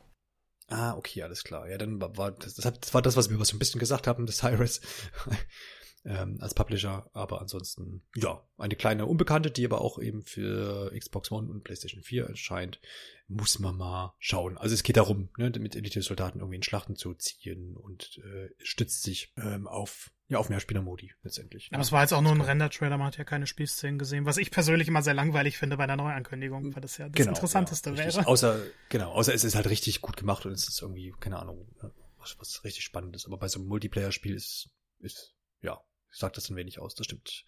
Ah, 0.68 0.96
okay, 0.96 1.24
alles 1.24 1.44
klar. 1.44 1.68
Ja, 1.68 1.78
dann 1.78 2.00
war 2.00 2.32
das, 2.32 2.56
das, 2.56 2.94
war 2.94 3.02
das, 3.02 3.16
was 3.16 3.30
wir 3.30 3.44
so 3.44 3.56
ein 3.56 3.60
bisschen 3.60 3.80
gesagt 3.80 4.08
haben, 4.08 4.26
das 4.26 4.38
Cyrus. 4.38 4.82
ähm, 6.06 6.38
als 6.40 6.54
Publisher, 6.54 7.10
aber 7.14 7.42
ansonsten, 7.42 8.04
ja, 8.16 8.42
eine 8.58 8.76
kleine 8.76 9.06
Unbekannte, 9.06 9.52
die 9.52 9.66
aber 9.66 9.82
auch 9.82 10.00
eben 10.00 10.24
für 10.24 10.92
Xbox 10.98 11.32
One 11.32 11.50
und 11.50 11.64
PlayStation 11.64 12.04
4 12.04 12.26
erscheint, 12.26 12.80
muss 13.28 13.60
man 13.60 13.76
mal 13.76 14.16
schauen. 14.20 14.58
Also 14.58 14.74
es 14.74 14.84
geht 14.84 14.98
darum, 14.98 15.30
ne, 15.38 15.52
mit 15.60 15.76
Elite-Soldaten 15.76 16.40
irgendwie 16.40 16.58
in 16.58 16.64
Schlachten 16.64 16.96
zu 16.96 17.14
ziehen 17.16 17.76
und 17.76 18.20
äh, 18.24 18.50
stützt 18.60 19.04
sich 19.04 19.34
ähm, 19.38 19.68
auf 19.68 20.12
ja, 20.30 20.38
auf 20.38 20.50
mehr 20.50 20.60
Spielermodi 20.60 21.12
letztendlich. 21.24 21.70
Aber 21.72 21.82
es 21.82 21.92
war 21.92 22.02
jetzt 22.02 22.14
auch 22.14 22.22
nur 22.22 22.32
ein 22.32 22.42
Render-Trailer, 22.42 22.98
man 22.98 23.08
hat 23.08 23.18
ja 23.18 23.24
keine 23.24 23.48
Spielszenen 23.48 23.98
gesehen, 23.98 24.26
was 24.28 24.38
ich 24.38 24.52
persönlich 24.52 24.88
immer 24.88 25.02
sehr 25.02 25.16
langweilig 25.16 25.58
finde 25.58 25.76
bei 25.76 25.88
der 25.88 25.96
Neuankündigung, 25.96 26.76
weil 26.76 26.82
das 26.82 26.98
ja 27.00 27.10
das 27.10 27.16
genau, 27.16 27.32
Interessanteste 27.32 27.90
ja, 27.90 27.98
wäre. 27.98 28.28
Außer, 28.28 28.62
genau, 28.90 29.12
außer 29.12 29.34
es 29.34 29.44
ist 29.44 29.56
halt 29.56 29.68
richtig 29.70 30.02
gut 30.02 30.18
gemacht 30.18 30.46
und 30.46 30.52
es 30.52 30.68
ist 30.68 30.82
irgendwie, 30.84 31.12
keine 31.20 31.40
Ahnung, 31.40 31.68
was, 32.20 32.38
was 32.40 32.64
richtig 32.64 32.84
spannend 32.84 33.16
ist. 33.16 33.26
Aber 33.26 33.38
bei 33.38 33.48
so 33.48 33.60
einem 33.60 33.70
Multiplayer-Spiel 33.70 34.36
ist, 34.36 34.70
ist, 35.00 35.34
ja, 35.62 35.82
sagt 36.12 36.38
das 36.38 36.50
ein 36.52 36.56
wenig 36.56 36.78
aus, 36.80 36.94
das 36.94 37.06
stimmt. 37.06 37.44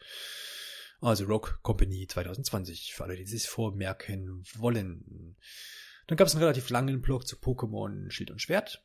Also 1.01 1.25
Rogue 1.25 1.51
Company 1.61 2.07
2020, 2.07 2.93
für 2.95 3.03
alle, 3.03 3.15
die 3.15 3.27
sich 3.27 3.47
vormerken 3.47 4.43
wollen. 4.55 5.37
Dann 6.07 6.17
gab 6.17 6.27
es 6.27 6.33
einen 6.33 6.43
relativ 6.43 6.69
langen 6.71 7.01
Blog 7.01 7.27
zu 7.27 7.35
Pokémon 7.35 8.09
Schild 8.09 8.31
und 8.31 8.41
Schwert. 8.41 8.83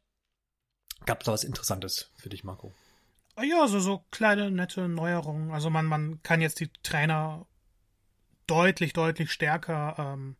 Gab 1.07 1.21
es 1.21 1.25
da 1.27 1.33
was 1.33 1.45
Interessantes 1.45 2.13
für 2.17 2.29
dich, 2.29 2.45
Marco? 2.45 2.75
Ja, 3.43 3.69
so, 3.69 3.81
so 3.81 4.05
kleine, 4.11 4.51
nette 4.51 4.89
Neuerungen. 4.89 5.51
Also 5.51 5.69
man, 5.69 5.87
man 5.87 6.23
kann 6.23 6.41
jetzt 6.41 6.61
die 6.61 6.71
Trainer 6.83 7.47
deutlich, 8.47 8.93
deutlich 8.93 9.31
stärker 9.31 9.97
ähm, 9.99 10.37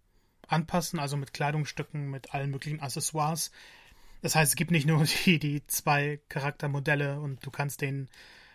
anpassen, 0.49 0.99
also 0.99 1.17
mit 1.17 1.35
Kleidungsstücken, 1.35 2.11
mit 2.11 2.33
allen 2.33 2.51
möglichen 2.51 2.81
Accessoires. 2.81 3.51
Das 4.23 4.35
heißt, 4.35 4.53
es 4.53 4.57
gibt 4.57 4.71
nicht 4.71 4.87
nur 4.87 5.05
die, 5.25 5.39
die 5.39 5.67
zwei 5.67 6.21
Charaktermodelle 6.29 7.21
und 7.21 7.45
du 7.45 7.51
kannst 7.51 7.83
denen 7.83 8.09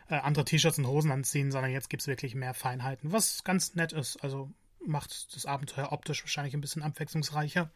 äh, 0.09 0.15
andere 0.15 0.45
T-Shirts 0.45 0.79
und 0.79 0.87
Hosen 0.87 1.11
anziehen, 1.11 1.51
sondern 1.51 1.71
jetzt 1.71 1.89
gibt 1.89 2.01
es 2.01 2.07
wirklich 2.07 2.33
mehr 2.33 2.53
Feinheiten, 2.53 3.11
was 3.11 3.43
ganz 3.43 3.75
nett 3.75 3.93
ist. 3.93 4.23
Also 4.23 4.49
macht 4.83 5.35
das 5.35 5.45
Abenteuer 5.45 5.91
optisch 5.91 6.23
wahrscheinlich 6.23 6.55
ein 6.55 6.61
bisschen 6.61 6.81
abwechslungsreicher. 6.81 7.69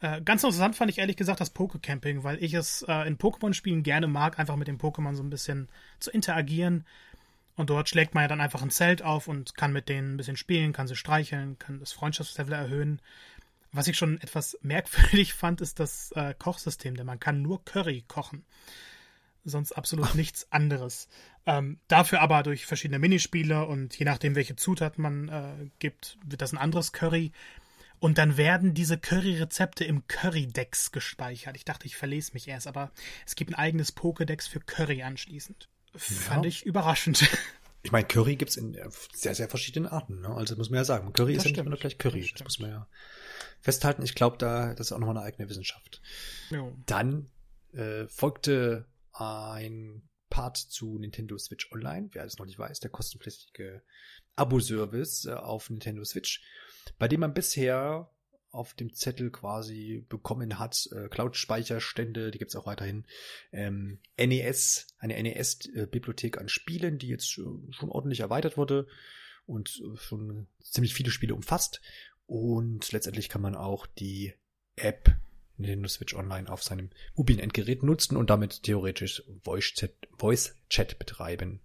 Äh, 0.00 0.22
ganz 0.22 0.42
interessant 0.42 0.76
fand 0.76 0.90
ich 0.90 0.98
ehrlich 0.98 1.16
gesagt 1.16 1.40
das 1.40 1.50
Pokecamping, 1.50 2.24
weil 2.24 2.42
ich 2.42 2.54
es 2.54 2.82
äh, 2.88 3.06
in 3.06 3.18
Pokémon-Spielen 3.18 3.82
gerne 3.82 4.06
mag, 4.06 4.38
einfach 4.38 4.56
mit 4.56 4.68
dem 4.68 4.78
Pokémon 4.78 5.14
so 5.14 5.22
ein 5.22 5.30
bisschen 5.30 5.68
zu 5.98 6.10
interagieren. 6.10 6.84
Und 7.56 7.68
dort 7.68 7.90
schlägt 7.90 8.14
man 8.14 8.22
ja 8.22 8.28
dann 8.28 8.40
einfach 8.40 8.62
ein 8.62 8.70
Zelt 8.70 9.02
auf 9.02 9.28
und 9.28 9.54
kann 9.54 9.72
mit 9.72 9.90
denen 9.90 10.14
ein 10.14 10.16
bisschen 10.16 10.38
spielen, 10.38 10.72
kann 10.72 10.88
sie 10.88 10.96
streicheln, 10.96 11.58
kann 11.58 11.78
das 11.78 11.92
Freundschaftslevel 11.92 12.54
erhöhen. 12.54 13.02
Was 13.72 13.86
ich 13.88 13.98
schon 13.98 14.18
etwas 14.20 14.58
merkwürdig 14.62 15.34
fand, 15.34 15.60
ist 15.60 15.78
das 15.78 16.12
äh, 16.12 16.34
Kochsystem, 16.38 16.96
denn 16.96 17.06
man 17.06 17.20
kann 17.20 17.42
nur 17.42 17.62
Curry 17.64 18.04
kochen. 18.08 18.44
Sonst 19.44 19.72
absolut 19.72 20.14
nichts 20.14 20.50
anderes. 20.50 21.08
Ähm, 21.44 21.78
dafür 21.88 22.22
aber 22.22 22.42
durch 22.42 22.64
verschiedene 22.64 22.98
Minispiele 22.98 23.66
und 23.66 23.98
je 23.98 24.06
nachdem, 24.06 24.34
welche 24.34 24.56
Zutaten 24.56 25.02
man 25.02 25.28
äh, 25.28 25.70
gibt, 25.78 26.16
wird 26.24 26.40
das 26.40 26.52
ein 26.52 26.58
anderes 26.58 26.92
Curry. 26.92 27.32
Und 28.00 28.16
dann 28.16 28.36
werden 28.38 28.72
diese 28.72 28.98
Curry-Rezepte 28.98 29.84
im 29.84 30.06
Curry-Dex 30.08 30.90
gespeichert. 30.90 31.54
Ich 31.56 31.66
dachte, 31.66 31.86
ich 31.86 31.96
verlese 31.96 32.32
mich 32.32 32.48
erst, 32.48 32.66
aber 32.66 32.90
es 33.26 33.36
gibt 33.36 33.50
ein 33.50 33.54
eigenes 33.54 33.94
Pokédex 33.94 34.48
für 34.48 34.60
Curry 34.60 35.02
anschließend. 35.02 35.68
Ja. 35.92 35.98
Fand 35.98 36.46
ich 36.46 36.66
überraschend. 36.66 37.28
Ich 37.82 37.92
meine, 37.92 38.06
Curry 38.06 38.36
gibt's 38.36 38.56
in 38.56 38.76
sehr, 39.14 39.34
sehr 39.34 39.48
verschiedenen 39.48 39.90
Arten. 39.90 40.20
Ne? 40.20 40.28
Also 40.28 40.54
muss 40.56 40.68
man 40.68 40.76
ja 40.76 40.84
sagen, 40.84 41.14
Curry 41.14 41.34
das 41.34 41.46
ist 41.46 41.50
ja 41.50 41.62
nicht 41.62 41.66
immer 41.66 41.76
gleich 41.78 41.96
Curry. 41.96 42.20
Das, 42.20 42.32
das, 42.32 42.44
muss 42.44 42.58
man 42.58 42.70
ja 42.70 42.88
festhalten. 43.60 44.02
Ich 44.02 44.14
glaube, 44.14 44.36
da 44.36 44.74
das 44.74 44.88
ist 44.88 44.92
auch 44.92 44.98
nochmal 44.98 45.16
eine 45.16 45.24
eigene 45.24 45.48
Wissenschaft. 45.48 46.02
Jo. 46.50 46.76
Dann 46.84 47.30
äh, 47.72 48.06
folgte 48.08 48.86
ein 49.14 50.02
Part 50.28 50.58
zu 50.58 50.98
Nintendo 50.98 51.38
Switch 51.38 51.72
Online. 51.72 52.10
Wer 52.12 52.24
das 52.24 52.36
noch 52.36 52.44
nicht 52.44 52.58
weiß, 52.58 52.80
der 52.80 52.90
kostenpflichtige 52.90 53.82
Abo-Service 54.36 55.24
äh, 55.24 55.32
auf 55.32 55.70
Nintendo 55.70 56.04
Switch 56.04 56.42
bei 56.98 57.08
dem 57.08 57.20
man 57.20 57.34
bisher 57.34 58.10
auf 58.50 58.74
dem 58.74 58.92
Zettel 58.92 59.30
quasi 59.30 60.04
bekommen 60.08 60.58
hat, 60.58 60.88
äh, 60.92 61.08
Cloud-Speicherstände, 61.08 62.30
die 62.30 62.38
gibt 62.38 62.50
es 62.50 62.56
auch 62.56 62.66
weiterhin, 62.66 63.04
ähm, 63.52 64.00
NES, 64.18 64.88
eine 64.98 65.22
NES-Bibliothek 65.22 66.38
an 66.38 66.48
Spielen, 66.48 66.98
die 66.98 67.08
jetzt 67.08 67.30
schon 67.30 67.72
ordentlich 67.88 68.20
erweitert 68.20 68.56
wurde 68.56 68.88
und 69.46 69.80
äh, 69.84 69.96
schon 69.96 70.48
ziemlich 70.60 70.94
viele 70.94 71.10
Spiele 71.10 71.34
umfasst. 71.34 71.80
Und 72.26 72.90
letztendlich 72.92 73.28
kann 73.28 73.42
man 73.42 73.54
auch 73.54 73.86
die 73.86 74.34
App 74.76 75.14
Nintendo 75.56 75.88
Switch 75.88 76.14
Online 76.14 76.50
auf 76.50 76.62
seinem 76.62 76.90
mobilen 77.14 77.38
Endgerät 77.38 77.82
nutzen 77.82 78.16
und 78.16 78.30
damit 78.30 78.62
theoretisch 78.62 79.22
Voice 79.42 79.74
Chat, 79.74 79.94
Voice 80.18 80.56
Chat 80.68 80.98
betreiben, 80.98 81.60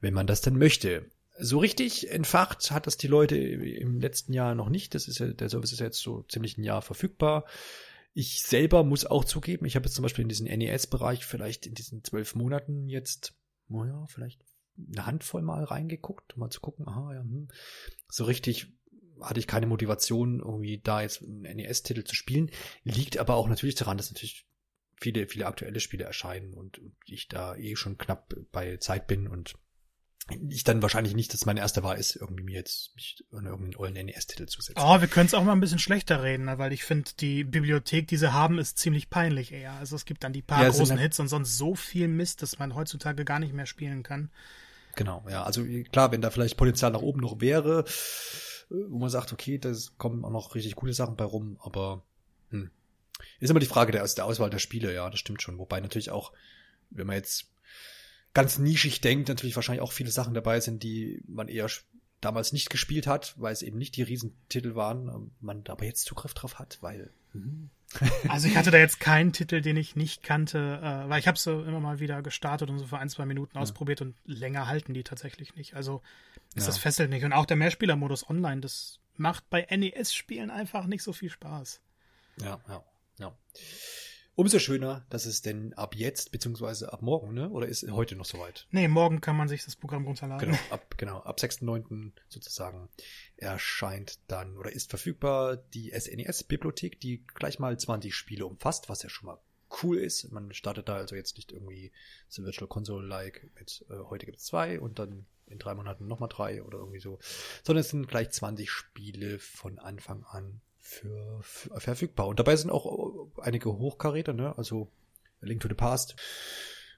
wenn 0.00 0.14
man 0.14 0.26
das 0.26 0.40
denn 0.40 0.56
möchte 0.56 1.10
so 1.38 1.58
richtig 1.58 2.10
entfacht 2.10 2.70
hat 2.70 2.86
das 2.86 2.96
die 2.96 3.06
Leute 3.06 3.36
im 3.36 4.00
letzten 4.00 4.32
Jahr 4.32 4.54
noch 4.54 4.68
nicht. 4.68 4.94
Das 4.94 5.08
ist 5.08 5.18
ja, 5.18 5.28
der 5.28 5.48
Service 5.48 5.72
ist 5.72 5.80
ja 5.80 5.86
jetzt 5.86 6.00
so 6.00 6.22
ziemlich 6.22 6.58
ein 6.58 6.64
Jahr 6.64 6.82
verfügbar. 6.82 7.44
Ich 8.14 8.42
selber 8.42 8.84
muss 8.84 9.06
auch 9.06 9.24
zugeben, 9.24 9.66
ich 9.66 9.76
habe 9.76 9.86
jetzt 9.86 9.94
zum 9.94 10.02
Beispiel 10.02 10.22
in 10.22 10.28
diesen 10.28 10.46
NES-Bereich 10.46 11.24
vielleicht 11.24 11.66
in 11.66 11.74
diesen 11.74 12.02
zwölf 12.02 12.34
Monaten 12.34 12.88
jetzt, 12.88 13.34
naja, 13.68 14.06
vielleicht 14.08 14.40
eine 14.76 15.06
Handvoll 15.06 15.42
mal 15.42 15.64
reingeguckt, 15.64 16.34
um 16.34 16.40
mal 16.40 16.50
zu 16.50 16.60
gucken, 16.60 16.88
aha, 16.88 17.14
ja, 17.14 17.20
hm. 17.20 17.48
so 18.08 18.24
richtig 18.24 18.72
hatte 19.20 19.40
ich 19.40 19.46
keine 19.46 19.66
Motivation, 19.66 20.40
irgendwie 20.40 20.80
da 20.80 21.02
jetzt 21.02 21.22
einen 21.22 21.42
NES-Titel 21.42 22.04
zu 22.04 22.14
spielen. 22.14 22.50
Liegt 22.84 23.18
aber 23.18 23.34
auch 23.34 23.48
natürlich 23.48 23.74
daran, 23.74 23.96
dass 23.96 24.10
natürlich 24.10 24.46
viele, 24.96 25.26
viele 25.26 25.46
aktuelle 25.46 25.80
Spiele 25.80 26.04
erscheinen 26.04 26.54
und 26.54 26.80
ich 27.04 27.28
da 27.28 27.56
eh 27.56 27.76
schon 27.76 27.98
knapp 27.98 28.34
bei 28.52 28.76
Zeit 28.78 29.06
bin 29.06 29.28
und 29.28 29.54
ich 30.50 30.64
dann 30.64 30.82
wahrscheinlich 30.82 31.14
nicht, 31.14 31.32
dass 31.32 31.46
meine 31.46 31.60
erste 31.60 31.82
Wahl 31.82 31.96
ist, 31.96 32.16
irgendwie 32.16 32.42
mir 32.42 32.56
jetzt 32.56 32.94
mich 32.94 33.24
an 33.32 33.46
irgendeinen 33.46 33.76
ollen 33.76 33.94
NES-Titel 33.94 34.46
zu 34.46 34.60
setzen. 34.60 34.80
Oh, 34.82 35.00
wir 35.00 35.08
können 35.08 35.26
es 35.26 35.34
auch 35.34 35.42
mal 35.42 35.52
ein 35.52 35.60
bisschen 35.60 35.78
schlechter 35.78 36.22
reden, 36.22 36.44
ne? 36.44 36.58
weil 36.58 36.72
ich 36.72 36.84
finde, 36.84 37.10
die 37.18 37.44
Bibliothek, 37.44 38.08
die 38.08 38.18
sie 38.18 38.32
haben, 38.32 38.58
ist 38.58 38.78
ziemlich 38.78 39.08
peinlich 39.08 39.52
eher. 39.52 39.72
Also 39.72 39.96
es 39.96 40.04
gibt 40.04 40.24
dann 40.24 40.34
die 40.34 40.42
paar 40.42 40.62
ja, 40.62 40.70
großen 40.70 40.98
Hits 40.98 41.18
und 41.18 41.28
sonst 41.28 41.56
so 41.56 41.74
viel 41.74 42.08
Mist, 42.08 42.42
dass 42.42 42.58
man 42.58 42.74
heutzutage 42.74 43.24
gar 43.24 43.38
nicht 43.38 43.54
mehr 43.54 43.66
spielen 43.66 44.02
kann. 44.02 44.30
Genau, 44.96 45.24
ja. 45.30 45.44
Also 45.44 45.64
klar, 45.92 46.12
wenn 46.12 46.20
da 46.20 46.30
vielleicht 46.30 46.56
Potenzial 46.56 46.90
nach 46.90 47.02
oben 47.02 47.20
noch 47.20 47.40
wäre, 47.40 47.84
wo 48.68 48.98
man 48.98 49.10
sagt, 49.10 49.32
okay, 49.32 49.56
da 49.58 49.72
kommen 49.96 50.24
auch 50.24 50.30
noch 50.30 50.54
richtig 50.54 50.76
coole 50.76 50.92
Sachen 50.92 51.16
bei 51.16 51.24
rum, 51.24 51.56
aber 51.62 52.02
hm. 52.50 52.70
ist 53.40 53.48
immer 53.48 53.60
die 53.60 53.66
Frage 53.66 53.92
der, 53.92 54.06
der 54.06 54.24
Auswahl 54.26 54.50
der 54.50 54.58
Spiele, 54.58 54.92
ja, 54.92 55.08
das 55.08 55.20
stimmt 55.20 55.40
schon. 55.40 55.56
Wobei 55.58 55.80
natürlich 55.80 56.10
auch, 56.10 56.32
wenn 56.90 57.06
man 57.06 57.16
jetzt 57.16 57.48
ganz 58.34 58.58
nischig 58.58 59.00
denkt, 59.00 59.28
natürlich 59.28 59.56
wahrscheinlich 59.56 59.82
auch 59.82 59.92
viele 59.92 60.10
Sachen 60.10 60.34
dabei 60.34 60.60
sind, 60.60 60.82
die 60.82 61.22
man 61.26 61.48
eher 61.48 61.68
damals 62.20 62.52
nicht 62.52 62.70
gespielt 62.70 63.06
hat, 63.06 63.34
weil 63.38 63.52
es 63.52 63.62
eben 63.62 63.78
nicht 63.78 63.96
die 63.96 64.02
Riesentitel 64.02 64.74
waren, 64.74 65.08
ähm, 65.08 65.30
man 65.40 65.64
aber 65.68 65.84
jetzt 65.84 66.04
Zugriff 66.04 66.34
drauf 66.34 66.58
hat, 66.58 66.78
weil. 66.80 67.10
Mh. 67.32 67.68
Also 68.28 68.48
ich 68.48 68.56
hatte 68.56 68.70
da 68.70 68.76
jetzt 68.76 69.00
keinen 69.00 69.32
Titel, 69.32 69.62
den 69.62 69.78
ich 69.78 69.96
nicht 69.96 70.22
kannte, 70.22 70.78
äh, 70.82 71.08
weil 71.08 71.20
ich 71.20 71.26
habe 71.26 71.38
so 71.38 71.62
immer 71.62 71.80
mal 71.80 72.00
wieder 72.00 72.20
gestartet 72.20 72.68
und 72.68 72.78
so 72.78 72.86
für 72.86 72.98
ein, 72.98 73.08
zwei 73.08 73.24
Minuten 73.24 73.56
ja. 73.56 73.62
ausprobiert 73.62 74.02
und 74.02 74.14
länger 74.26 74.66
halten 74.66 74.92
die 74.92 75.04
tatsächlich 75.04 75.54
nicht. 75.54 75.74
Also 75.74 76.02
ist 76.54 76.64
ja. 76.64 76.66
das 76.66 76.76
fesselt 76.76 77.08
nicht. 77.08 77.24
Und 77.24 77.32
auch 77.32 77.46
der 77.46 77.56
Mehrspielermodus 77.56 78.28
online, 78.28 78.60
das 78.60 79.00
macht 79.16 79.48
bei 79.48 79.66
NES-Spielen 79.70 80.50
einfach 80.50 80.86
nicht 80.86 81.02
so 81.02 81.14
viel 81.14 81.30
Spaß. 81.30 81.80
Ja, 82.42 82.60
ja, 82.68 82.84
ja. 83.18 83.32
Umso 84.38 84.60
schöner, 84.60 85.04
dass 85.10 85.26
es 85.26 85.42
denn 85.42 85.72
ab 85.72 85.96
jetzt, 85.96 86.30
beziehungsweise 86.30 86.92
ab 86.92 87.02
morgen, 87.02 87.34
ne? 87.34 87.50
Oder 87.50 87.66
ist 87.66 87.90
heute 87.90 88.14
noch 88.14 88.24
soweit? 88.24 88.68
Nee, 88.70 88.86
morgen 88.86 89.20
kann 89.20 89.36
man 89.36 89.48
sich 89.48 89.64
das 89.64 89.74
Programm 89.74 90.06
runterladen. 90.06 90.52
Genau, 90.52 90.62
ab, 90.70 90.94
genau, 90.96 91.18
ab 91.18 91.40
6.9. 91.40 92.12
sozusagen 92.28 92.88
erscheint 93.36 94.20
dann 94.28 94.56
oder 94.56 94.70
ist 94.70 94.90
verfügbar 94.90 95.56
die 95.56 95.90
SNES-Bibliothek, 95.90 97.00
die 97.00 97.26
gleich 97.34 97.58
mal 97.58 97.76
20 97.76 98.14
Spiele 98.14 98.46
umfasst, 98.46 98.88
was 98.88 99.02
ja 99.02 99.08
schon 99.08 99.26
mal 99.26 99.40
cool 99.82 99.98
ist. 99.98 100.30
Man 100.30 100.54
startet 100.54 100.88
da 100.88 100.94
also 100.94 101.16
jetzt 101.16 101.36
nicht 101.36 101.50
irgendwie 101.50 101.90
so 102.28 102.44
Virtual 102.44 102.68
Console-like 102.68 103.50
mit 103.58 103.86
äh, 103.90 104.04
heute 104.08 104.24
gibt 104.26 104.38
es 104.38 104.44
zwei 104.44 104.78
und 104.78 105.00
dann 105.00 105.26
in 105.48 105.58
drei 105.58 105.74
Monaten 105.74 106.06
nochmal 106.06 106.28
drei 106.28 106.62
oder 106.62 106.78
irgendwie 106.78 107.00
so, 107.00 107.18
sondern 107.64 107.80
es 107.80 107.90
sind 107.90 108.06
gleich 108.06 108.30
20 108.30 108.70
Spiele 108.70 109.40
von 109.40 109.80
Anfang 109.80 110.22
an 110.22 110.60
für, 110.88 111.40
für 111.42 111.80
verfügbar. 111.80 112.26
Und 112.28 112.38
dabei 112.38 112.56
sind 112.56 112.70
auch 112.70 113.28
einige 113.38 113.70
Hochkaräter, 113.70 114.32
ne? 114.32 114.56
Also 114.56 114.90
Link 115.40 115.60
to 115.60 115.68
the 115.68 115.74
Past. 115.74 116.16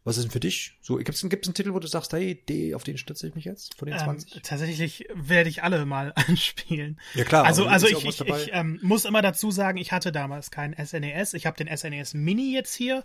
Was 0.04 0.16
ist 0.16 0.24
denn 0.24 0.30
für 0.30 0.40
dich? 0.40 0.78
So, 0.80 0.96
gibt 0.96 1.10
es 1.10 1.28
gibt's 1.28 1.48
einen 1.48 1.54
Titel, 1.54 1.74
wo 1.74 1.78
du 1.78 1.86
sagst, 1.86 2.12
hey, 2.14 2.42
die, 2.48 2.74
auf 2.74 2.84
den 2.84 2.96
stütze 2.96 3.26
ich 3.26 3.34
mich 3.34 3.44
jetzt 3.44 3.74
von 3.74 3.86
den 3.86 3.98
20? 3.98 4.34
Ähm, 4.34 4.42
tatsächlich 4.42 5.06
werde 5.12 5.50
ich 5.50 5.62
alle 5.62 5.84
mal 5.84 6.12
anspielen. 6.28 6.98
Ja 7.14 7.24
klar. 7.24 7.44
Also, 7.44 7.66
also 7.66 7.86
ich, 7.86 8.04
ich, 8.04 8.20
ich 8.20 8.50
ähm, 8.52 8.78
muss 8.82 9.04
immer 9.04 9.20
dazu 9.20 9.50
sagen, 9.50 9.76
ich 9.76 9.92
hatte 9.92 10.12
damals 10.12 10.50
keinen 10.50 10.74
SNES. 10.74 11.34
Ich 11.34 11.44
habe 11.44 11.62
den 11.62 11.76
SNES 11.76 12.14
e 12.14 12.16
Mini 12.16 12.54
jetzt 12.54 12.74
hier, 12.74 13.04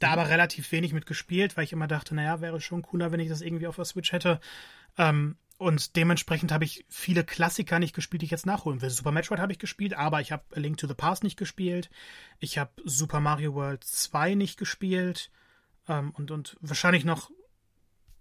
da 0.00 0.08
aber 0.08 0.28
relativ 0.28 0.72
wenig 0.72 0.92
mitgespielt, 0.92 1.56
weil 1.56 1.64
ich 1.64 1.72
immer 1.72 1.86
dachte, 1.86 2.16
naja, 2.16 2.40
wäre 2.40 2.60
schon 2.60 2.82
cooler, 2.82 3.12
wenn 3.12 3.20
ich 3.20 3.28
das 3.28 3.42
irgendwie 3.42 3.68
auf 3.68 3.76
der 3.76 3.84
Switch 3.84 4.10
hätte. 4.10 4.40
Ähm, 4.98 5.36
und 5.56 5.94
dementsprechend 5.96 6.50
habe 6.52 6.64
ich 6.64 6.84
viele 6.88 7.24
Klassiker 7.24 7.78
nicht 7.78 7.94
gespielt, 7.94 8.22
die 8.22 8.26
ich 8.26 8.32
jetzt 8.32 8.46
nachholen 8.46 8.82
will. 8.82 8.90
Super 8.90 9.12
Metroid 9.12 9.40
habe 9.40 9.52
ich 9.52 9.58
gespielt, 9.58 9.94
aber 9.94 10.20
ich 10.20 10.32
habe 10.32 10.44
Link 10.54 10.78
to 10.78 10.88
the 10.88 10.94
Past 10.94 11.22
nicht 11.22 11.36
gespielt. 11.36 11.90
Ich 12.40 12.58
habe 12.58 12.72
Super 12.84 13.20
Mario 13.20 13.54
World 13.54 13.84
2 13.84 14.34
nicht 14.34 14.58
gespielt. 14.58 15.30
Ähm, 15.88 16.10
und, 16.10 16.30
und 16.30 16.56
wahrscheinlich 16.60 17.04
noch 17.04 17.30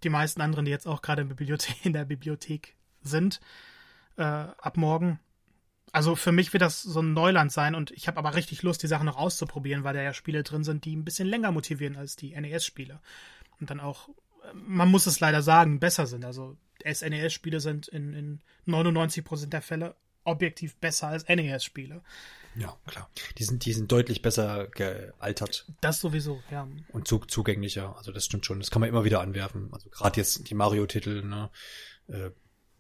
die 0.04 0.10
meisten 0.10 0.42
anderen, 0.42 0.66
die 0.66 0.72
jetzt 0.72 0.88
auch 0.88 1.02
gerade 1.02 1.24
in, 1.24 1.36
in 1.84 1.94
der 1.94 2.06
Bibliothek 2.06 2.76
sind, 3.02 3.42
äh, 4.18 4.24
ab 4.24 4.78
morgen. 4.78 5.20
Also 5.92 6.16
für 6.16 6.32
mich 6.32 6.54
wird 6.54 6.62
das 6.62 6.82
so 6.82 7.02
ein 7.02 7.14
Neuland 7.14 7.52
sein 7.52 7.76
und 7.76 7.92
ich 7.92 8.08
habe 8.08 8.18
aber 8.18 8.36
richtig 8.36 8.64
Lust, 8.64 8.82
die 8.82 8.88
Sachen 8.88 9.06
noch 9.06 9.18
auszuprobieren, 9.18 9.84
weil 9.84 9.94
da 9.94 10.02
ja 10.02 10.14
Spiele 10.14 10.44
drin 10.44 10.64
sind, 10.64 10.86
die 10.86 10.96
ein 10.96 11.06
bisschen 11.06 11.28
länger 11.28 11.52
motivieren 11.52 11.96
als 11.96 12.16
die 12.16 12.40
NES-Spiele. 12.40 13.00
Und 13.60 13.70
dann 13.70 13.80
auch, 13.80 14.10
man 14.54 14.90
muss 14.90 15.06
es 15.06 15.20
leider 15.20 15.42
sagen, 15.42 15.80
besser 15.80 16.08
sind. 16.08 16.26
Also 16.26 16.58
SNES-Spiele 16.92 17.60
sind 17.60 17.88
in, 17.88 18.14
in 18.14 18.42
99% 18.68 19.48
der 19.48 19.62
Fälle 19.62 19.96
objektiv 20.24 20.76
besser 20.78 21.08
als 21.08 21.28
NES-Spiele. 21.28 22.02
Ja, 22.56 22.78
klar. 22.86 23.10
Die 23.38 23.44
sind, 23.44 23.66
die 23.66 23.74
sind 23.74 23.92
deutlich 23.92 24.22
besser 24.22 24.68
gealtert. 24.68 25.66
Das 25.82 26.00
sowieso, 26.00 26.42
ja. 26.52 26.68
Und 26.90 27.08
zu, 27.08 27.20
zugänglicher. 27.20 27.98
Also 27.98 28.12
das 28.12 28.26
stimmt 28.26 28.46
schon. 28.46 28.60
Das 28.60 28.70
kann 28.70 28.80
man 28.80 28.90
immer 28.90 29.04
wieder 29.04 29.22
anwerfen. 29.22 29.70
Also 29.72 29.90
gerade 29.90 30.18
jetzt 30.18 30.50
die 30.50 30.54
Mario-Titel, 30.54 31.24
ne, 31.24 31.50
äh, 32.08 32.30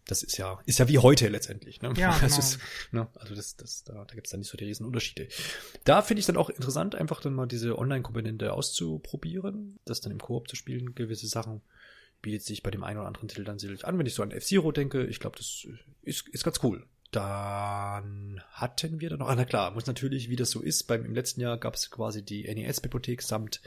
das 0.05 0.21
ist 0.21 0.37
ja, 0.37 0.59
ist 0.65 0.79
ja 0.79 0.87
wie 0.89 0.99
heute 0.99 1.29
letztendlich. 1.29 1.81
Ne? 1.81 1.93
Ja, 1.95 2.11
das 2.21 2.35
genau. 2.35 2.39
ist, 2.39 2.59
ne? 2.91 3.07
Also 3.15 3.35
das, 3.35 3.55
das, 3.55 3.83
da, 3.83 4.05
da 4.05 4.13
gibt 4.13 4.27
es 4.27 4.31
dann 4.31 4.41
nicht 4.41 4.49
so 4.49 4.57
die 4.57 4.65
riesen 4.65 4.85
Unterschiede. 4.85 5.27
Da 5.85 6.01
finde 6.01 6.19
ich 6.19 6.25
dann 6.25 6.37
auch 6.37 6.49
interessant, 6.49 6.95
einfach 6.95 7.21
dann 7.21 7.33
mal 7.33 7.47
diese 7.47 7.77
Online-Komponente 7.77 8.53
auszuprobieren, 8.53 9.79
das 9.85 10.01
dann 10.01 10.11
im 10.11 10.19
Koop 10.19 10.49
zu 10.49 10.55
spielen, 10.55 10.93
gewisse 10.93 11.27
Sachen 11.27 11.61
bietet 12.23 12.41
sich 12.41 12.63
bei 12.63 12.71
dem 12.71 12.83
einen 12.83 12.97
oder 12.97 13.07
anderen 13.07 13.27
Titel 13.27 13.43
dann 13.43 13.59
sicherlich 13.59 13.85
an. 13.85 13.99
Wenn 13.99 14.07
ich 14.07 14.15
so 14.15 14.23
an 14.23 14.31
F-Zero 14.31 14.71
denke, 14.71 15.05
ich 15.05 15.19
glaube, 15.19 15.37
das 15.37 15.67
ist, 16.01 16.27
ist 16.29 16.43
ganz 16.43 16.63
cool. 16.63 16.87
Dann 17.11 18.41
hatten 18.49 18.99
wir 18.99 19.11
da 19.11 19.17
noch, 19.17 19.27
ah, 19.27 19.35
na 19.35 19.45
klar, 19.45 19.69
muss 19.69 19.85
natürlich, 19.85 20.29
wie 20.29 20.35
das 20.35 20.49
so 20.49 20.61
ist, 20.61 20.85
beim, 20.85 21.05
im 21.05 21.13
letzten 21.13 21.41
Jahr 21.41 21.59
gab 21.59 21.75
es 21.75 21.91
quasi 21.91 22.25
die 22.25 22.51
NES-Bibliothek 22.51 23.21
samt 23.21 23.61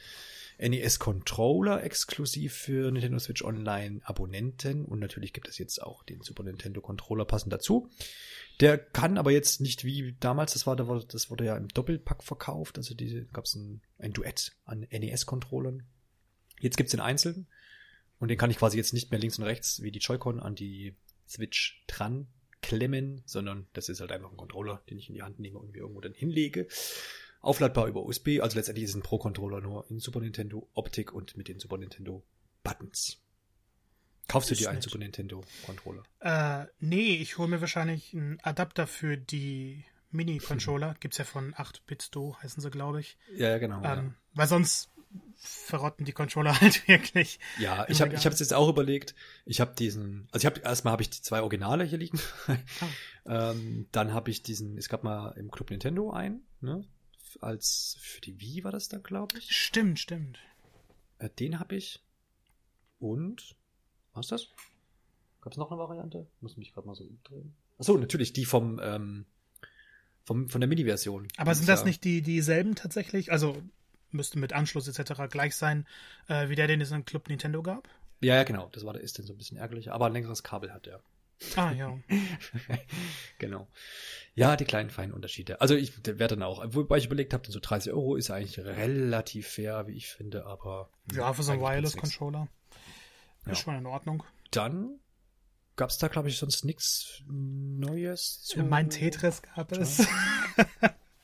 NES-Controller 0.59 1.85
exklusiv 1.85 2.55
für 2.55 2.91
Nintendo 2.91 3.19
Switch 3.19 3.45
Online 3.45 4.01
Abonnenten 4.03 4.87
und 4.87 4.99
natürlich 4.99 5.35
gibt 5.35 5.49
es 5.49 5.59
jetzt 5.59 5.83
auch 5.83 6.03
den 6.03 6.23
Super 6.23 6.43
Nintendo 6.43 6.81
Controller 6.81 7.27
passend 7.27 7.53
dazu. 7.53 7.91
Der 8.61 8.79
kann 8.79 9.19
aber 9.19 9.33
jetzt 9.33 9.61
nicht 9.61 9.85
wie 9.85 10.17
damals, 10.19 10.55
das 10.55 10.67
war, 10.67 10.77
das 10.77 11.31
wurde 11.31 11.45
ja 11.45 11.57
im 11.57 11.69
Doppelpack 11.69 12.25
verkauft, 12.25 12.79
also 12.79 12.95
diese 12.95 13.27
gab 13.27 13.45
es 13.45 13.55
ein, 13.55 13.83
ein 13.99 14.15
Duett 14.15 14.57
an 14.65 14.87
NES-Controllern. 14.91 15.83
Jetzt 16.61 16.79
gibt's 16.79 16.93
den 16.93 17.01
einzeln 17.01 17.47
und 18.19 18.29
den 18.29 18.39
kann 18.39 18.51
ich 18.51 18.59
quasi 18.59 18.77
jetzt 18.77 18.93
nicht 18.93 19.11
mehr 19.11 19.21
links 19.21 19.39
und 19.39 19.45
rechts 19.45 19.83
wie 19.83 19.91
die 19.91 19.99
Joy-Con 19.99 20.41
an 20.41 20.55
die 20.55 20.95
Switch 21.29 21.83
dran 21.87 22.29
klemmen, 22.63 23.23
sondern 23.27 23.67
das 23.75 23.89
ist 23.89 24.01
halt 24.01 24.13
einfach 24.13 24.31
ein 24.31 24.37
Controller, 24.37 24.83
den 24.91 24.99
ich 24.99 25.09
in 25.09 25.15
die 25.15 25.23
Hand 25.23 25.39
nehme 25.39 25.59
und 25.59 25.73
mir 25.73 25.79
irgendwo 25.79 26.01
dann 26.01 26.15
hinlege. 26.15 26.67
Aufladbar 27.41 27.87
über 27.87 28.05
USB, 28.05 28.41
also 28.41 28.57
letztendlich 28.57 28.85
ist 28.85 28.91
es 28.91 28.97
ein 28.97 29.03
Pro-Controller 29.03 29.61
nur 29.61 29.89
in 29.91 30.01
Super 30.01 30.21
Nintendo 30.21 30.69
Optik 30.75 31.13
und 31.13 31.37
mit 31.37 31.49
den 31.49 31.61
Super 31.61 31.79
Nintendo 31.79 32.25
Buttons. 32.65 33.19
Kaufst 34.29 34.51
du 34.51 34.57
dir 34.57 34.69
einen 34.69 34.79
nett. 34.79 34.85
Super 34.85 34.99
Nintendo 34.99 35.45
Controller? 35.65 36.03
Äh, 36.21 36.67
nee, 36.81 37.15
ich 37.17 37.39
hole 37.39 37.49
mir 37.49 37.61
wahrscheinlich 37.61 38.13
einen 38.13 38.41
Adapter 38.43 38.89
für 38.89 39.17
die 39.17 39.85
Mini-Controller. 40.11 40.97
Gibt's 41.01 41.19
ja 41.19 41.25
von 41.25 41.55
8-Bit-Do, 41.55 42.37
heißen 42.43 42.61
sie, 42.61 42.71
glaube 42.71 43.01
ich. 43.01 43.17
Ja, 43.37 43.51
ja, 43.51 43.59
genau. 43.59 43.83
Ähm, 43.85 44.15
Weil 44.35 44.49
sonst 44.49 44.91
verrotten 45.39 46.05
die 46.05 46.13
Controller 46.13 46.61
halt 46.61 46.87
wirklich. 46.89 47.39
ja. 47.59 47.89
ich 47.89 48.01
habe 48.01 48.15
ich 48.15 48.25
habe 48.25 48.35
es 48.35 48.41
jetzt 48.41 48.55
auch 48.55 48.69
überlegt. 48.69 49.15
Ich 49.45 49.61
habe 49.61 49.75
diesen, 49.75 50.29
also 50.33 50.47
ich 50.47 50.47
habe 50.47 50.61
erstmal 50.61 50.93
habe 50.93 51.03
ich 51.03 51.11
die 51.11 51.23
zwei 51.23 51.43
Originale 51.43 51.85
hier 51.85 51.99
liegen. 51.99 52.19
ähm, 53.27 53.87
dann 53.93 54.13
habe 54.13 54.31
ich 54.31 54.43
diesen, 54.43 54.77
es 54.79 54.89
gab 54.89 55.05
mal 55.05 55.31
im 55.33 55.51
Club 55.51 55.71
Nintendo 55.71 56.11
einen, 56.11 56.43
ne? 56.61 56.85
Als 57.41 57.99
für 58.01 58.21
die 58.23 58.41
Wii 58.41 58.65
war 58.65 58.73
das 58.73 58.89
dann, 58.89 59.03
glaube 59.03 59.37
ich. 59.39 59.55
Stimmt, 59.55 59.99
stimmt. 59.99 60.39
Äh, 61.19 61.29
den 61.31 61.59
habe 61.59 61.77
ich. 61.77 62.03
Und 62.99 63.57
was 64.15 64.27
ist 64.27 64.33
das? 64.33 64.49
Gab 65.43 65.53
es 65.53 65.59
noch 65.59 65.71
eine 65.71 65.79
Variante? 65.79 66.27
Muss 66.41 66.57
mich 66.57 66.73
gerade 66.73 66.87
mal 66.87 66.95
so 66.95 67.05
umdrehen. 67.05 67.55
Achso, 67.79 67.97
natürlich 67.99 68.33
die 68.33 68.47
vom, 68.47 68.81
ähm, 68.83 69.27
vom 70.25 70.49
von 70.49 70.61
der 70.63 70.69
Mini-Version. 70.69 71.29
Aber 71.37 71.55
sind 71.55 71.69
das 71.69 71.81
ja- 71.81 71.87
nicht 71.87 72.05
die 72.05 72.23
dieselben 72.23 72.75
tatsächlich? 72.75 73.31
Also 73.31 73.63
müsste 74.17 74.39
mit 74.39 74.53
Anschluss 74.53 74.89
etc. 74.89 75.23
gleich 75.31 75.55
sein, 75.57 75.87
äh, 76.29 76.49
wie 76.49 76.57
der, 76.57 76.67
den 76.67 76.81
es 76.81 76.91
im 76.91 77.05
Club 77.05 77.29
Nintendo 77.29 77.63
gab? 77.63 77.89
Ja, 78.21 78.35
ja, 78.37 78.45
genau. 78.45 78.69
Das 78.73 78.85
war 78.85 78.95
der 78.95 79.03
ist 79.03 79.19
dann 79.19 79.27
so 79.27 79.35
ein 79.35 79.39
bisschen 79.39 79.59
ärgerlicher, 79.59 79.93
aber 79.93 80.07
ein 80.07 80.13
längeres 80.13 80.43
Kabel 80.43 80.73
hat 80.73 80.87
der. 80.87 81.01
Ah, 81.55 81.71
ja. 81.73 81.99
genau. 83.39 83.69
Ja, 84.35 84.57
die 84.57 84.65
kleinen 84.65 84.89
feinen 84.91 85.13
Unterschiede. 85.13 85.61
Also 85.61 85.75
ich 85.75 85.93
werde 86.07 86.29
dann 86.29 86.43
auch, 86.43 86.65
wobei 86.69 86.97
ich 86.99 87.07
überlegt 87.07 87.35
habe, 87.35 87.51
so 87.51 87.61
30 87.61 87.93
Euro 87.93 88.17
ist 88.17 88.31
eigentlich 88.31 88.59
relativ 88.59 89.47
fair, 89.49 89.87
wie 89.87 89.93
ich 89.93 90.09
finde, 90.09 90.47
aber 90.47 90.89
Ja, 91.13 91.33
für 91.35 91.43
so 91.43 91.53
einen. 91.53 91.61
Wireless-Controller. 91.61 92.49
Ja. 93.45 93.53
Ist 93.53 93.61
schon 93.61 93.77
in 93.77 93.87
Ordnung. 93.87 94.25
Dann 94.51 94.99
gab 95.77 95.91
es 95.91 95.99
da, 95.99 96.09
glaube 96.09 96.29
ich, 96.31 96.39
sonst 96.39 96.65
nichts 96.65 97.23
Neues 97.29 98.41
zu. 98.43 98.63
Mein 98.63 98.89
Tetris 98.91 99.43
gab 99.43 99.73
es. 99.73 100.07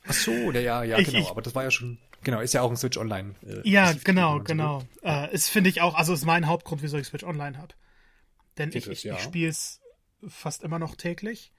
Ach 0.05 0.13
so, 0.13 0.31
ja, 0.51 0.83
ja, 0.83 0.97
Ich- 0.99 1.07
genau. 1.07 1.19
ich- 1.19 1.29
aber 1.29 1.41
das 1.41 1.55
war 1.55 1.63
ja 1.63 1.71
schon, 1.71 1.97
genau, 2.23 2.39
ist 2.39 2.53
ja 2.53 2.61
auch 2.61 2.69
ein 2.69 2.77
Switch 2.77 2.97
Online. 2.97 3.35
Äh, 3.45 3.67
Ja, 3.69 3.93
genau, 4.03 4.37
so 4.39 4.43
genau. 4.43 4.83
Äh, 5.03 5.33
ist, 5.33 5.49
finde 5.49 5.69
ich 5.69 5.81
auch, 5.81 5.95
also 5.95 6.13
ist 6.13 6.25
mein 6.25 6.47
Hauptgrund, 6.47 6.81
wieso 6.81 6.97
ich 6.97 7.07
Switch 7.07 7.23
Online 7.23 7.57
habe. 7.57 7.73
Denn 8.57 8.69
ich, 8.73 8.87
ich, 8.87 9.03
ja. 9.03 9.15
ich 9.15 9.21
spiele 9.21 9.49
es 9.49 9.81
fast 10.27 10.63
immer 10.63 10.79
noch 10.79 10.95
täglich. 10.95 11.51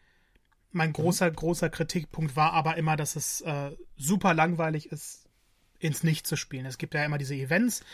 Mein 0.72 0.90
Mhm. 0.90 0.94
großer, 0.94 1.30
großer 1.30 1.70
Kritikpunkt 1.70 2.36
war 2.36 2.52
aber 2.52 2.76
immer, 2.76 2.96
dass 2.96 3.16
es 3.16 3.40
äh, 3.42 3.70
super 3.96 4.34
langweilig 4.34 4.90
ist, 4.90 5.28
ins 5.78 6.02
Nicht 6.02 6.26
zu 6.26 6.36
spielen. 6.36 6.66
Es 6.66 6.78
gibt 6.78 6.94
ja 6.94 7.04
immer 7.04 7.18
diese 7.18 7.34
Events, 7.34 7.84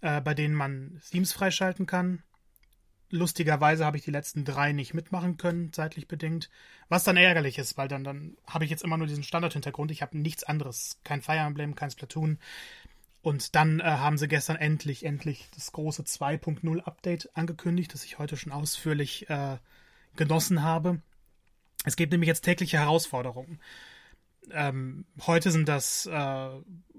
äh, 0.00 0.20
bei 0.20 0.34
denen 0.34 0.54
man 0.54 1.00
Themes 1.10 1.32
freischalten 1.32 1.86
kann. 1.86 2.22
Lustigerweise 3.10 3.86
habe 3.86 3.96
ich 3.96 4.04
die 4.04 4.10
letzten 4.10 4.44
drei 4.44 4.72
nicht 4.72 4.92
mitmachen 4.92 5.38
können, 5.38 5.72
zeitlich 5.72 6.08
bedingt. 6.08 6.50
Was 6.88 7.04
dann 7.04 7.16
ärgerlich 7.16 7.58
ist, 7.58 7.78
weil 7.78 7.88
dann, 7.88 8.04
dann 8.04 8.36
habe 8.46 8.64
ich 8.64 8.70
jetzt 8.70 8.84
immer 8.84 8.98
nur 8.98 9.06
diesen 9.06 9.22
Standardhintergrund. 9.22 9.90
Ich 9.90 10.02
habe 10.02 10.18
nichts 10.18 10.44
anderes. 10.44 10.98
Kein 11.04 11.22
Fire 11.22 11.38
Emblem, 11.38 11.74
kein 11.74 11.90
Splatoon. 11.90 12.38
Und 13.22 13.54
dann 13.54 13.80
äh, 13.80 13.84
haben 13.84 14.18
sie 14.18 14.28
gestern 14.28 14.56
endlich, 14.56 15.04
endlich 15.04 15.48
das 15.54 15.72
große 15.72 16.02
2.0 16.02 16.80
Update 16.80 17.34
angekündigt, 17.34 17.92
das 17.92 18.04
ich 18.04 18.18
heute 18.18 18.36
schon 18.36 18.52
ausführlich 18.52 19.28
äh, 19.30 19.56
genossen 20.16 20.62
habe. 20.62 21.00
Es 21.84 21.96
gibt 21.96 22.12
nämlich 22.12 22.28
jetzt 22.28 22.42
tägliche 22.42 22.78
Herausforderungen. 22.78 23.60
Ähm, 24.50 25.04
heute 25.26 25.50
sind 25.50 25.68
das 25.68 26.06
äh, 26.06 26.48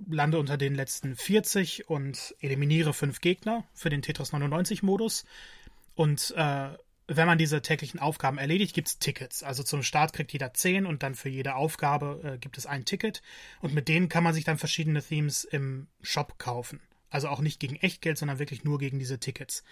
Lande 0.08 0.40
unter 0.40 0.58
den 0.58 0.76
letzten 0.76 1.16
40 1.16 1.90
und 1.90 2.36
eliminiere 2.42 2.94
fünf 2.94 3.22
Gegner 3.22 3.64
für 3.74 3.90
den 3.90 4.02
Tetris 4.02 4.32
99 4.32 4.84
Modus. 4.84 5.26
Und 6.00 6.34
äh, 6.38 6.70
wenn 7.08 7.28
man 7.28 7.38
diese 7.38 7.62
täglichen 7.62 8.00
Aufgaben 8.00 8.38
erledigt, 8.38 8.74
gibt 8.74 8.88
es 8.88 9.00
Tickets. 9.00 9.44
Also 9.44 9.64
zum 9.64 9.84
Start 9.84 10.14
kriegt 10.14 10.32
jeder 10.32 10.54
10 10.54 10.86
und 10.86 11.04
dann 11.04 11.14
für 11.14 11.28
jede 11.28 11.56
Aufgabe 11.56 12.22
äh, 12.24 12.38
gibt 12.38 12.58
es 12.58 12.66
ein 12.66 12.86
Ticket. 12.86 13.22
Und 13.60 13.74
mit 13.74 13.90
denen 13.90 14.08
kann 14.08 14.24
man 14.24 14.34
sich 14.34 14.46
dann 14.46 14.58
verschiedene 14.58 15.04
Themes 15.04 15.44
im 15.44 15.88
Shop 16.02 16.40
kaufen. 16.40 16.80
Also 17.10 17.28
auch 17.28 17.42
nicht 17.42 17.60
gegen 17.60 17.76
Echtgeld, 17.76 18.18
sondern 18.18 18.40
wirklich 18.40 18.64
nur 18.64 18.80
gegen 18.80 18.98
diese 18.98 19.20
Tickets. 19.20 19.66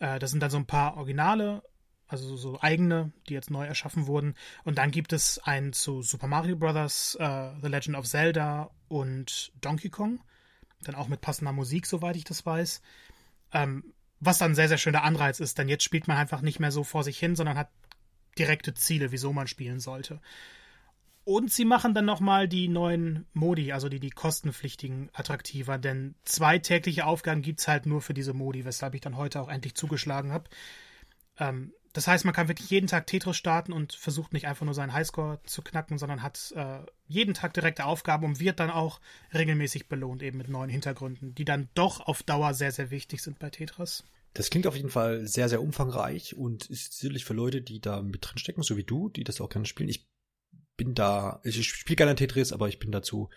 Äh, 0.00 0.18
das 0.18 0.32
sind 0.32 0.40
dann 0.40 0.50
so 0.50 0.58
ein 0.58 0.66
paar 0.66 0.98
Originale, 0.98 1.62
also 2.08 2.36
so- 2.36 2.60
eigene, 2.60 3.14
die 3.30 3.32
jetzt 3.32 3.50
neu 3.50 3.64
erschaffen 3.64 4.06
wurden. 4.06 4.34
Und 4.64 4.76
dann 4.76 4.90
gibt 4.90 5.14
es 5.14 5.38
einen 5.38 5.72
zu 5.72 6.02
Super 6.02 6.26
Mario 6.26 6.56
Bros., 6.56 7.16
äh, 7.18 7.50
The 7.62 7.68
Legend 7.68 7.96
of 7.96 8.06
Zelda 8.06 8.70
und 8.88 9.50
Donkey 9.62 9.88
Kong. 9.88 10.20
Dann 10.82 10.94
auch 10.94 11.08
mit 11.08 11.22
passender 11.22 11.52
Musik, 11.52 11.86
soweit 11.86 12.16
ich 12.16 12.24
das 12.24 12.44
weiß. 12.44 12.82
Ähm, 13.54 13.94
was 14.24 14.38
dann 14.38 14.52
ein 14.52 14.54
sehr, 14.54 14.68
sehr 14.68 14.78
schöner 14.78 15.02
Anreiz 15.02 15.40
ist, 15.40 15.58
denn 15.58 15.68
jetzt 15.68 15.84
spielt 15.84 16.08
man 16.08 16.16
einfach 16.16 16.40
nicht 16.40 16.60
mehr 16.60 16.70
so 16.70 16.84
vor 16.84 17.04
sich 17.04 17.18
hin, 17.18 17.36
sondern 17.36 17.58
hat 17.58 17.68
direkte 18.38 18.74
Ziele, 18.74 19.12
wieso 19.12 19.32
man 19.32 19.46
spielen 19.46 19.80
sollte. 19.80 20.20
Und 21.24 21.50
sie 21.50 21.64
machen 21.64 21.94
dann 21.94 22.04
nochmal 22.04 22.48
die 22.48 22.68
neuen 22.68 23.26
Modi, 23.32 23.72
also 23.72 23.88
die, 23.88 24.00
die 24.00 24.10
kostenpflichtigen, 24.10 25.08
attraktiver, 25.14 25.78
denn 25.78 26.14
zwei 26.24 26.58
tägliche 26.58 27.06
Aufgaben 27.06 27.40
gibt's 27.40 27.66
halt 27.66 27.86
nur 27.86 28.02
für 28.02 28.12
diese 28.12 28.34
Modi, 28.34 28.66
weshalb 28.66 28.94
ich 28.94 29.00
dann 29.00 29.16
heute 29.16 29.40
auch 29.40 29.48
endlich 29.48 29.74
zugeschlagen 29.74 30.32
habe. 30.32 30.50
Ähm, 31.38 31.72
das 31.94 32.08
heißt, 32.08 32.24
man 32.24 32.34
kann 32.34 32.48
wirklich 32.48 32.68
jeden 32.70 32.88
Tag 32.88 33.06
Tetris 33.06 33.36
starten 33.36 33.72
und 33.72 33.94
versucht 33.94 34.32
nicht 34.32 34.48
einfach 34.48 34.64
nur 34.64 34.74
seinen 34.74 34.92
Highscore 34.92 35.40
zu 35.44 35.62
knacken, 35.62 35.96
sondern 35.96 36.22
hat 36.22 36.52
äh, 36.56 36.80
jeden 37.06 37.34
Tag 37.34 37.54
direkte 37.54 37.86
Aufgaben 37.86 38.26
und 38.26 38.40
wird 38.40 38.58
dann 38.58 38.70
auch 38.70 39.00
regelmäßig 39.32 39.88
belohnt, 39.88 40.22
eben 40.22 40.36
mit 40.36 40.48
neuen 40.48 40.70
Hintergründen, 40.70 41.36
die 41.36 41.44
dann 41.44 41.68
doch 41.74 42.00
auf 42.00 42.24
Dauer 42.24 42.52
sehr, 42.52 42.72
sehr 42.72 42.90
wichtig 42.90 43.22
sind 43.22 43.38
bei 43.38 43.48
Tetris. 43.48 44.04
Das 44.34 44.50
klingt 44.50 44.66
auf 44.66 44.76
jeden 44.76 44.90
Fall 44.90 45.26
sehr, 45.26 45.48
sehr 45.48 45.62
umfangreich 45.62 46.36
und 46.36 46.66
ist 46.66 46.98
sicherlich 46.98 47.24
für 47.24 47.34
Leute, 47.34 47.62
die 47.62 47.80
da 47.80 48.02
mit 48.02 48.26
drin 48.26 48.38
stecken, 48.38 48.62
so 48.62 48.76
wie 48.76 48.84
du, 48.84 49.08
die 49.08 49.24
das 49.24 49.40
auch 49.40 49.48
gerne 49.48 49.64
spielen. 49.64 49.88
Ich 49.88 50.08
bin 50.76 50.94
da, 50.94 51.40
ich 51.44 51.66
spiele 51.68 51.96
gerne 51.96 52.16
Tetris, 52.16 52.52
aber 52.52 52.68
ich 52.68 52.80
bin 52.80 52.90
dazu 52.90 53.30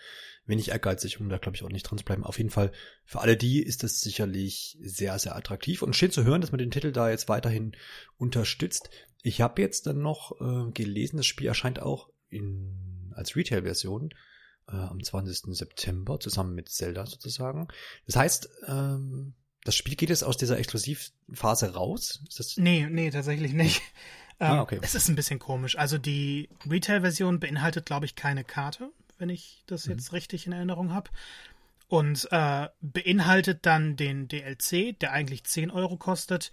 wenig 0.48 0.70
ehrgeizig, 0.70 1.20
um 1.20 1.30
da 1.30 1.38
glaube 1.38 1.56
ich 1.56 1.64
auch 1.64 1.70
nicht 1.70 1.84
dran 1.84 2.00
zu 2.00 2.06
bleiben. 2.06 2.24
Auf 2.24 2.40
jeden 2.40 2.50
Fall, 2.50 2.72
für 3.06 3.22
alle 3.22 3.38
die 3.38 3.62
ist 3.62 3.84
das 3.84 4.02
sicherlich 4.02 4.78
sehr, 4.82 5.20
sehr 5.20 5.36
attraktiv 5.36 5.84
und 5.84 5.96
schön 5.96 6.12
zu 6.12 6.24
hören, 6.24 6.42
dass 6.42 6.52
man 6.52 6.58
den 6.60 6.72
Titel 6.72 6.92
da 6.92 7.10
jetzt 7.10 7.30
weiterhin 7.30 7.76
unterstützt. 8.18 8.90
Ich 9.22 9.42
habe 9.42 9.62
jetzt 9.62 9.86
dann 9.86 10.02
noch 10.02 10.40
äh, 10.42 10.72
gelesen, 10.72 11.18
das 11.18 11.28
Spiel 11.28 11.48
erscheint 11.48 11.80
auch 11.80 12.10
in, 12.30 13.12
als 13.16 13.36
Retail-Version 13.36 14.10
äh, 14.68 14.76
am 14.76 15.04
20. 15.04 15.56
September 15.56 16.20
zusammen 16.20 16.56
mit 16.56 16.70
Zelda 16.70 17.06
sozusagen. 17.06 17.68
Das 18.06 18.16
heißt, 18.16 18.50
ähm, 18.68 19.36
Das 19.68 19.76
Spiel 19.76 19.96
geht 19.96 20.08
jetzt 20.08 20.24
aus 20.24 20.38
dieser 20.38 20.58
Exklusivphase 20.58 21.74
raus? 21.74 22.22
Ist 22.30 22.40
das 22.40 22.56
nee, 22.56 22.88
nee, 22.90 23.12
tatsächlich 23.12 23.52
nicht. 23.52 23.82
Ah, 24.40 24.54
ähm, 24.54 24.60
okay. 24.60 24.78
Es 24.84 24.94
ist 24.94 25.10
ein 25.10 25.16
bisschen 25.16 25.40
komisch. 25.40 25.80
Also 25.80 25.98
die 25.98 26.48
Retail-Version 26.70 27.40
beinhaltet, 27.40 27.88
glaube 27.88 28.06
ich, 28.06 28.14
keine 28.14 28.44
Karte, 28.44 28.92
wenn 29.18 29.30
ich 29.30 29.64
das 29.66 29.88
mhm. 29.88 29.94
jetzt 29.94 30.14
richtig 30.14 30.46
in 30.46 30.54
Erinnerung 30.54 30.94
habe. 30.94 31.10
Und 31.88 32.28
äh, 32.30 32.68
beinhaltet 32.80 33.66
dann 33.66 33.96
den 33.96 34.28
DLC, 34.28 35.00
der 35.00 35.12
eigentlich 35.12 35.44
10 35.44 35.72
Euro 35.72 35.98
kostet, 35.98 36.52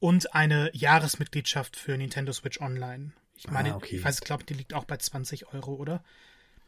und 0.00 0.34
eine 0.34 0.74
Jahresmitgliedschaft 0.74 1.76
für 1.76 1.96
Nintendo 1.96 2.32
Switch 2.32 2.60
Online. 2.60 3.12
Ich 3.36 3.48
meine, 3.48 3.74
ah, 3.74 3.76
okay. 3.76 3.94
ich 3.94 4.04
weiß, 4.04 4.16
ich 4.16 4.24
glaube, 4.24 4.42
die 4.42 4.54
liegt 4.54 4.74
auch 4.74 4.84
bei 4.84 4.96
20 4.96 5.54
Euro, 5.54 5.74
oder? 5.74 6.02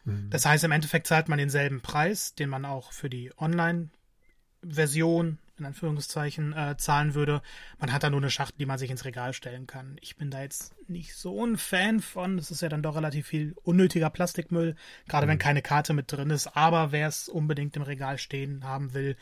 Mhm. 0.05 0.31
Das 0.31 0.47
heißt, 0.47 0.63
im 0.63 0.71
Endeffekt 0.71 1.09
zahlt 1.09 1.29
man 1.29 1.39
denselben 1.39 1.81
Preis, 1.81 2.37
den 2.37 2.49
man 2.49 2.65
auch 2.65 2.93
für 2.93 3.11
die 3.11 3.33
Online-Version 3.39 5.41
in 5.59 5.65
Anführungszeichen 5.65 6.53
äh, 6.53 6.77
zahlen 6.77 7.15
würde. 7.15 7.43
Man 7.79 7.93
hat 7.93 8.03
da 8.03 8.11
nur 8.11 8.21
eine 8.21 8.31
Schachtel, 8.31 8.59
die 8.59 8.67
man 8.67 8.79
sich 8.79 8.91
ins 8.91 9.05
Regal 9.05 9.33
stellen 9.33 9.67
kann. 9.67 9.97
Ich 10.01 10.17
bin 10.17 10.31
da 10.31 10.43
jetzt 10.43 10.75
nicht 10.89 11.15
so 11.15 11.45
ein 11.45 11.57
Fan 11.57 12.01
von. 12.01 12.39
Es 12.39 12.51
ist 12.51 12.63
ja 12.63 12.69
dann 12.69 12.83
doch 12.83 12.97
relativ 12.97 13.27
viel 13.27 13.55
unnötiger 13.63 14.11
Plastikmüll, 14.11 14.77
gerade 15.09 15.27
mhm. 15.27 15.31
wenn 15.33 15.39
keine 15.39 15.63
Karte 15.63 15.93
mit 15.93 16.11
drin 16.11 16.31
ist. 16.31 16.57
Aber 16.57 16.93
wer 16.93 17.09
es 17.09 17.29
unbedingt 17.29 17.77
im 17.77 17.83
Regal 17.83 18.19
stehen 18.19 18.65
haben 18.65 18.95
will, 18.95 19.17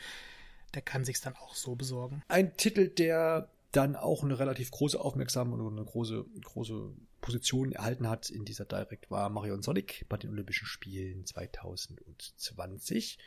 der 0.73 0.81
kann 0.81 1.05
sich's 1.05 1.21
dann 1.21 1.35
auch 1.35 1.55
so 1.55 1.75
besorgen. 1.75 2.23
Ein 2.27 2.57
Titel, 2.57 2.89
der 2.89 3.49
dann 3.71 3.95
auch 3.95 4.23
eine 4.23 4.37
relativ 4.39 4.71
große 4.71 4.99
Aufmerksamkeit 4.99 5.59
und 5.59 5.77
eine 5.77 5.85
große, 5.85 6.25
große 6.43 6.93
Position 7.21 7.71
erhalten 7.71 8.07
hat 8.07 8.29
in 8.29 8.45
dieser 8.45 8.65
Direct 8.65 9.09
war 9.09 9.29
Mario 9.29 9.55
und 9.55 9.63
Sonic 9.63 10.05
bei 10.09 10.17
den 10.17 10.29
Olympischen 10.29 10.67
Spielen 10.67 11.25
2020 11.25 13.17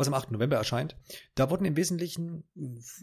was 0.00 0.08
am 0.08 0.14
8. 0.14 0.32
November 0.32 0.56
erscheint. 0.56 0.96
Da 1.34 1.50
wurden 1.50 1.64
im 1.64 1.76
Wesentlichen 1.76 2.44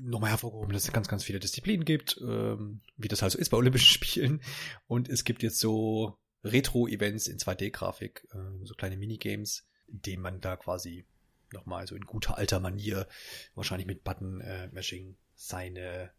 nochmal 0.01 0.31
hervorgehoben, 0.31 0.73
dass 0.73 0.83
es 0.83 0.91
ganz, 0.91 1.07
ganz 1.07 1.23
viele 1.23 1.39
Disziplinen 1.39 1.85
gibt, 1.85 2.19
ähm, 2.21 2.81
wie 2.97 3.07
das 3.07 3.21
halt 3.21 3.31
so 3.31 3.37
ist 3.37 3.49
bei 3.49 3.57
Olympischen 3.57 3.93
Spielen. 3.93 4.41
Und 4.87 5.07
es 5.07 5.23
gibt 5.23 5.43
jetzt 5.43 5.59
so 5.59 6.17
Retro-Events 6.43 7.27
in 7.27 7.37
2D-Grafik, 7.37 8.27
äh, 8.33 8.65
so 8.65 8.73
kleine 8.73 8.97
Minigames, 8.97 9.67
in 9.87 10.01
denen 10.01 10.21
man 10.21 10.41
da 10.41 10.57
quasi 10.57 11.05
nochmal 11.53 11.87
so 11.87 11.95
in 11.95 12.03
guter 12.03 12.37
alter 12.37 12.59
Manier, 12.59 13.07
wahrscheinlich 13.55 13.87
mit 13.87 14.03
Button-Mashing, 14.03 15.11
äh, 15.11 15.15
seine 15.35 16.11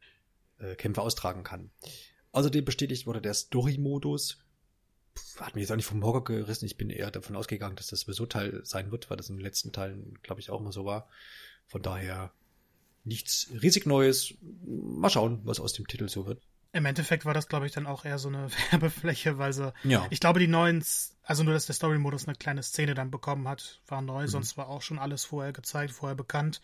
äh, 0.58 0.76
Kämpfe 0.76 1.02
austragen 1.02 1.42
kann. 1.42 1.70
Außerdem 2.32 2.64
bestätigt 2.64 3.06
wurde 3.06 3.20
der 3.20 3.34
Story-Modus, 3.34 4.38
hat 5.40 5.54
mich 5.54 5.62
jetzt 5.62 5.72
auch 5.72 5.76
nicht 5.76 5.86
vom 5.86 6.04
Hocker 6.04 6.34
gerissen. 6.34 6.66
Ich 6.66 6.76
bin 6.76 6.90
eher 6.90 7.10
davon 7.10 7.36
ausgegangen, 7.36 7.76
dass 7.76 7.88
das 7.88 8.00
sowieso 8.00 8.26
Teil 8.26 8.60
sein 8.64 8.90
wird, 8.90 9.10
weil 9.10 9.16
das 9.16 9.26
den 9.28 9.40
letzten 9.40 9.72
Teilen, 9.72 10.18
glaube 10.22 10.40
ich, 10.40 10.50
auch 10.50 10.60
mal 10.60 10.72
so 10.72 10.84
war. 10.84 11.08
Von 11.66 11.82
daher 11.82 12.32
nichts 13.04 13.48
riesig 13.62 13.86
Neues. 13.86 14.34
Mal 14.64 15.10
schauen, 15.10 15.40
was 15.44 15.60
aus 15.60 15.72
dem 15.72 15.86
Titel 15.86 16.08
so 16.08 16.26
wird. 16.26 16.42
Im 16.72 16.84
Endeffekt 16.84 17.24
war 17.24 17.32
das, 17.32 17.48
glaube 17.48 17.66
ich, 17.66 17.72
dann 17.72 17.86
auch 17.86 18.04
eher 18.04 18.18
so 18.18 18.28
eine 18.28 18.48
Werbefläche, 18.70 19.38
weil 19.38 19.52
sie, 19.52 19.72
ja. 19.84 20.06
ich 20.10 20.20
glaube, 20.20 20.38
die 20.38 20.48
neuen, 20.48 20.84
also 21.22 21.42
nur, 21.42 21.54
dass 21.54 21.66
der 21.66 21.74
Story-Modus 21.74 22.28
eine 22.28 22.36
kleine 22.36 22.62
Szene 22.62 22.94
dann 22.94 23.10
bekommen 23.10 23.48
hat, 23.48 23.80
war 23.86 24.02
neu, 24.02 24.22
mhm. 24.22 24.28
sonst 24.28 24.56
war 24.56 24.68
auch 24.68 24.82
schon 24.82 24.98
alles 24.98 25.24
vorher 25.24 25.52
gezeigt, 25.52 25.92
vorher 25.92 26.16
bekannt. 26.16 26.60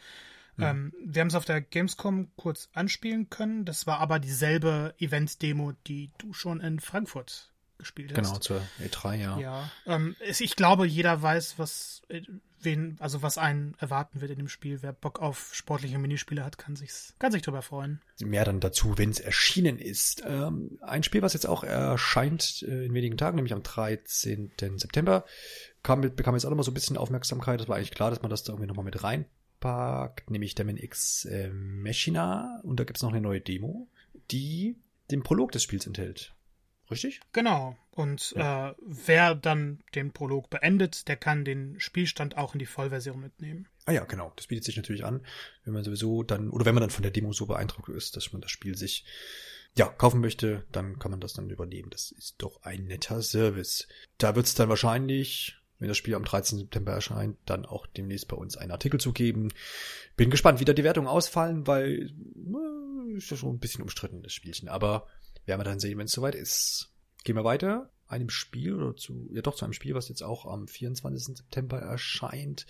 Mhm. 0.56 0.64
Ähm, 0.64 0.92
wir 1.04 1.20
haben 1.20 1.28
es 1.28 1.34
auf 1.34 1.46
der 1.46 1.62
Gamescom 1.62 2.30
kurz 2.36 2.68
anspielen 2.74 3.30
können, 3.30 3.64
das 3.64 3.86
war 3.86 3.98
aber 3.98 4.18
dieselbe 4.18 4.94
Event-Demo, 4.98 5.72
die 5.86 6.10
du 6.18 6.32
schon 6.32 6.60
in 6.60 6.80
Frankfurt 6.80 7.53
gespielt 7.78 8.16
hast. 8.16 8.26
Genau, 8.26 8.38
zur 8.38 8.62
E3, 8.80 9.14
ja. 9.16 9.38
Ja. 9.38 9.70
Ähm, 9.86 10.16
ich 10.20 10.56
glaube, 10.56 10.86
jeder 10.86 11.20
weiß, 11.20 11.58
was 11.58 12.02
äh, 12.08 12.22
wen, 12.64 12.96
also 13.00 13.22
was 13.22 13.38
einen 13.38 13.74
erwarten 13.78 14.20
wird 14.20 14.30
in 14.30 14.38
dem 14.38 14.48
Spiel. 14.48 14.82
Wer 14.82 14.92
Bock 14.92 15.20
auf 15.20 15.50
sportliche 15.54 15.98
Minispiele 15.98 16.44
hat, 16.44 16.58
kann 16.58 16.76
sich 16.76 16.92
kann 17.18 17.32
sich 17.32 17.42
darüber 17.42 17.62
freuen. 17.62 18.00
Mehr 18.20 18.44
dann 18.44 18.60
dazu, 18.60 18.98
wenn 18.98 19.10
es 19.10 19.20
erschienen 19.20 19.78
ist. 19.78 20.22
Ähm, 20.26 20.78
ein 20.80 21.02
Spiel, 21.02 21.22
was 21.22 21.34
jetzt 21.34 21.46
auch 21.46 21.64
erscheint 21.64 22.64
äh, 22.66 22.86
in 22.86 22.94
wenigen 22.94 23.16
Tagen, 23.16 23.36
nämlich 23.36 23.52
am 23.52 23.62
13. 23.62 24.52
September, 24.76 25.24
kam, 25.82 26.00
bekam 26.00 26.34
jetzt 26.34 26.44
auch 26.44 26.50
nochmal 26.50 26.64
so 26.64 26.70
ein 26.70 26.74
bisschen 26.74 26.96
Aufmerksamkeit. 26.96 27.60
Das 27.60 27.68
war 27.68 27.76
eigentlich 27.76 27.90
klar, 27.90 28.10
dass 28.10 28.22
man 28.22 28.30
das 28.30 28.42
da 28.42 28.52
irgendwie 28.52 28.68
nochmal 28.68 28.84
mit 28.84 29.02
reinpackt, 29.02 30.30
nämlich 30.30 30.54
Demon 30.54 30.76
X 30.76 31.24
äh, 31.26 31.50
Machina. 31.50 32.60
Und 32.62 32.80
da 32.80 32.84
gibt 32.84 32.98
es 32.98 33.02
noch 33.02 33.10
eine 33.10 33.20
neue 33.20 33.40
Demo, 33.40 33.88
die 34.30 34.76
den 35.10 35.22
Prolog 35.22 35.52
des 35.52 35.62
Spiels 35.62 35.86
enthält. 35.86 36.34
Richtig? 36.90 37.20
Genau. 37.32 37.76
Und 37.90 38.32
ja. 38.32 38.70
äh, 38.70 38.74
wer 38.80 39.34
dann 39.34 39.82
den 39.94 40.12
Prolog 40.12 40.50
beendet, 40.50 41.08
der 41.08 41.16
kann 41.16 41.44
den 41.44 41.80
Spielstand 41.80 42.36
auch 42.36 42.54
in 42.54 42.58
die 42.58 42.66
Vollversion 42.66 43.20
mitnehmen. 43.20 43.68
Ah 43.86 43.92
ja, 43.92 44.04
genau. 44.04 44.32
Das 44.36 44.48
bietet 44.48 44.64
sich 44.64 44.76
natürlich 44.76 45.04
an, 45.04 45.24
wenn 45.64 45.74
man 45.74 45.84
sowieso 45.84 46.22
dann, 46.22 46.50
oder 46.50 46.64
wenn 46.64 46.74
man 46.74 46.82
dann 46.82 46.90
von 46.90 47.02
der 47.02 47.12
Demo 47.12 47.32
so 47.32 47.46
beeindruckt 47.46 47.88
ist, 47.88 48.16
dass 48.16 48.32
man 48.32 48.42
das 48.42 48.50
Spiel 48.50 48.76
sich 48.76 49.04
ja, 49.76 49.86
kaufen 49.86 50.20
möchte, 50.20 50.64
dann 50.72 50.98
kann 50.98 51.10
man 51.10 51.20
das 51.20 51.32
dann 51.32 51.50
übernehmen. 51.50 51.90
Das 51.90 52.12
ist 52.12 52.36
doch 52.38 52.62
ein 52.62 52.84
netter 52.84 53.22
Service. 53.22 53.88
Da 54.18 54.36
wird 54.36 54.46
es 54.46 54.54
dann 54.54 54.68
wahrscheinlich, 54.68 55.56
wenn 55.78 55.88
das 55.88 55.96
Spiel 55.96 56.14
am 56.14 56.24
13. 56.24 56.58
September 56.58 56.92
erscheint, 56.92 57.36
dann 57.46 57.66
auch 57.66 57.86
demnächst 57.86 58.28
bei 58.28 58.36
uns 58.36 58.56
einen 58.56 58.70
Artikel 58.70 59.00
zu 59.00 59.12
geben. 59.12 59.52
Bin 60.16 60.30
gespannt, 60.30 60.60
wie 60.60 60.64
da 60.64 60.72
die 60.72 60.84
Wertungen 60.84 61.08
ausfallen, 61.08 61.66
weil 61.66 62.12
äh, 62.12 63.16
ist 63.16 63.30
ja 63.30 63.36
schon 63.36 63.54
ein 63.54 63.58
bisschen 63.58 63.82
umstritten, 63.82 64.22
das 64.22 64.32
Spielchen. 64.32 64.68
Aber 64.68 65.08
werden 65.46 65.60
wir 65.60 65.64
dann 65.64 65.80
sehen, 65.80 65.98
wenn 65.98 66.06
es 66.06 66.12
soweit 66.12 66.34
ist. 66.34 66.90
Gehen 67.24 67.36
wir 67.36 67.44
weiter. 67.44 67.90
Einem 68.06 68.30
Spiel 68.30 68.74
oder 68.74 68.96
zu, 68.96 69.28
ja 69.32 69.42
doch 69.42 69.54
zu 69.54 69.64
einem 69.64 69.72
Spiel, 69.72 69.94
was 69.94 70.08
jetzt 70.08 70.22
auch 70.22 70.46
am 70.46 70.68
24. 70.68 71.36
September 71.36 71.78
erscheint. 71.78 72.66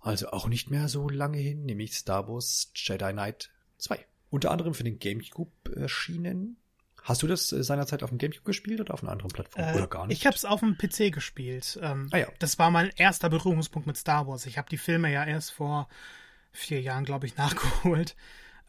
Also 0.00 0.28
auch 0.30 0.48
nicht 0.48 0.70
mehr 0.70 0.88
so 0.88 1.08
lange 1.08 1.38
hin, 1.38 1.64
nämlich 1.64 1.94
Star 1.94 2.28
Wars 2.28 2.72
Jedi 2.74 3.12
Knight 3.12 3.50
2. 3.78 4.04
Unter 4.30 4.50
anderem 4.50 4.74
für 4.74 4.84
den 4.84 4.98
GameCube 4.98 5.76
erschienen. 5.76 6.56
Hast 7.02 7.22
du 7.22 7.26
das 7.26 7.52
äh, 7.52 7.62
seinerzeit 7.62 8.02
auf 8.02 8.10
dem 8.10 8.18
GameCube 8.18 8.44
gespielt 8.44 8.80
oder 8.80 8.94
auf 8.94 9.02
einer 9.02 9.12
anderen 9.12 9.30
Plattform 9.32 9.64
äh, 9.64 9.74
oder 9.74 9.88
gar 9.88 10.06
nicht? 10.06 10.18
Ich 10.18 10.26
habe 10.26 10.36
es 10.36 10.44
auf 10.44 10.60
dem 10.60 10.78
PC 10.78 11.12
gespielt. 11.12 11.78
Ähm, 11.82 12.08
ah, 12.12 12.18
ja. 12.18 12.28
Das 12.38 12.58
war 12.58 12.70
mein 12.70 12.90
erster 12.96 13.28
Berührungspunkt 13.28 13.86
mit 13.86 13.96
Star 13.96 14.26
Wars. 14.26 14.46
Ich 14.46 14.56
habe 14.56 14.68
die 14.70 14.78
Filme 14.78 15.12
ja 15.12 15.24
erst 15.24 15.52
vor 15.52 15.88
vier 16.52 16.80
Jahren, 16.80 17.04
glaube 17.04 17.26
ich, 17.26 17.36
nachgeholt. 17.36 18.16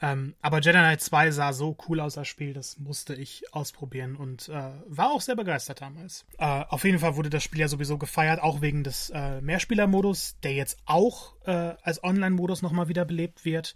Ähm, 0.03 0.35
aber 0.41 0.59
Jedi 0.59 0.77
Knight 0.77 0.99
2 0.99 1.31
sah 1.31 1.53
so 1.53 1.77
cool 1.87 2.01
aus 2.01 2.17
als 2.17 2.27
Spiel, 2.27 2.51
das 2.51 2.77
musste 2.77 3.15
ich 3.15 3.45
ausprobieren 3.53 4.17
und 4.17 4.49
äh, 4.49 4.71
war 4.85 5.11
auch 5.11 5.21
sehr 5.21 5.37
begeistert 5.37 5.79
damals. 5.79 6.25
Äh, 6.37 6.65
auf 6.67 6.83
jeden 6.83 6.99
Fall 6.99 7.15
wurde 7.15 7.29
das 7.29 7.41
Spiel 7.41 7.61
ja 7.61 7.69
sowieso 7.69 7.97
gefeiert, 7.97 8.41
auch 8.41 8.59
wegen 8.59 8.83
des 8.83 9.11
äh, 9.11 9.39
Mehrspieler-Modus, 9.39 10.35
der 10.43 10.55
jetzt 10.55 10.77
auch 10.85 11.35
äh, 11.45 11.75
als 11.81 12.03
Online-Modus 12.03 12.61
nochmal 12.61 12.89
wiederbelebt 12.89 13.45
wird. 13.45 13.75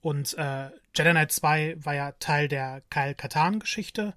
Und 0.00 0.36
äh, 0.36 0.70
Jedi 0.96 1.10
Knight 1.12 1.30
2 1.30 1.76
war 1.78 1.94
ja 1.94 2.12
Teil 2.18 2.48
der 2.48 2.82
Kyle 2.90 3.14
Katan-Geschichte. 3.14 4.14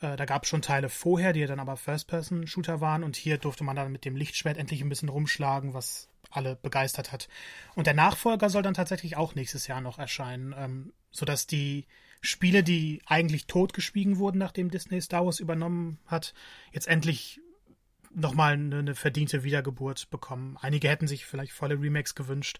Äh, 0.00 0.16
da 0.16 0.24
gab 0.24 0.42
es 0.42 0.48
schon 0.48 0.62
Teile 0.62 0.88
vorher, 0.88 1.32
die 1.32 1.40
ja 1.40 1.46
dann 1.46 1.60
aber 1.60 1.76
First-Person-Shooter 1.76 2.80
waren. 2.80 3.04
Und 3.04 3.14
hier 3.14 3.38
durfte 3.38 3.62
man 3.62 3.76
dann 3.76 3.92
mit 3.92 4.04
dem 4.04 4.16
Lichtschwert 4.16 4.56
endlich 4.56 4.80
ein 4.80 4.88
bisschen 4.88 5.10
rumschlagen, 5.10 5.74
was 5.74 6.08
alle 6.30 6.56
begeistert 6.56 7.12
hat. 7.12 7.28
Und 7.74 7.86
der 7.86 7.94
Nachfolger 7.94 8.50
soll 8.50 8.62
dann 8.62 8.74
tatsächlich 8.74 9.16
auch 9.16 9.34
nächstes 9.34 9.66
Jahr 9.66 9.80
noch 9.80 9.98
erscheinen, 9.98 10.54
ähm, 10.56 10.92
sodass 11.10 11.46
die 11.46 11.86
Spiele, 12.20 12.62
die 12.62 13.00
eigentlich 13.06 13.46
totgeschwiegen 13.46 14.18
wurden, 14.18 14.38
nachdem 14.38 14.70
Disney 14.70 15.00
Star 15.00 15.24
Wars 15.24 15.40
übernommen 15.40 15.98
hat, 16.06 16.34
jetzt 16.72 16.88
endlich 16.88 17.40
nochmal 18.14 18.54
eine, 18.54 18.78
eine 18.78 18.94
verdiente 18.94 19.44
Wiedergeburt 19.44 20.10
bekommen. 20.10 20.56
Einige 20.60 20.88
hätten 20.88 21.06
sich 21.06 21.26
vielleicht 21.26 21.52
volle 21.52 21.80
Remakes 21.80 22.14
gewünscht, 22.14 22.58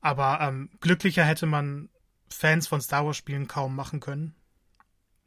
aber 0.00 0.40
ähm, 0.40 0.70
glücklicher 0.80 1.24
hätte 1.24 1.46
man 1.46 1.90
Fans 2.28 2.66
von 2.66 2.80
Star 2.80 3.04
Wars 3.04 3.16
Spielen 3.16 3.48
kaum 3.48 3.74
machen 3.74 4.00
können. 4.00 4.34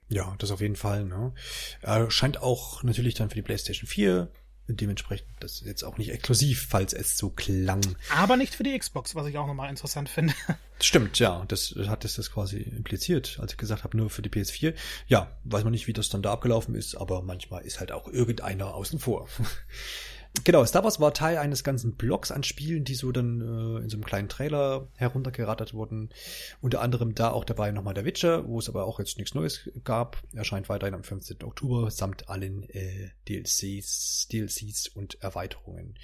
Ja, 0.09 0.35
das 0.39 0.49
auf 0.51 0.61
jeden 0.61 0.75
Fall. 0.75 1.05
Ne? 1.05 1.33
Äh, 1.81 2.09
scheint 2.09 2.41
auch 2.41 2.81
natürlich 2.83 3.13
dann 3.13 3.29
für 3.29 3.35
die 3.35 3.43
PlayStation 3.43 3.87
4 3.87 4.31
dementsprechend 4.75 5.27
das 5.39 5.53
ist 5.53 5.65
jetzt 5.65 5.83
auch 5.83 5.97
nicht 5.97 6.11
exklusiv, 6.11 6.67
falls 6.69 6.93
es 6.93 7.17
so 7.17 7.29
klang. 7.29 7.81
Aber 8.15 8.37
nicht 8.37 8.55
für 8.55 8.63
die 8.63 8.77
Xbox, 8.77 9.15
was 9.15 9.27
ich 9.27 9.37
auch 9.37 9.47
nochmal 9.47 9.69
interessant 9.69 10.09
finde. 10.09 10.33
Stimmt, 10.81 11.19
ja. 11.19 11.43
Das 11.47 11.75
hat 11.87 12.05
es 12.05 12.15
das 12.15 12.31
quasi 12.31 12.57
impliziert, 12.57 13.37
als 13.41 13.53
ich 13.53 13.57
gesagt 13.57 13.83
habe, 13.83 13.97
nur 13.97 14.09
für 14.09 14.21
die 14.21 14.29
PS4. 14.29 14.73
Ja, 15.07 15.37
weiß 15.43 15.63
man 15.63 15.71
nicht, 15.71 15.87
wie 15.87 15.93
das 15.93 16.09
dann 16.09 16.21
da 16.21 16.31
abgelaufen 16.31 16.75
ist, 16.75 16.95
aber 16.95 17.21
manchmal 17.21 17.63
ist 17.63 17.79
halt 17.79 17.91
auch 17.91 18.07
irgendeiner 18.07 18.73
außen 18.73 18.99
vor. 18.99 19.27
Genau, 20.43 20.63
Star 20.65 20.83
Wars 20.83 20.99
war 20.99 21.13
Teil 21.13 21.37
eines 21.37 21.63
ganzen 21.63 21.95
Blocks 21.95 22.31
an 22.31 22.43
Spielen, 22.43 22.83
die 22.83 22.95
so 22.95 23.11
dann 23.11 23.41
äh, 23.41 23.83
in 23.83 23.89
so 23.89 23.97
einem 23.97 24.05
kleinen 24.05 24.29
Trailer 24.29 24.87
heruntergerattert 24.95 25.73
wurden. 25.73 26.09
Unter 26.61 26.81
anderem 26.81 27.15
da 27.15 27.31
auch 27.31 27.43
dabei 27.43 27.71
nochmal 27.71 27.93
der 27.93 28.05
Witcher, 28.05 28.47
wo 28.47 28.59
es 28.59 28.69
aber 28.69 28.85
auch 28.85 28.99
jetzt 28.99 29.17
nichts 29.17 29.33
Neues 29.33 29.69
gab. 29.83 30.21
Erscheint 30.33 30.69
weiterhin 30.69 30.93
am 30.93 31.03
15. 31.03 31.43
Oktober 31.43 31.91
samt 31.91 32.29
allen 32.29 32.63
äh, 32.69 33.09
DLCs, 33.27 34.27
DLCs 34.31 34.87
und 34.87 35.21
Erweiterungen. 35.21 35.97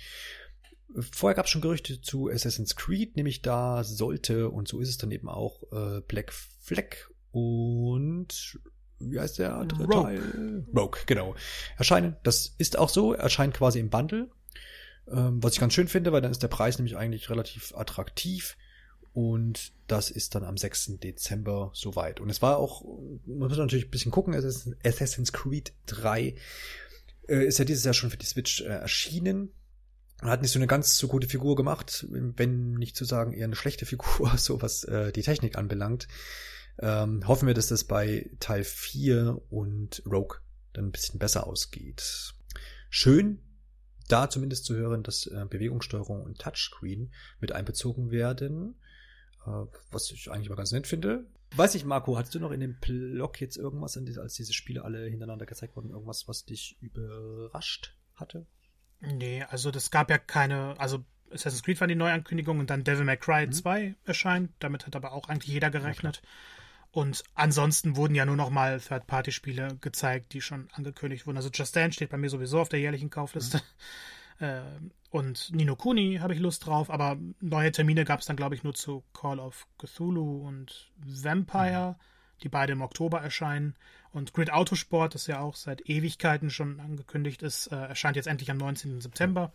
Vorher 1.11 1.35
gab 1.35 1.45
es 1.45 1.51
schon 1.51 1.61
Gerüchte 1.61 2.01
zu 2.01 2.29
Assassin's 2.29 2.75
Creed, 2.75 3.15
nämlich 3.15 3.41
da 3.41 3.83
sollte, 3.83 4.49
und 4.49 4.67
so 4.67 4.79
ist 4.79 4.89
es 4.89 4.97
dann 4.97 5.11
eben 5.11 5.29
auch, 5.29 5.63
äh, 5.71 6.01
Black 6.01 6.33
Flag 6.33 6.95
und 7.31 8.59
wie 8.99 9.19
heißt 9.19 9.39
der 9.39 9.55
andere 9.55 9.83
Rogue. 9.85 10.03
Teil? 10.03 10.65
Rogue, 10.75 10.99
genau. 11.05 11.35
Erscheinen. 11.77 12.15
Das 12.23 12.55
ist 12.57 12.77
auch 12.77 12.89
so, 12.89 13.13
erscheint 13.13 13.53
quasi 13.53 13.79
im 13.79 13.89
Bundle. 13.89 14.29
Ähm, 15.07 15.43
was 15.43 15.53
ich 15.53 15.59
ganz 15.59 15.73
schön 15.73 15.87
finde, 15.87 16.11
weil 16.11 16.21
dann 16.21 16.31
ist 16.31 16.43
der 16.43 16.47
Preis 16.47 16.77
nämlich 16.77 16.97
eigentlich 16.97 17.29
relativ 17.29 17.73
attraktiv. 17.75 18.57
Und 19.13 19.71
das 19.87 20.11
ist 20.11 20.35
dann 20.35 20.43
am 20.43 20.57
6. 20.57 20.99
Dezember 20.99 21.71
soweit. 21.73 22.19
Und 22.19 22.29
es 22.29 22.41
war 22.41 22.57
auch, 22.57 22.83
man 23.25 23.47
muss 23.47 23.57
natürlich 23.57 23.85
ein 23.85 23.91
bisschen 23.91 24.11
gucken, 24.11 24.35
Assassin's 24.35 25.31
Creed 25.31 25.73
3 25.85 26.35
äh, 27.27 27.45
ist 27.45 27.59
ja 27.59 27.65
dieses 27.65 27.85
Jahr 27.85 27.93
schon 27.93 28.09
für 28.09 28.17
die 28.17 28.25
Switch 28.25 28.61
äh, 28.61 28.65
erschienen. 28.65 29.51
Er 30.21 30.29
hat 30.29 30.41
nicht 30.41 30.51
so 30.51 30.59
eine 30.59 30.67
ganz 30.67 30.97
so 30.97 31.07
gute 31.07 31.27
Figur 31.27 31.55
gemacht, 31.55 32.07
wenn 32.09 32.73
nicht 32.73 32.95
zu 32.95 33.05
sagen 33.05 33.33
eher 33.33 33.45
eine 33.45 33.55
schlechte 33.55 33.85
Figur, 33.85 34.33
so 34.37 34.61
was 34.61 34.83
äh, 34.83 35.11
die 35.11 35.21
Technik 35.21 35.57
anbelangt. 35.57 36.07
Ähm, 36.79 37.27
hoffen 37.27 37.47
wir, 37.47 37.53
dass 37.53 37.67
das 37.67 37.85
bei 37.85 38.29
Teil 38.39 38.63
4 38.63 39.41
und 39.49 40.03
Rogue 40.05 40.39
dann 40.73 40.85
ein 40.85 40.91
bisschen 40.91 41.19
besser 41.19 41.47
ausgeht. 41.47 42.33
Schön, 42.89 43.39
da 44.07 44.29
zumindest 44.29 44.65
zu 44.65 44.75
hören, 44.75 45.03
dass 45.03 45.27
äh, 45.27 45.45
Bewegungssteuerung 45.49 46.21
und 46.21 46.39
Touchscreen 46.39 47.13
mit 47.39 47.51
einbezogen 47.51 48.11
werden. 48.11 48.75
Äh, 49.45 49.65
was 49.91 50.11
ich 50.11 50.31
eigentlich 50.31 50.49
mal 50.49 50.55
ganz 50.55 50.71
nett 50.71 50.87
finde. 50.87 51.25
Weiß 51.55 51.75
ich, 51.75 51.85
Marco, 51.85 52.17
hattest 52.17 52.35
du 52.35 52.39
noch 52.39 52.51
in 52.51 52.59
dem 52.59 52.79
Blog 52.79 53.39
jetzt 53.39 53.55
irgendwas, 53.55 53.97
als 53.97 54.33
diese 54.33 54.53
Spiele 54.53 54.83
alle 54.83 55.05
hintereinander 55.05 55.45
gezeigt 55.45 55.75
wurden, 55.75 55.91
irgendwas, 55.91 56.27
was 56.27 56.43
dich 56.45 56.77
überrascht 56.81 57.95
hatte? 58.15 58.45
Nee, 58.99 59.43
also 59.43 59.71
das 59.71 59.91
gab 59.91 60.09
ja 60.09 60.17
keine, 60.17 60.77
also 60.79 61.05
Assassin's 61.31 61.63
Creed 61.63 61.79
war 61.79 61.87
die 61.87 61.95
Neuankündigung 61.95 62.59
und 62.59 62.69
dann 62.69 62.83
Devil 62.83 63.05
May 63.05 63.17
Cry 63.17 63.47
mhm. 63.47 63.51
2 63.51 63.95
erscheint. 64.05 64.51
Damit 64.59 64.85
hat 64.85 64.95
aber 64.95 65.13
auch 65.13 65.29
eigentlich 65.29 65.53
jeder 65.53 65.69
gerechnet. 65.69 66.21
Okay. 66.23 66.27
Und 66.95 67.25
ansonsten 67.33 67.97
wurden 67.97 68.15
ja 68.15 68.25
nur 68.25 68.37
noch 68.37 68.49
mal 68.49 68.79
Third-Party-Spiele 68.79 69.79
gezeigt, 69.81 70.31
die 70.31 70.39
schon 70.39 70.69
angekündigt 70.71 71.27
wurden. 71.27 71.35
Also 71.35 71.49
Just 71.53 71.75
Dance 71.75 71.95
steht 71.95 72.09
bei 72.09 72.15
mir 72.15 72.29
sowieso 72.29 72.61
auf 72.61 72.69
der 72.69 72.79
jährlichen 72.79 73.09
Kaufliste. 73.09 73.57
Mhm. 73.57 73.61
Äh, 74.37 74.59
und 75.11 75.53
Nino 75.53 75.77
Kuni 75.77 76.17
habe 76.19 76.33
ich 76.33 76.41
Lust 76.41 76.65
drauf, 76.65 76.89
aber 76.89 77.17
neue 77.39 77.71
Termine 77.71 78.03
gab 78.03 78.19
es 78.19 78.25
dann, 78.25 78.35
glaube 78.35 78.53
ich, 78.53 78.65
nur 78.65 78.73
zu 78.73 79.01
Call 79.13 79.39
of 79.39 79.65
Cthulhu 79.77 80.45
und 80.45 80.91
Vampire, 80.97 81.91
mhm. 81.97 82.39
die 82.43 82.49
beide 82.49 82.73
im 82.73 82.81
Oktober 82.81 83.21
erscheinen. 83.21 83.75
Und 84.11 84.33
Grid 84.33 84.51
Autosport, 84.51 85.15
das 85.15 85.27
ja 85.27 85.39
auch 85.39 85.55
seit 85.55 85.89
Ewigkeiten 85.89 86.49
schon 86.49 86.81
angekündigt 86.81 87.43
ist, 87.43 87.67
äh, 87.67 87.77
erscheint 87.77 88.17
jetzt 88.17 88.27
endlich 88.27 88.51
am 88.51 88.57
19. 88.57 88.99
September. 88.99 89.53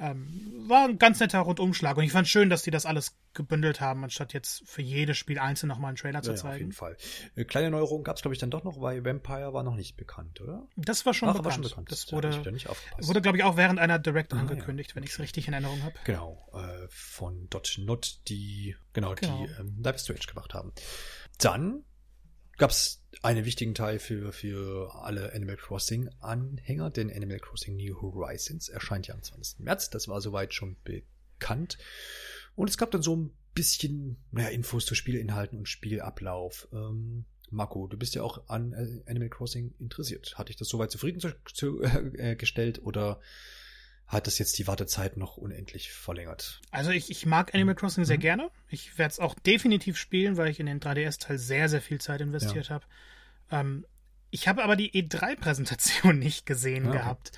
Ähm, 0.00 0.64
war 0.66 0.88
ein 0.88 0.98
ganz 0.98 1.20
netter 1.20 1.40
Rundumschlag 1.40 1.96
und 1.98 2.04
ich 2.04 2.12
fand 2.12 2.26
schön, 2.26 2.48
dass 2.48 2.62
die 2.62 2.70
das 2.70 2.86
alles 2.86 3.16
gebündelt 3.34 3.82
haben, 3.82 4.02
anstatt 4.02 4.32
jetzt 4.32 4.62
für 4.66 4.80
jedes 4.80 5.18
Spiel 5.18 5.38
einzeln 5.38 5.68
nochmal 5.68 5.90
einen 5.90 5.98
Trailer 5.98 6.22
zu 6.22 6.30
ja, 6.30 6.36
zeigen. 6.36 6.54
Auf 6.54 6.58
jeden 6.58 6.72
Fall. 6.72 6.96
Eine 7.36 7.44
kleine 7.44 7.70
Neuerung 7.70 8.02
gab 8.02 8.16
es, 8.16 8.22
glaube 8.22 8.34
ich, 8.34 8.40
dann 8.40 8.50
doch 8.50 8.64
noch, 8.64 8.80
weil 8.80 9.04
Vampire 9.04 9.52
war 9.52 9.62
noch 9.62 9.74
nicht 9.74 9.98
bekannt, 9.98 10.40
oder? 10.40 10.66
Das 10.76 11.04
war 11.04 11.12
schon, 11.12 11.28
Ach, 11.28 11.34
bekannt. 11.34 11.44
War 11.44 11.52
schon 11.52 11.62
bekannt. 11.62 11.92
Das 11.92 12.12
wurde, 12.12 12.30
ja, 12.30 12.70
wurde 13.06 13.20
glaube 13.20 13.36
ich, 13.36 13.44
auch 13.44 13.58
während 13.58 13.78
einer 13.78 13.98
Direct 13.98 14.32
ah, 14.32 14.38
angekündigt, 14.38 14.90
ja. 14.90 14.96
wenn 14.96 15.02
ich 15.02 15.10
es 15.10 15.18
richtig 15.18 15.48
in 15.48 15.52
Erinnerung 15.52 15.82
habe. 15.82 15.94
Genau, 16.04 16.48
äh, 16.54 16.86
von 16.88 17.48
Not, 17.78 18.20
die, 18.28 18.76
genau, 18.94 19.14
genau. 19.14 19.44
die 19.44 19.52
ähm, 19.60 19.82
Live 19.82 19.98
Strange 19.98 20.20
gemacht 20.26 20.54
haben. 20.54 20.72
Dann 21.38 21.84
gab 22.60 22.70
es 22.72 23.02
einen 23.22 23.46
wichtigen 23.46 23.74
Teil 23.74 23.98
für, 23.98 24.32
für 24.32 24.94
alle 24.94 25.32
Animal 25.32 25.56
Crossing-Anhänger, 25.56 26.90
denn 26.90 27.10
Animal 27.10 27.38
Crossing 27.38 27.74
New 27.76 28.02
Horizons 28.02 28.68
erscheint 28.68 29.06
ja 29.06 29.14
am 29.14 29.22
20. 29.22 29.60
März. 29.60 29.88
Das 29.88 30.08
war 30.08 30.20
soweit 30.20 30.52
schon 30.52 30.76
bekannt. 30.84 31.78
Und 32.56 32.68
es 32.68 32.76
gab 32.76 32.90
dann 32.90 33.00
so 33.00 33.16
ein 33.16 33.32
bisschen 33.54 34.18
naja, 34.30 34.48
Infos 34.50 34.84
zu 34.84 34.94
Spielinhalten 34.94 35.58
und 35.58 35.70
Spielablauf. 35.70 36.68
Ähm, 36.70 37.24
Marco, 37.50 37.86
du 37.86 37.96
bist 37.96 38.14
ja 38.14 38.22
auch 38.22 38.46
an 38.48 38.74
äh, 38.74 39.10
Animal 39.10 39.30
Crossing 39.30 39.74
interessiert. 39.78 40.36
Hat 40.36 40.50
dich 40.50 40.56
das 40.56 40.68
soweit 40.68 40.90
zufriedengestellt 40.90 41.40
zu, 41.54 41.80
äh, 41.82 42.80
oder 42.82 43.22
hat 44.10 44.26
das 44.26 44.38
jetzt 44.40 44.58
die 44.58 44.66
Wartezeit 44.66 45.16
noch 45.16 45.36
unendlich 45.36 45.92
verlängert. 45.92 46.60
Also 46.72 46.90
ich, 46.90 47.10
ich 47.10 47.26
mag 47.26 47.54
Animal 47.54 47.76
Crossing 47.76 48.04
sehr 48.04 48.16
mhm. 48.16 48.22
gerne. 48.22 48.50
Ich 48.68 48.98
werde 48.98 49.12
es 49.12 49.20
auch 49.20 49.34
definitiv 49.34 49.96
spielen, 49.96 50.36
weil 50.36 50.50
ich 50.50 50.58
in 50.58 50.66
den 50.66 50.80
3DS-Teil 50.80 51.38
sehr, 51.38 51.68
sehr 51.68 51.80
viel 51.80 52.00
Zeit 52.00 52.20
investiert 52.20 52.68
ja. 52.68 52.74
habe. 52.74 52.84
Ähm, 53.52 53.86
ich 54.30 54.48
habe 54.48 54.64
aber 54.64 54.74
die 54.74 54.90
E3-Präsentation 54.90 56.18
nicht 56.18 56.44
gesehen 56.44 56.86
ja, 56.86 56.92
gehabt. 56.92 57.30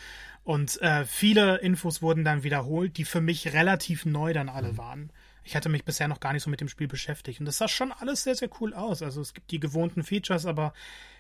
Und 0.45 0.81
äh, 0.81 1.05
viele 1.05 1.59
Infos 1.59 2.01
wurden 2.01 2.25
dann 2.25 2.43
wiederholt, 2.43 2.97
die 2.97 3.05
für 3.05 3.21
mich 3.21 3.53
relativ 3.53 4.07
neu 4.07 4.33
dann 4.33 4.49
alle 4.49 4.73
mhm. 4.73 4.79
waren. 4.79 5.13
Ich 5.45 5.55
hatte 5.55 5.69
mich 5.69 5.85
bisher 5.85 6.09
noch 6.09 6.21
gar 6.21 6.33
nicht 6.33 6.43
so 6.43 6.51
mit 6.51 6.63
dem 6.63 6.69
Spiel 6.69 6.89
beschäftigt. 6.89 7.39
Und 7.39 7.47
das 7.47 7.59
sah 7.59 7.69
schon 7.69 7.93
alles 7.93 8.23
sehr, 8.23 8.35
sehr 8.35 8.49
cool 8.61 8.73
aus. 8.73 9.03
Also 9.03 9.21
es 9.21 9.35
gibt 9.35 9.51
die 9.51 9.61
gewohnten 9.61 10.05
Features, 10.05 10.47
aber 10.47 10.73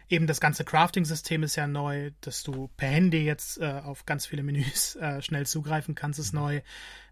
eben 0.08 0.26
das 0.26 0.40
ganze 0.40 0.64
Crafting-System 0.64 1.42
ist 1.42 1.56
ja 1.56 1.66
neu, 1.66 2.10
dass 2.20 2.42
du 2.42 2.68
per 2.76 2.88
Handy 2.88 3.24
jetzt 3.24 3.58
äh, 3.58 3.80
auf 3.84 4.06
ganz 4.06 4.26
viele 4.26 4.42
Menüs 4.42 4.96
äh, 4.96 5.22
schnell 5.22 5.46
zugreifen 5.46 5.94
kannst, 5.94 6.18
ist 6.18 6.32
neu. 6.32 6.60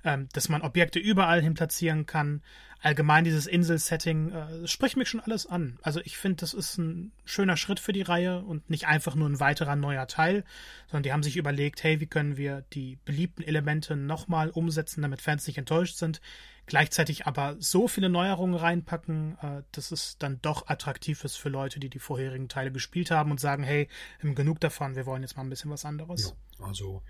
Ähm, 0.03 0.29
dass 0.33 0.49
man 0.49 0.63
Objekte 0.63 0.99
überall 0.99 1.43
hin 1.43 1.55
platzieren 1.55 2.07
kann. 2.07 2.43
Allgemein 2.83 3.25
dieses 3.25 3.47
Insel-Setting 3.47 4.33
äh, 4.33 4.67
spricht 4.67 4.97
mich 4.97 5.11
schon 5.11 5.21
alles 5.21 5.47
an. 5.47 5.79
Also 5.83 6.01
ich 6.01 6.17
finde, 6.17 6.37
das 6.37 6.55
ist 6.55 6.79
ein 6.79 7.13
schöner 7.27 7.59
Schritt 7.59 7.79
für 7.79 7.93
die 7.93 8.01
Reihe 8.01 8.41
und 8.41 8.71
nicht 8.71 8.87
einfach 8.87 9.15
nur 9.15 9.29
ein 9.29 9.41
weiterer 9.41 9.77
neuer 9.77 10.07
Teil, 10.07 10.45
sondern 10.87 11.03
die 11.03 11.13
haben 11.13 11.23
sich 11.23 11.37
überlegt, 11.37 11.85
hey, 11.85 12.01
wie 12.01 12.07
können 12.07 12.39
wir 12.39 12.65
die 12.73 12.97
beliebten 13.05 13.43
Elemente 13.43 13.95
nochmal 13.97 14.49
umsetzen, 14.49 15.03
damit 15.03 15.21
Fans 15.21 15.47
nicht 15.47 15.59
enttäuscht 15.59 15.97
sind 15.97 16.23
gleichzeitig 16.71 17.27
aber 17.27 17.57
so 17.59 17.89
viele 17.89 18.09
Neuerungen 18.09 18.55
reinpacken, 18.55 19.37
äh, 19.43 19.63
dass 19.73 19.91
es 19.91 20.19
dann 20.19 20.41
doch 20.41 20.69
attraktiv 20.69 21.25
ist 21.25 21.37
für 21.37 21.49
Leute, 21.49 21.81
die 21.81 21.91
die 21.91 21.99
vorherigen 21.99 22.49
Teile 22.49 22.71
gespielt 22.71 23.11
haben 23.11 23.33
und 23.33 23.41
sagen, 23.41 23.65
hey, 23.65 23.89
genug 24.21 24.61
davon, 24.61 24.95
wir 24.95 25.05
wollen 25.05 25.23
jetzt 25.23 25.37
mal 25.37 25.43
ein 25.43 25.51
bisschen 25.51 25.71
was 25.71 25.85
anderes. 25.85 26.35
Ja, 26.59 26.67
also 26.67 27.03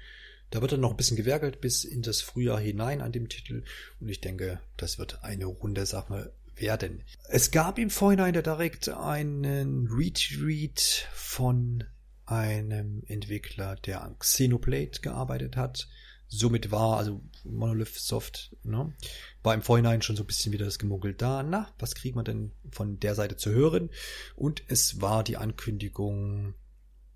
da 0.51 0.61
wird 0.61 0.72
dann 0.72 0.80
noch 0.80 0.90
ein 0.90 0.96
bisschen 0.96 1.16
gewerkelt 1.16 1.61
bis 1.61 1.84
in 1.84 2.03
das 2.03 2.20
Frühjahr 2.20 2.61
hinein 2.61 3.01
an 3.01 3.12
dem 3.12 3.28
Titel 3.28 3.64
und 4.01 4.09
ich 4.09 4.20
denke, 4.20 4.61
das 4.76 4.98
wird 4.98 5.22
eine 5.22 5.46
runde 5.46 5.86
Sache 5.86 6.32
werden. 6.57 7.03
Es 7.28 7.51
gab 7.51 7.78
im 7.78 7.90
Vorhinein 7.90 8.34
direkt 8.34 8.88
einen 8.88 9.88
Retweet 9.90 11.09
von 11.12 11.84
einem 12.26 13.03
Entwickler, 13.07 13.76
der 13.76 14.03
an 14.03 14.18
Xenoblade 14.18 15.01
gearbeitet 15.01 15.57
hat 15.57 15.88
somit 16.30 16.70
war, 16.70 16.96
also 16.96 17.20
Monolith 17.44 17.96
Soft, 17.96 18.57
ne, 18.62 18.94
war 19.42 19.53
im 19.53 19.62
Vorhinein 19.62 20.01
schon 20.01 20.16
so 20.16 20.22
ein 20.22 20.26
bisschen 20.26 20.53
wieder 20.53 20.64
das 20.64 20.78
Gemuggelt 20.78 21.20
da, 21.20 21.42
na, 21.42 21.68
was 21.78 21.94
kriegt 21.94 22.14
man 22.14 22.24
denn 22.24 22.53
von 22.70 23.01
der 23.01 23.14
Seite 23.14 23.36
zu 23.36 23.51
hören? 23.51 23.90
Und 24.36 24.62
es 24.68 25.01
war 25.01 25.24
die 25.24 25.36
Ankündigung 25.36 26.55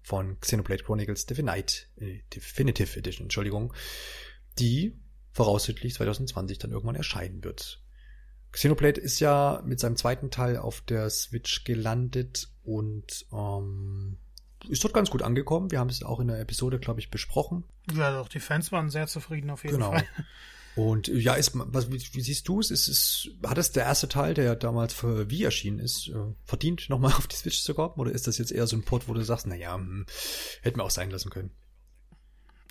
von 0.05 0.39
Xenoblade 0.39 0.85
Chronicles 0.85 1.27
Definitive, 1.27 1.87
äh, 1.97 2.21
Definitive 2.33 2.97
Edition, 2.99 3.25
Entschuldigung, 3.25 3.73
die 4.59 5.01
voraussichtlich 5.33 5.95
2020 5.95 6.59
dann 6.59 6.71
irgendwann 6.71 6.95
erscheinen 6.95 7.43
wird. 7.43 7.83
Xenoblade 8.53 9.01
ist 9.01 9.19
ja 9.19 9.63
mit 9.65 9.81
seinem 9.81 9.97
zweiten 9.97 10.31
Teil 10.31 10.59
auf 10.59 10.83
der 10.83 11.11
Switch 11.11 11.65
gelandet 11.65 12.51
und 12.63 13.27
ähm, 13.33 14.19
ist 14.69 14.85
dort 14.85 14.95
ganz 14.95 15.11
gut 15.11 15.23
angekommen. 15.23 15.71
Wir 15.71 15.81
haben 15.81 15.89
es 15.89 16.03
auch 16.03 16.21
in 16.21 16.29
der 16.29 16.39
Episode, 16.39 16.79
glaube 16.79 17.01
ich, 17.01 17.11
besprochen. 17.11 17.65
Ja, 17.95 18.17
doch, 18.17 18.29
die 18.29 18.41
Fans 18.41 18.71
waren 18.73 18.91
sehr 18.91 19.07
zufrieden 19.07 19.51
auf 19.51 19.65
jeden 19.65 19.77
genau. 19.77 19.93
Fall. 19.93 20.07
Und 20.77 21.07
ja, 21.09 21.35
ist, 21.35 21.53
was, 21.55 21.91
wie, 21.93 22.03
wie 22.13 22.21
siehst 22.21 22.49
du 22.49 22.59
es? 22.59 22.71
Ist, 22.71 22.89
ist, 22.89 23.31
hat 23.47 23.59
es 23.59 23.71
der 23.71 23.85
erste 23.85 24.09
Teil, 24.09 24.35
der 24.35 24.57
damals 24.57 24.93
für 24.93 25.31
Wii 25.31 25.45
erschienen 25.45 25.79
ist, 25.79 26.09
äh, 26.09 26.35
verdient, 26.45 26.89
nochmal 26.91 27.13
auf 27.17 27.29
die 27.29 27.37
Switch 27.37 27.63
zu 27.63 27.75
kommen? 27.75 27.95
Oder 27.95 28.13
ist 28.13 28.27
das 28.27 28.39
jetzt 28.39 28.51
eher 28.51 28.67
so 28.67 28.77
ein 28.77 28.85
Port, 28.85 29.09
wo 29.09 29.15
du 29.15 29.23
sagst, 29.23 29.47
naja, 29.47 29.75
hm, 29.75 30.07
hätten 30.63 30.79
wir 30.79 30.85
auch 30.85 30.91
sein 30.91 31.11
lassen 31.11 31.31
können? 31.31 31.51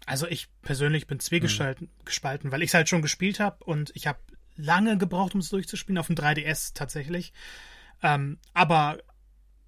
Also 0.06 0.28
ich 0.28 0.49
persönlich 0.62 1.08
bin 1.08 1.22
zwiegespalten, 1.22 1.88
hm. 1.88 2.06
gespalten, 2.06 2.51
weil 2.51 2.62
ich 2.62 2.72
es 2.72 2.74
halt 2.74 2.89
schon 2.89 3.01
gespielt 3.01 3.39
habe 3.39 3.64
und 3.64 3.91
ich 3.95 4.06
habe 4.06 4.20
lange 4.58 4.97
gebraucht, 4.97 5.34
um 5.34 5.39
es 5.39 5.49
durchzuspielen, 5.49 5.97
auf 5.97 6.08
dem 6.08 6.18
3DS 6.18 6.74
tatsächlich. 6.74 7.32
Ähm, 8.01 8.38
aber 8.54 8.97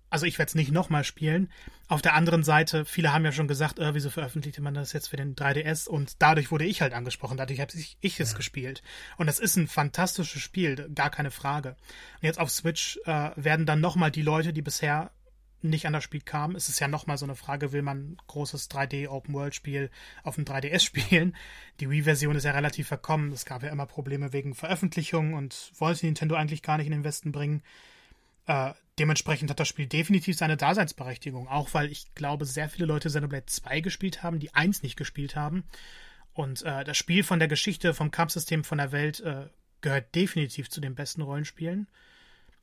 also 0.09 0.25
ich 0.25 0.37
werde 0.37 0.49
es 0.49 0.55
nicht 0.55 0.71
nochmal 0.71 1.03
spielen. 1.03 1.49
Auf 1.87 2.01
der 2.01 2.13
anderen 2.13 2.43
Seite, 2.43 2.85
viele 2.85 3.13
haben 3.13 3.25
ja 3.25 3.31
schon 3.31 3.47
gesagt, 3.47 3.79
äh, 3.79 3.93
wieso 3.93 4.09
veröffentlichte 4.09 4.61
man 4.61 4.73
das 4.73 4.93
jetzt 4.93 5.09
für 5.09 5.17
den 5.17 5.35
3DS? 5.35 5.87
Und 5.87 6.21
dadurch 6.21 6.51
wurde 6.51 6.65
ich 6.65 6.81
halt 6.81 6.93
angesprochen, 6.93 7.37
dadurch 7.37 7.59
habe 7.59 7.71
ich, 7.75 7.97
ich 8.01 8.19
es 8.19 8.31
ja. 8.31 8.37
gespielt. 8.37 8.81
Und 9.17 9.27
das 9.27 9.39
ist 9.39 9.55
ein 9.55 9.67
fantastisches 9.67 10.41
Spiel, 10.41 10.89
gar 10.93 11.09
keine 11.09 11.31
Frage. 11.31 11.69
Und 11.69 12.23
jetzt 12.23 12.39
auf 12.39 12.49
Switch 12.49 12.99
äh, 13.05 13.31
werden 13.35 13.65
dann 13.65 13.81
nochmal 13.81 14.11
die 14.11 14.21
Leute, 14.21 14.53
die 14.53 14.61
bisher 14.61 15.11
nicht 15.61 15.85
an 15.87 15.93
das 15.93 16.03
Spiel 16.03 16.21
kamen. 16.21 16.55
Es 16.55 16.69
ist 16.69 16.79
ja 16.79 16.87
nochmal 16.87 17.17
so 17.17 17.25
eine 17.25 17.35
Frage, 17.35 17.71
will 17.71 17.81
man 17.81 18.11
ein 18.11 18.17
großes 18.27 18.69
3D-Open-World-Spiel 18.69 19.89
auf 20.23 20.35
dem 20.35 20.45
3DS 20.45 20.79
spielen? 20.85 21.35
Die 21.79 21.89
Wii-Version 21.89 22.35
ist 22.35 22.43
ja 22.45 22.51
relativ 22.51 22.87
verkommen. 22.87 23.31
Es 23.31 23.45
gab 23.45 23.63
ja 23.63 23.69
immer 23.69 23.85
Probleme 23.85 24.31
wegen 24.33 24.55
Veröffentlichung 24.55 25.33
und 25.33 25.71
wollte 25.77 26.05
Nintendo 26.05 26.35
eigentlich 26.35 26.61
gar 26.61 26.77
nicht 26.77 26.87
in 26.87 26.93
den 26.93 27.03
Westen 27.03 27.31
bringen. 27.31 27.63
Äh, 28.47 28.73
dementsprechend 28.99 29.49
hat 29.49 29.59
das 29.59 29.67
Spiel 29.67 29.87
definitiv 29.87 30.37
seine 30.37 30.57
Daseinsberechtigung, 30.57 31.47
auch 31.47 31.73
weil 31.73 31.91
ich 31.91 32.13
glaube, 32.15 32.45
sehr 32.45 32.69
viele 32.69 32.85
Leute 32.85 33.09
Xenoblade 33.09 33.45
2 33.45 33.81
gespielt 33.81 34.23
haben, 34.23 34.39
die 34.39 34.53
1 34.53 34.83
nicht 34.83 34.95
gespielt 34.95 35.35
haben. 35.35 35.63
Und 36.33 36.63
äh, 36.63 36.83
das 36.83 36.97
Spiel 36.97 37.23
von 37.23 37.39
der 37.39 37.47
Geschichte, 37.47 37.93
vom 37.93 38.11
Kampfsystem, 38.11 38.63
von 38.63 38.77
der 38.77 38.91
Welt 38.91 39.21
äh, 39.21 39.47
gehört 39.81 40.15
definitiv 40.15 40.69
zu 40.69 40.81
den 40.81 40.95
besten 40.95 41.21
Rollenspielen. 41.21 41.87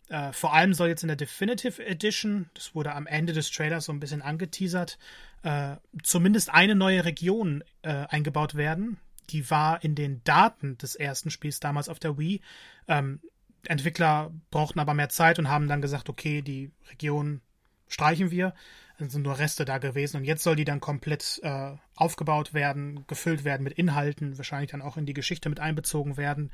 Äh, 0.08 0.32
vor 0.32 0.52
allem 0.52 0.74
soll 0.74 0.88
jetzt 0.88 1.02
in 1.02 1.08
der 1.08 1.16
Definitive 1.16 1.84
Edition, 1.84 2.50
das 2.54 2.74
wurde 2.74 2.92
am 2.92 3.06
Ende 3.06 3.32
des 3.32 3.50
Trailers 3.50 3.86
so 3.86 3.92
ein 3.92 4.00
bisschen 4.00 4.20
angeteasert, 4.20 4.98
äh, 5.42 5.76
zumindest 6.02 6.52
eine 6.52 6.74
neue 6.74 7.04
Region 7.04 7.64
äh, 7.82 8.06
eingebaut 8.08 8.54
werden. 8.54 8.98
Die 9.30 9.48
war 9.50 9.82
in 9.82 9.94
den 9.94 10.22
Daten 10.24 10.76
des 10.78 10.96
ersten 10.96 11.30
Spiels 11.30 11.60
damals 11.60 11.88
auf 11.88 11.98
der 11.98 12.18
Wii 12.18 12.42
ähm, 12.88 13.20
Entwickler 13.66 14.32
brauchten 14.50 14.80
aber 14.80 14.94
mehr 14.94 15.08
Zeit 15.08 15.38
und 15.38 15.48
haben 15.48 15.68
dann 15.68 15.82
gesagt, 15.82 16.08
okay, 16.08 16.42
die 16.42 16.72
Region 16.90 17.40
streichen 17.88 18.30
wir. 18.30 18.54
Es 18.98 19.12
sind 19.12 19.22
nur 19.22 19.38
Reste 19.38 19.64
da 19.64 19.78
gewesen 19.78 20.18
und 20.18 20.24
jetzt 20.24 20.44
soll 20.44 20.54
die 20.54 20.64
dann 20.64 20.80
komplett 20.80 21.40
äh, 21.42 21.72
aufgebaut 21.96 22.54
werden, 22.54 23.04
gefüllt 23.08 23.44
werden 23.44 23.64
mit 23.64 23.72
Inhalten, 23.72 24.38
wahrscheinlich 24.38 24.70
dann 24.70 24.82
auch 24.82 24.96
in 24.96 25.06
die 25.06 25.14
Geschichte 25.14 25.48
mit 25.48 25.58
einbezogen 25.58 26.16
werden. 26.16 26.52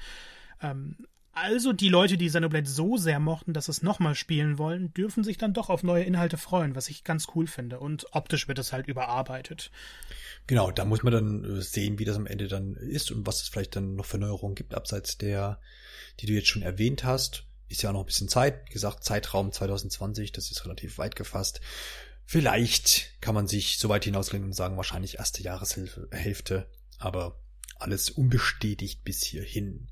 Ähm, 0.62 0.96
also 1.32 1.72
die 1.72 1.88
Leute, 1.88 2.16
die 2.16 2.28
Xenoblade 2.28 2.68
so 2.68 2.96
sehr 2.96 3.20
mochten, 3.20 3.52
dass 3.52 3.68
es 3.68 3.82
nochmal 3.82 4.14
spielen 4.14 4.58
wollen, 4.58 4.92
dürfen 4.94 5.24
sich 5.24 5.38
dann 5.38 5.52
doch 5.52 5.68
auf 5.68 5.82
neue 5.82 6.04
Inhalte 6.04 6.36
freuen, 6.36 6.74
was 6.74 6.88
ich 6.88 7.04
ganz 7.04 7.28
cool 7.34 7.46
finde. 7.46 7.80
Und 7.80 8.06
optisch 8.12 8.48
wird 8.48 8.58
es 8.58 8.72
halt 8.72 8.88
überarbeitet. 8.88 9.70
Genau, 10.46 10.70
da 10.70 10.84
muss 10.84 11.02
man 11.02 11.12
dann 11.12 11.44
äh, 11.44 11.62
sehen, 11.62 11.98
wie 11.98 12.04
das 12.04 12.16
am 12.16 12.26
Ende 12.26 12.48
dann 12.48 12.74
ist 12.74 13.10
und 13.10 13.26
was 13.26 13.42
es 13.42 13.48
vielleicht 13.48 13.76
dann 13.76 13.94
noch 13.94 14.06
für 14.06 14.18
Neuerungen 14.18 14.54
gibt, 14.54 14.74
abseits 14.74 15.18
der, 15.18 15.60
die 16.20 16.26
du 16.26 16.32
jetzt 16.32 16.48
schon 16.48 16.62
erwähnt 16.62 17.04
hast. 17.04 17.44
Ist 17.68 17.82
ja 17.82 17.90
auch 17.90 17.94
noch 17.94 18.00
ein 18.00 18.06
bisschen 18.06 18.28
Zeit. 18.28 18.66
Wie 18.66 18.72
gesagt, 18.72 19.04
Zeitraum 19.04 19.52
2020, 19.52 20.32
das 20.32 20.50
ist 20.50 20.64
relativ 20.64 20.98
weit 20.98 21.16
gefasst. 21.16 21.60
Vielleicht 22.24 23.20
kann 23.20 23.34
man 23.34 23.46
sich 23.46 23.78
so 23.78 23.88
weit 23.88 24.04
hinauslehnen 24.04 24.48
und 24.48 24.54
sagen, 24.54 24.76
wahrscheinlich 24.76 25.18
erste 25.18 25.42
Jahreshälfte, 25.42 26.66
aber 26.98 27.38
alles 27.78 28.10
unbestätigt 28.10 29.04
bis 29.04 29.22
hierhin. 29.22 29.88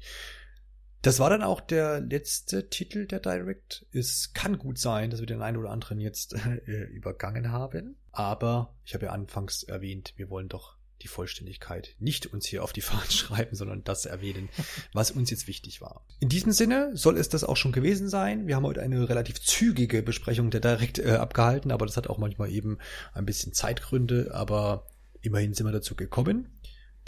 Das 1.02 1.20
war 1.20 1.30
dann 1.30 1.42
auch 1.42 1.60
der 1.60 2.00
letzte 2.00 2.68
Titel 2.68 3.06
der 3.06 3.20
Direct. 3.20 3.86
Es 3.92 4.32
kann 4.32 4.58
gut 4.58 4.78
sein, 4.78 5.10
dass 5.10 5.20
wir 5.20 5.26
den 5.26 5.42
einen 5.42 5.56
oder 5.56 5.70
anderen 5.70 6.00
jetzt 6.00 6.34
äh, 6.34 6.84
übergangen 6.84 7.52
haben. 7.52 7.96
Aber 8.12 8.74
ich 8.84 8.94
habe 8.94 9.06
ja 9.06 9.12
anfangs 9.12 9.62
erwähnt, 9.62 10.14
wir 10.16 10.30
wollen 10.30 10.48
doch 10.48 10.76
die 11.02 11.08
Vollständigkeit 11.08 11.94
nicht 11.98 12.26
uns 12.26 12.46
hier 12.46 12.64
auf 12.64 12.72
die 12.72 12.80
Fahnen 12.80 13.10
schreiben, 13.10 13.54
sondern 13.54 13.84
das 13.84 14.06
erwähnen, 14.06 14.48
was 14.92 15.10
uns 15.10 15.30
jetzt 15.30 15.46
wichtig 15.46 15.80
war. 15.80 16.04
In 16.20 16.28
diesem 16.28 16.52
Sinne 16.52 16.96
soll 16.96 17.18
es 17.18 17.28
das 17.28 17.44
auch 17.44 17.56
schon 17.56 17.72
gewesen 17.72 18.08
sein. 18.08 18.46
Wir 18.46 18.56
haben 18.56 18.64
heute 18.64 18.82
eine 18.82 19.08
relativ 19.08 19.40
zügige 19.40 20.02
Besprechung 20.02 20.50
der 20.50 20.60
Direct 20.60 20.98
äh, 20.98 21.12
abgehalten, 21.12 21.70
aber 21.70 21.86
das 21.86 21.96
hat 21.96 22.08
auch 22.08 22.18
manchmal 22.18 22.50
eben 22.50 22.78
ein 23.12 23.26
bisschen 23.26 23.52
Zeitgründe, 23.52 24.30
aber 24.32 24.86
immerhin 25.20 25.54
sind 25.54 25.66
wir 25.66 25.72
dazu 25.72 25.94
gekommen. 25.94 26.48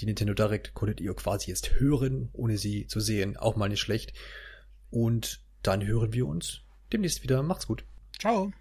Die 0.00 0.06
Nintendo 0.06 0.34
Direct 0.34 0.74
konntet 0.74 1.00
ihr 1.00 1.14
quasi 1.14 1.50
jetzt 1.50 1.80
hören, 1.80 2.30
ohne 2.32 2.58
sie 2.58 2.86
zu 2.86 3.00
sehen. 3.00 3.36
Auch 3.36 3.56
mal 3.56 3.68
nicht 3.68 3.80
schlecht. 3.80 4.12
Und 4.90 5.40
dann 5.62 5.84
hören 5.84 6.12
wir 6.12 6.26
uns 6.26 6.62
demnächst 6.92 7.22
wieder. 7.22 7.42
Macht's 7.42 7.66
gut. 7.66 7.84
Ciao. 8.18 8.52